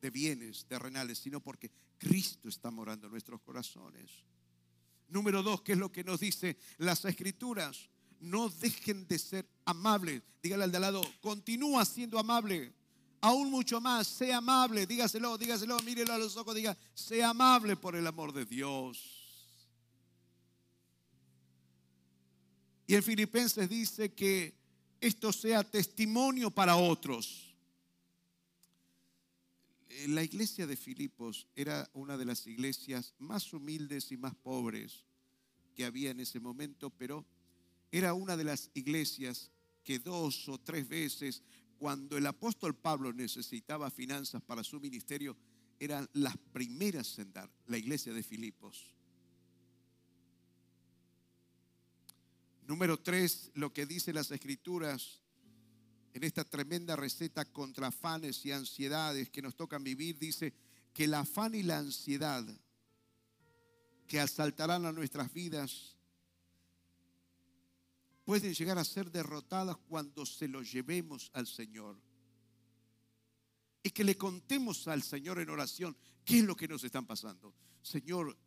de 0.01 0.09
bienes 0.09 0.65
terrenales, 0.65 1.19
sino 1.19 1.39
porque 1.39 1.71
Cristo 1.97 2.49
está 2.49 2.71
morando 2.71 3.07
en 3.07 3.11
nuestros 3.11 3.41
corazones. 3.41 4.09
Número 5.07 5.43
dos, 5.43 5.61
¿qué 5.61 5.73
es 5.73 5.77
lo 5.77 5.91
que 5.91 6.03
nos 6.03 6.19
dice 6.19 6.57
las 6.77 7.05
escrituras? 7.05 7.89
No 8.19 8.49
dejen 8.49 9.07
de 9.07 9.19
ser 9.19 9.47
amables. 9.65 10.21
Dígale 10.41 10.63
al 10.63 10.71
de 10.71 10.77
al 10.77 10.81
lado, 10.81 11.01
continúa 11.21 11.85
siendo 11.85 12.17
amable 12.17 12.73
aún 13.21 13.51
mucho 13.51 13.79
más, 13.79 14.07
sea 14.07 14.37
amable, 14.37 14.87
dígaselo, 14.87 15.37
dígaselo, 15.37 15.79
mírelo 15.81 16.13
a 16.13 16.17
los 16.17 16.35
ojos, 16.35 16.55
diga, 16.55 16.75
sea 16.93 17.29
amable 17.29 17.75
por 17.75 17.95
el 17.95 18.05
amor 18.07 18.33
de 18.33 18.45
Dios. 18.45 19.21
Y 22.87 22.95
en 22.95 23.03
Filipenses 23.03 23.69
dice 23.69 24.13
que 24.13 24.53
esto 24.99 25.31
sea 25.31 25.63
testimonio 25.63 26.51
para 26.51 26.75
otros. 26.75 27.50
La 30.07 30.23
iglesia 30.23 30.67
de 30.67 30.75
Filipos 30.75 31.47
era 31.55 31.89
una 31.93 32.17
de 32.17 32.25
las 32.25 32.47
iglesias 32.47 33.13
más 33.19 33.51
humildes 33.53 34.11
y 34.11 34.17
más 34.17 34.35
pobres 34.35 35.05
que 35.75 35.85
había 35.85 36.11
en 36.11 36.19
ese 36.19 36.39
momento, 36.39 36.89
pero 36.89 37.25
era 37.91 38.13
una 38.13 38.37
de 38.37 38.43
las 38.43 38.69
iglesias 38.73 39.51
que 39.83 39.99
dos 39.99 40.47
o 40.49 40.57
tres 40.59 40.87
veces 40.87 41.43
cuando 41.77 42.17
el 42.17 42.27
apóstol 42.27 42.75
Pablo 42.75 43.11
necesitaba 43.11 43.89
finanzas 43.89 44.41
para 44.43 44.63
su 44.63 44.79
ministerio, 44.79 45.35
eran 45.79 46.07
las 46.13 46.37
primeras 46.37 47.17
en 47.17 47.33
dar, 47.33 47.49
la 47.65 47.77
iglesia 47.77 48.13
de 48.13 48.21
Filipos. 48.21 48.93
Número 52.67 52.99
tres, 52.99 53.49
lo 53.55 53.73
que 53.73 53.87
dice 53.87 54.13
las 54.13 54.29
escrituras 54.29 55.20
en 56.13 56.23
esta 56.23 56.43
tremenda 56.43 56.95
receta 56.95 57.45
contra 57.45 57.87
afanes 57.87 58.45
y 58.45 58.51
ansiedades 58.51 59.29
que 59.29 59.41
nos 59.41 59.55
tocan 59.55 59.83
vivir, 59.83 60.17
dice 60.17 60.53
que 60.93 61.05
el 61.05 61.13
afán 61.13 61.55
y 61.55 61.63
la 61.63 61.77
ansiedad 61.77 62.45
que 64.07 64.19
asaltarán 64.19 64.85
a 64.85 64.91
nuestras 64.91 65.31
vidas 65.31 65.95
pueden 68.25 68.53
llegar 68.53 68.77
a 68.77 68.83
ser 68.83 69.09
derrotadas 69.11 69.77
cuando 69.87 70.25
se 70.25 70.47
lo 70.47 70.61
llevemos 70.61 71.31
al 71.33 71.47
Señor. 71.47 71.97
Y 73.83 73.89
que 73.89 74.03
le 74.03 74.17
contemos 74.17 74.87
al 74.87 75.01
Señor 75.01 75.39
en 75.39 75.49
oración 75.49 75.95
qué 76.23 76.39
es 76.39 76.45
lo 76.45 76.55
que 76.55 76.67
nos 76.67 76.83
están 76.83 77.05
pasando. 77.05 77.55
Señor, 77.81 78.37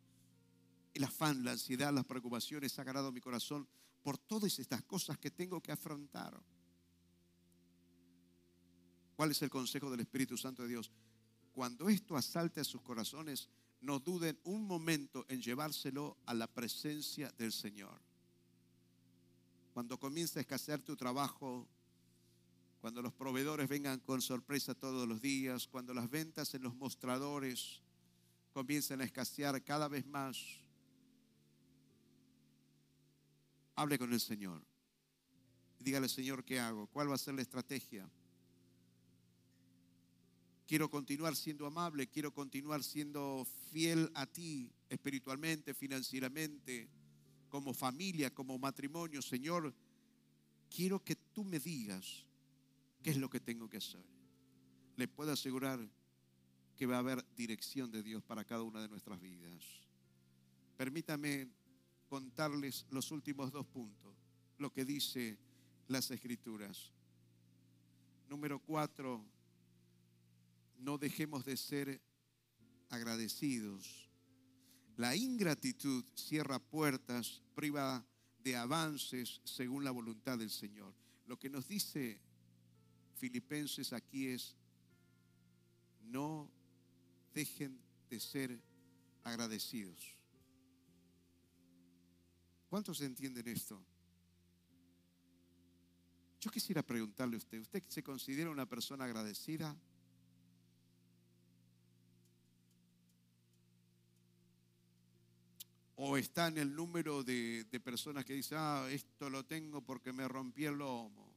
el 0.93 1.03
afán, 1.03 1.43
la 1.43 1.51
ansiedad, 1.51 1.91
las 1.91 2.05
preocupaciones 2.05 2.77
ha 2.79 2.83
ganado 2.83 3.11
mi 3.11 3.19
corazón 3.19 3.67
por 4.01 4.17
todas 4.17 4.57
estas 4.59 4.83
cosas 4.83 5.17
que 5.17 5.31
tengo 5.31 5.61
que 5.61 5.71
afrontar. 5.71 6.39
¿Cuál 9.15 9.31
es 9.31 9.41
el 9.41 9.49
consejo 9.49 9.89
del 9.89 10.01
Espíritu 10.01 10.37
Santo 10.37 10.63
de 10.63 10.69
Dios? 10.69 10.91
Cuando 11.53 11.87
esto 11.87 12.17
asalte 12.17 12.59
a 12.59 12.65
sus 12.65 12.81
corazones, 12.81 13.49
no 13.79 13.99
duden 13.99 14.37
un 14.43 14.65
momento 14.65 15.25
en 15.29 15.41
llevárselo 15.41 16.17
a 16.25 16.33
la 16.33 16.47
presencia 16.47 17.31
del 17.37 17.53
Señor. 17.53 18.01
Cuando 19.73 19.97
comienza 19.99 20.39
a 20.39 20.41
escasear 20.41 20.81
tu 20.81 20.95
trabajo, 20.95 21.67
cuando 22.81 23.01
los 23.01 23.13
proveedores 23.13 23.69
vengan 23.69 23.99
con 23.99 24.21
sorpresa 24.21 24.75
todos 24.75 25.07
los 25.07 25.21
días, 25.21 25.67
cuando 25.67 25.93
las 25.93 26.09
ventas 26.09 26.53
en 26.53 26.63
los 26.63 26.75
mostradores 26.75 27.81
comiencen 28.53 29.01
a 29.01 29.05
escasear 29.05 29.63
cada 29.63 29.87
vez 29.87 30.05
más, 30.05 30.37
hable 33.75 33.97
con 33.97 34.11
el 34.11 34.19
Señor. 34.19 34.61
dígale, 35.79 36.09
Señor, 36.09 36.43
¿qué 36.43 36.59
hago? 36.59 36.87
¿Cuál 36.87 37.09
va 37.09 37.15
a 37.15 37.17
ser 37.17 37.33
la 37.33 37.41
estrategia? 37.41 38.09
Quiero 40.67 40.89
continuar 40.89 41.35
siendo 41.35 41.67
amable, 41.67 42.07
quiero 42.07 42.33
continuar 42.33 42.83
siendo 42.83 43.45
fiel 43.71 44.09
a 44.15 44.25
ti 44.25 44.71
espiritualmente, 44.89 45.73
financieramente, 45.75 46.89
como 47.49 47.73
familia, 47.73 48.33
como 48.33 48.57
matrimonio. 48.57 49.21
Señor, 49.21 49.73
quiero 50.69 51.03
que 51.03 51.15
tú 51.15 51.43
me 51.43 51.59
digas 51.59 52.25
qué 53.03 53.11
es 53.11 53.17
lo 53.17 53.29
que 53.29 53.39
tengo 53.39 53.69
que 53.69 53.77
hacer. 53.77 54.03
Le 54.95 55.07
puedo 55.07 55.31
asegurar 55.31 55.79
que 56.75 56.85
va 56.87 56.95
a 56.95 56.99
haber 56.99 57.23
dirección 57.35 57.91
de 57.91 58.01
Dios 58.01 58.23
para 58.23 58.43
cada 58.43 58.63
una 58.63 58.81
de 58.81 58.89
nuestras 58.89 59.21
vidas. 59.21 59.63
Permítame 60.77 61.47
contarles 62.09 62.85
los 62.89 63.11
últimos 63.11 63.51
dos 63.51 63.65
puntos, 63.67 64.15
lo 64.57 64.71
que 64.73 64.83
dice 64.83 65.37
las 65.87 66.09
escrituras. 66.11 66.91
Número 68.27 68.59
cuatro, 68.59 69.23
no 70.79 70.97
dejemos 70.97 71.45
de 71.45 71.57
ser 71.57 72.01
agradecidos. 72.89 74.09
La 74.97 75.15
ingratitud 75.15 76.05
cierra 76.15 76.59
puertas, 76.59 77.41
priva 77.53 78.05
de 78.39 78.55
avances 78.55 79.41
según 79.43 79.83
la 79.83 79.91
voluntad 79.91 80.37
del 80.37 80.49
Señor. 80.49 80.93
Lo 81.25 81.37
que 81.37 81.49
nos 81.49 81.67
dice 81.67 82.19
Filipenses 83.15 83.93
aquí 83.93 84.27
es, 84.27 84.55
no 86.03 86.51
dejen 87.33 87.81
de 88.09 88.19
ser 88.19 88.61
agradecidos. 89.23 90.15
¿Cuántos 92.69 93.01
entienden 93.01 93.47
esto? 93.47 93.83
Yo 96.39 96.51
quisiera 96.51 96.83
preguntarle 96.83 97.35
a 97.35 97.39
usted, 97.39 97.59
¿usted 97.59 97.83
se 97.87 98.03
considera 98.03 98.51
una 98.51 98.67
persona 98.67 99.05
agradecida? 99.05 99.75
O 105.95 106.17
está 106.17 106.47
en 106.47 106.57
el 106.57 106.75
número 106.75 107.23
de, 107.23 107.65
personas 107.83 108.25
que 108.25 108.33
dicen, 108.33 108.57
ah, 108.59 108.87
esto 108.89 109.29
lo 109.29 109.45
tengo 109.45 109.81
porque 109.81 110.11
me 110.11 110.27
rompí 110.27 110.65
el 110.65 110.77
lomo. 110.77 111.33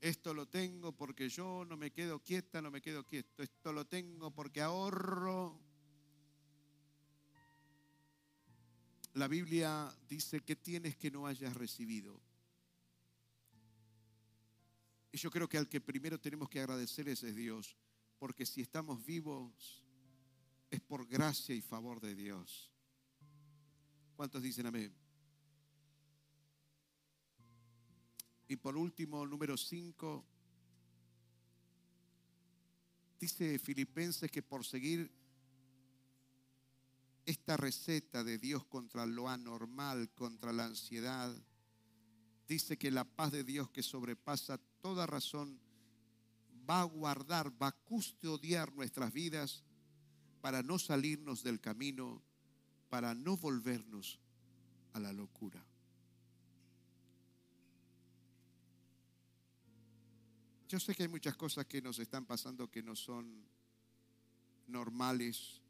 Esto 0.00 0.32
lo 0.32 0.46
tengo 0.46 0.92
porque 0.92 1.28
yo 1.28 1.64
no 1.64 1.76
me 1.76 1.90
quedo 1.90 2.22
quieta, 2.22 2.62
no 2.62 2.70
me 2.70 2.80
quedo 2.80 3.04
quieto. 3.06 3.42
Esto 3.42 3.72
lo 3.72 3.86
tengo 3.86 4.30
porque 4.30 4.62
ahorro. 4.62 5.60
La 9.14 9.28
Biblia 9.28 9.94
dice 10.08 10.40
que 10.40 10.56
tienes 10.56 10.96
que 10.96 11.10
no 11.10 11.26
hayas 11.26 11.54
recibido. 11.54 12.20
Y 15.12 15.18
yo 15.18 15.30
creo 15.30 15.48
que 15.48 15.58
al 15.58 15.68
que 15.68 15.80
primero 15.80 16.20
tenemos 16.20 16.48
que 16.48 16.60
agradecer 16.60 17.08
es 17.08 17.22
Dios, 17.34 17.76
porque 18.18 18.44
si 18.44 18.60
estamos 18.60 19.04
vivos 19.04 19.82
es 20.70 20.80
por 20.80 21.06
gracia 21.06 21.54
y 21.54 21.62
favor 21.62 22.00
de 22.00 22.14
Dios. 22.14 22.75
¿Cuántos 24.16 24.42
dicen 24.42 24.66
amén? 24.66 24.90
Y 28.48 28.56
por 28.56 28.76
último, 28.78 29.26
número 29.26 29.58
5, 29.58 30.24
dice 33.20 33.58
Filipenses 33.58 34.30
que 34.30 34.42
por 34.42 34.64
seguir 34.64 35.12
esta 37.26 37.58
receta 37.58 38.24
de 38.24 38.38
Dios 38.38 38.64
contra 38.64 39.04
lo 39.04 39.28
anormal, 39.28 40.08
contra 40.14 40.52
la 40.52 40.64
ansiedad, 40.64 41.36
dice 42.48 42.78
que 42.78 42.90
la 42.90 43.04
paz 43.04 43.32
de 43.32 43.44
Dios 43.44 43.68
que 43.68 43.82
sobrepasa 43.82 44.58
toda 44.80 45.04
razón 45.04 45.60
va 46.68 46.80
a 46.80 46.84
guardar, 46.84 47.52
va 47.60 47.68
a 47.68 47.72
custodiar 47.84 48.72
nuestras 48.72 49.12
vidas 49.12 49.62
para 50.40 50.62
no 50.62 50.78
salirnos 50.78 51.42
del 51.42 51.60
camino 51.60 52.22
para 52.88 53.14
no 53.14 53.36
volvernos 53.36 54.18
a 54.92 55.00
la 55.00 55.12
locura. 55.12 55.64
Yo 60.68 60.80
sé 60.80 60.94
que 60.94 61.04
hay 61.04 61.08
muchas 61.08 61.36
cosas 61.36 61.66
que 61.66 61.80
nos 61.80 61.98
están 61.98 62.26
pasando 62.26 62.70
que 62.70 62.82
no 62.82 62.96
son 62.96 63.44
normales, 64.66 65.60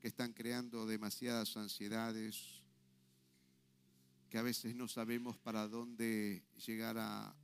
que 0.00 0.08
están 0.08 0.32
creando 0.32 0.86
demasiadas 0.86 1.56
ansiedades, 1.56 2.62
que 4.30 4.38
a 4.38 4.42
veces 4.42 4.74
no 4.74 4.88
sabemos 4.88 5.36
para 5.36 5.68
dónde 5.68 6.42
llegar 6.66 6.96
a, 6.98 7.36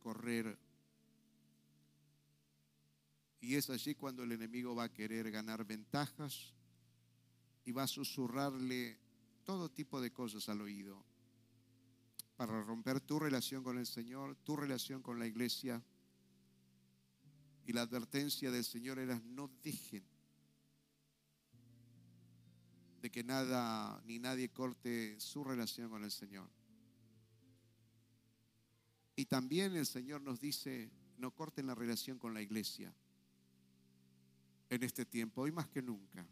correr. 0.00 0.58
Y 3.40 3.54
es 3.54 3.70
allí 3.70 3.94
cuando 3.94 4.22
el 4.22 4.32
enemigo 4.32 4.74
va 4.74 4.84
a 4.84 4.92
querer 4.92 5.30
ganar 5.30 5.64
ventajas 5.64 6.54
y 7.64 7.72
va 7.72 7.84
a 7.84 7.88
susurrarle 7.88 8.98
todo 9.44 9.70
tipo 9.70 10.00
de 10.00 10.12
cosas 10.12 10.48
al 10.48 10.60
oído 10.60 11.04
para 12.36 12.62
romper 12.62 13.00
tu 13.00 13.18
relación 13.18 13.62
con 13.62 13.76
el 13.76 13.86
Señor, 13.86 14.34
tu 14.36 14.56
relación 14.56 15.02
con 15.02 15.18
la 15.18 15.26
iglesia. 15.26 15.82
Y 17.66 17.72
la 17.72 17.82
advertencia 17.82 18.50
del 18.50 18.64
Señor 18.64 18.98
era 18.98 19.20
no 19.26 19.50
dejen 19.62 20.02
de 23.02 23.10
que 23.10 23.22
nada 23.22 24.00
ni 24.06 24.18
nadie 24.18 24.50
corte 24.50 25.18
su 25.20 25.44
relación 25.44 25.90
con 25.90 26.04
el 26.04 26.10
Señor. 26.10 26.48
Y 29.16 29.26
también 29.26 29.76
el 29.76 29.86
Señor 29.86 30.22
nos 30.22 30.40
dice, 30.40 30.90
no 31.18 31.30
corten 31.32 31.66
la 31.66 31.74
relación 31.74 32.18
con 32.18 32.32
la 32.32 32.40
iglesia 32.40 32.94
en 34.70 34.82
este 34.82 35.04
tiempo, 35.04 35.42
hoy 35.42 35.52
más 35.52 35.68
que 35.68 35.82
nunca. 35.82 36.26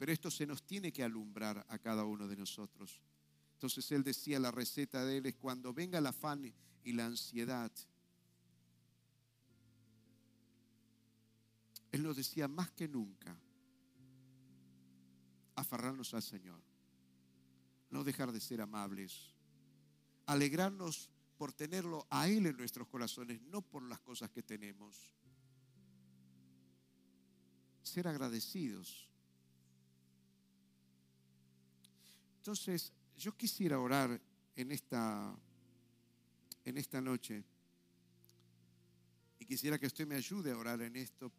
Pero 0.00 0.12
esto 0.12 0.30
se 0.30 0.46
nos 0.46 0.62
tiene 0.62 0.94
que 0.94 1.04
alumbrar 1.04 1.66
a 1.68 1.78
cada 1.78 2.04
uno 2.04 2.26
de 2.26 2.34
nosotros. 2.34 3.02
Entonces 3.52 3.92
él 3.92 4.02
decía, 4.02 4.40
la 4.40 4.50
receta 4.50 5.04
de 5.04 5.18
él 5.18 5.26
es 5.26 5.34
cuando 5.34 5.74
venga 5.74 5.98
el 5.98 6.06
afán 6.06 6.54
y 6.82 6.92
la 6.94 7.04
ansiedad. 7.04 7.70
Él 11.92 12.02
nos 12.02 12.16
decía 12.16 12.48
más 12.48 12.70
que 12.70 12.88
nunca, 12.88 13.38
aferrarnos 15.54 16.14
al 16.14 16.22
Señor, 16.22 16.62
no 17.90 18.02
dejar 18.02 18.32
de 18.32 18.40
ser 18.40 18.62
amables, 18.62 19.34
alegrarnos 20.24 21.10
por 21.36 21.52
tenerlo 21.52 22.06
a 22.08 22.26
Él 22.26 22.46
en 22.46 22.56
nuestros 22.56 22.88
corazones, 22.88 23.42
no 23.42 23.60
por 23.60 23.82
las 23.82 24.00
cosas 24.00 24.30
que 24.30 24.42
tenemos. 24.42 25.14
Ser 27.82 28.08
agradecidos 28.08 29.09
Entonces, 32.40 32.90
yo 33.18 33.36
quisiera 33.36 33.78
orar 33.78 34.18
en 34.56 34.72
esta, 34.72 35.36
en 36.64 36.78
esta 36.78 36.98
noche 37.02 37.44
y 39.38 39.44
quisiera 39.44 39.78
que 39.78 39.86
usted 39.86 40.06
me 40.06 40.14
ayude 40.14 40.50
a 40.50 40.56
orar 40.56 40.80
en 40.80 40.96
esto 40.96 41.30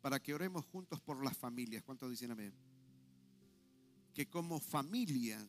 para 0.00 0.18
que 0.18 0.32
oremos 0.32 0.64
juntos 0.64 1.02
por 1.02 1.22
las 1.22 1.36
familias. 1.36 1.82
¿Cuántos 1.82 2.10
dicen 2.10 2.30
amén? 2.30 2.54
Que 4.14 4.26
como 4.26 4.58
familia 4.58 5.46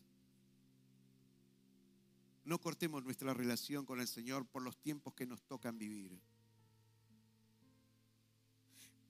no 2.44 2.60
cortemos 2.60 3.06
nuestra 3.06 3.34
relación 3.34 3.86
con 3.86 4.02
el 4.02 4.08
Señor 4.10 4.46
por 4.46 4.64
los 4.64 4.76
tiempos 4.82 5.14
que 5.14 5.26
nos 5.26 5.42
tocan 5.44 5.78
vivir. 5.78 6.20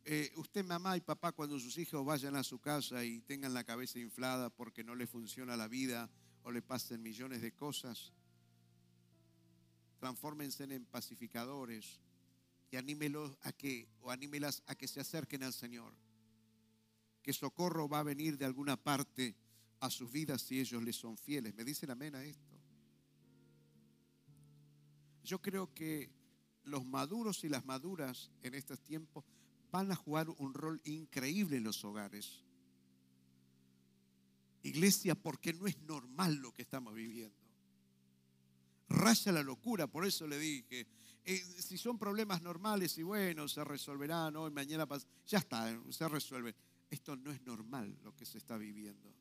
Eh, 0.10 0.32
usted, 0.38 0.64
mamá 0.64 0.96
y 0.96 1.02
papá, 1.02 1.34
cuando 1.34 1.60
sus 1.60 1.78
hijos 1.78 2.06
vayan 2.06 2.38
a 2.38 2.44
su 2.46 2.60
casa 2.60 3.04
y 3.04 3.20
tengan 3.20 3.54
la 3.54 3.66
cabeza 3.66 4.00
inflada 4.00 4.50
porque 4.50 4.82
no 4.82 4.96
les 4.96 5.10
funciona 5.10 5.58
la 5.58 5.68
vida 5.68 6.10
o 6.44 6.52
le 6.54 6.62
pasen 6.62 7.04
millones 7.04 7.42
de 7.42 7.52
cosas, 7.52 8.14
transfórmense 10.00 10.64
en 10.64 10.86
pacificadores 10.86 12.00
y 12.72 12.78
anímelos 12.78 13.38
a 13.42 13.52
que, 13.52 13.90
o 14.00 14.10
anímelas 14.10 14.64
a 14.68 14.76
que 14.76 14.88
se 14.88 15.02
acerquen 15.02 15.44
al 15.44 15.52
Señor. 15.52 15.94
Que 17.22 17.34
socorro 17.34 17.90
va 17.90 18.00
a 18.00 18.04
venir 18.04 18.38
de 18.38 18.46
alguna 18.46 18.78
parte 18.78 19.36
a 19.82 19.90
sus 19.90 20.10
vidas 20.10 20.42
si 20.42 20.62
ellos 20.62 20.82
les 20.84 20.96
son 20.96 21.18
fieles. 21.18 21.54
¿Me 21.54 21.66
dicen 21.66 21.92
amén 21.92 22.16
a 22.16 22.24
esto? 22.24 22.58
Yo 25.26 25.42
creo 25.42 25.74
que 25.74 26.10
los 26.64 26.86
maduros 26.86 27.44
y 27.44 27.50
las 27.50 27.66
maduras 27.66 28.32
en 28.42 28.54
estos 28.54 28.80
tiempos 28.80 29.26
van 29.78 29.92
a 29.92 29.96
jugar 29.96 30.28
un 30.40 30.56
rol 30.56 30.82
increíble 30.86 31.58
en 31.58 31.64
los 31.64 31.84
hogares. 31.86 32.44
Iglesia, 34.64 35.14
porque 35.14 35.54
no 35.54 35.68
es 35.68 35.80
normal 35.82 36.38
lo 36.38 36.52
que 36.52 36.64
estamos 36.64 36.96
viviendo. 36.96 37.38
Raya 38.90 39.32
la 39.32 39.44
locura, 39.44 39.86
por 39.86 40.04
eso 40.04 40.26
le 40.26 40.40
dije, 40.40 40.88
eh, 41.24 41.44
si 41.60 41.78
son 41.78 42.00
problemas 42.00 42.42
normales 42.42 42.98
y 42.98 43.04
bueno, 43.04 43.48
se 43.48 43.64
resolverán 43.64 44.36
hoy, 44.36 44.50
mañana, 44.50 44.88
ya 45.28 45.38
está, 45.38 45.80
se 45.92 46.08
resuelve. 46.08 46.56
Esto 46.90 47.16
no 47.16 47.32
es 47.32 47.44
normal 47.44 47.96
lo 48.04 48.16
que 48.16 48.26
se 48.26 48.40
está 48.40 48.58
viviendo. 48.58 49.14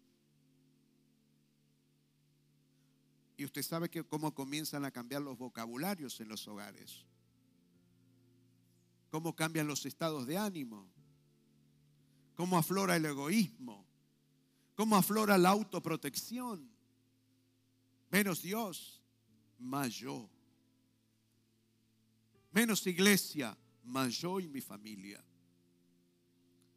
Y 3.36 3.44
usted 3.44 3.62
sabe 3.62 3.90
que 3.90 4.04
cómo 4.04 4.32
comienzan 4.32 4.86
a 4.86 4.90
cambiar 4.90 5.20
los 5.20 5.36
vocabularios 5.36 6.18
en 6.20 6.28
los 6.28 6.48
hogares 6.48 7.04
cómo 9.16 9.34
cambian 9.34 9.66
los 9.66 9.86
estados 9.86 10.26
de 10.26 10.36
ánimo, 10.36 10.86
cómo 12.34 12.58
aflora 12.58 12.96
el 12.96 13.06
egoísmo, 13.06 13.86
cómo 14.74 14.94
aflora 14.94 15.38
la 15.38 15.48
autoprotección. 15.48 16.70
Menos 18.10 18.42
Dios, 18.42 19.02
más 19.58 19.94
yo. 19.94 20.28
Menos 22.52 22.86
iglesia, 22.86 23.56
más 23.84 24.12
yo 24.18 24.38
y 24.38 24.48
mi 24.48 24.60
familia. 24.60 25.24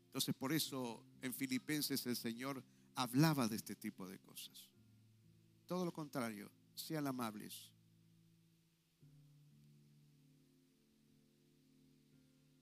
Entonces 0.05 0.33
por 0.33 0.53
eso 0.53 1.03
en 1.21 1.33
Filipenses 1.33 2.05
el 2.05 2.15
Señor 2.15 2.63
hablaba 2.95 3.49
de 3.49 3.57
este 3.57 3.75
tipo 3.75 4.07
de 4.07 4.17
cosas. 4.17 4.69
Todo 5.65 5.83
lo 5.83 5.91
contrario, 5.91 6.49
sean 6.73 7.05
amables, 7.05 7.73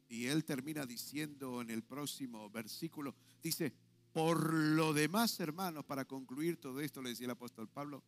Y 0.10 0.28
él 0.28 0.46
termina 0.46 0.86
diciendo 0.86 1.62
en 1.62 1.70
el 1.70 1.84
próximo 1.84 2.50
versículo, 2.50 3.14
dice, 3.42 3.74
por 4.14 4.54
lo 4.54 4.94
demás, 4.94 5.40
hermanos, 5.40 5.86
para 5.86 6.06
concluir 6.06 6.58
todo 6.58 6.80
esto, 6.80 7.02
le 7.02 7.10
decía 7.10 7.26
el 7.26 7.32
apóstol 7.32 7.68
Pablo, 7.68 8.04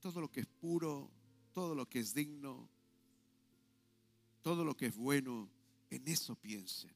todo 0.00 0.20
lo 0.20 0.30
que 0.30 0.40
es 0.40 0.46
puro, 0.46 1.10
todo 1.52 1.74
lo 1.74 1.88
que 1.88 1.98
es 1.98 2.14
digno, 2.14 2.68
todo 4.42 4.64
lo 4.64 4.76
que 4.76 4.86
es 4.86 4.96
bueno, 4.96 5.50
en 5.90 6.06
eso 6.06 6.36
piensen. 6.36 6.94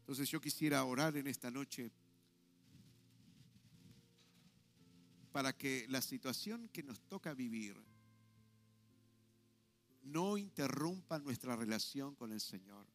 Entonces 0.00 0.30
yo 0.30 0.40
quisiera 0.40 0.84
orar 0.84 1.16
en 1.16 1.26
esta 1.26 1.50
noche 1.50 1.90
para 5.32 5.52
que 5.52 5.84
la 5.88 6.00
situación 6.00 6.68
que 6.68 6.82
nos 6.82 7.00
toca 7.02 7.34
vivir, 7.34 7.76
no 10.06 10.38
interrumpa 10.38 11.18
nuestra 11.18 11.56
relación 11.56 12.14
con 12.14 12.32
el 12.32 12.40
Señor. 12.40 12.86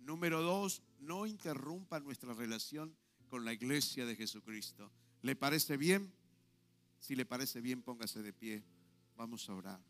Número 0.00 0.42
dos, 0.42 0.82
no 0.98 1.26
interrumpa 1.26 2.00
nuestra 2.00 2.34
relación 2.34 2.96
con 3.28 3.44
la 3.44 3.52
iglesia 3.52 4.06
de 4.06 4.16
Jesucristo. 4.16 4.90
¿Le 5.22 5.36
parece 5.36 5.76
bien? 5.76 6.12
Si 6.98 7.14
le 7.14 7.26
parece 7.26 7.60
bien, 7.60 7.82
póngase 7.82 8.22
de 8.22 8.32
pie. 8.32 8.62
Vamos 9.16 9.48
a 9.48 9.54
orar. 9.54 9.89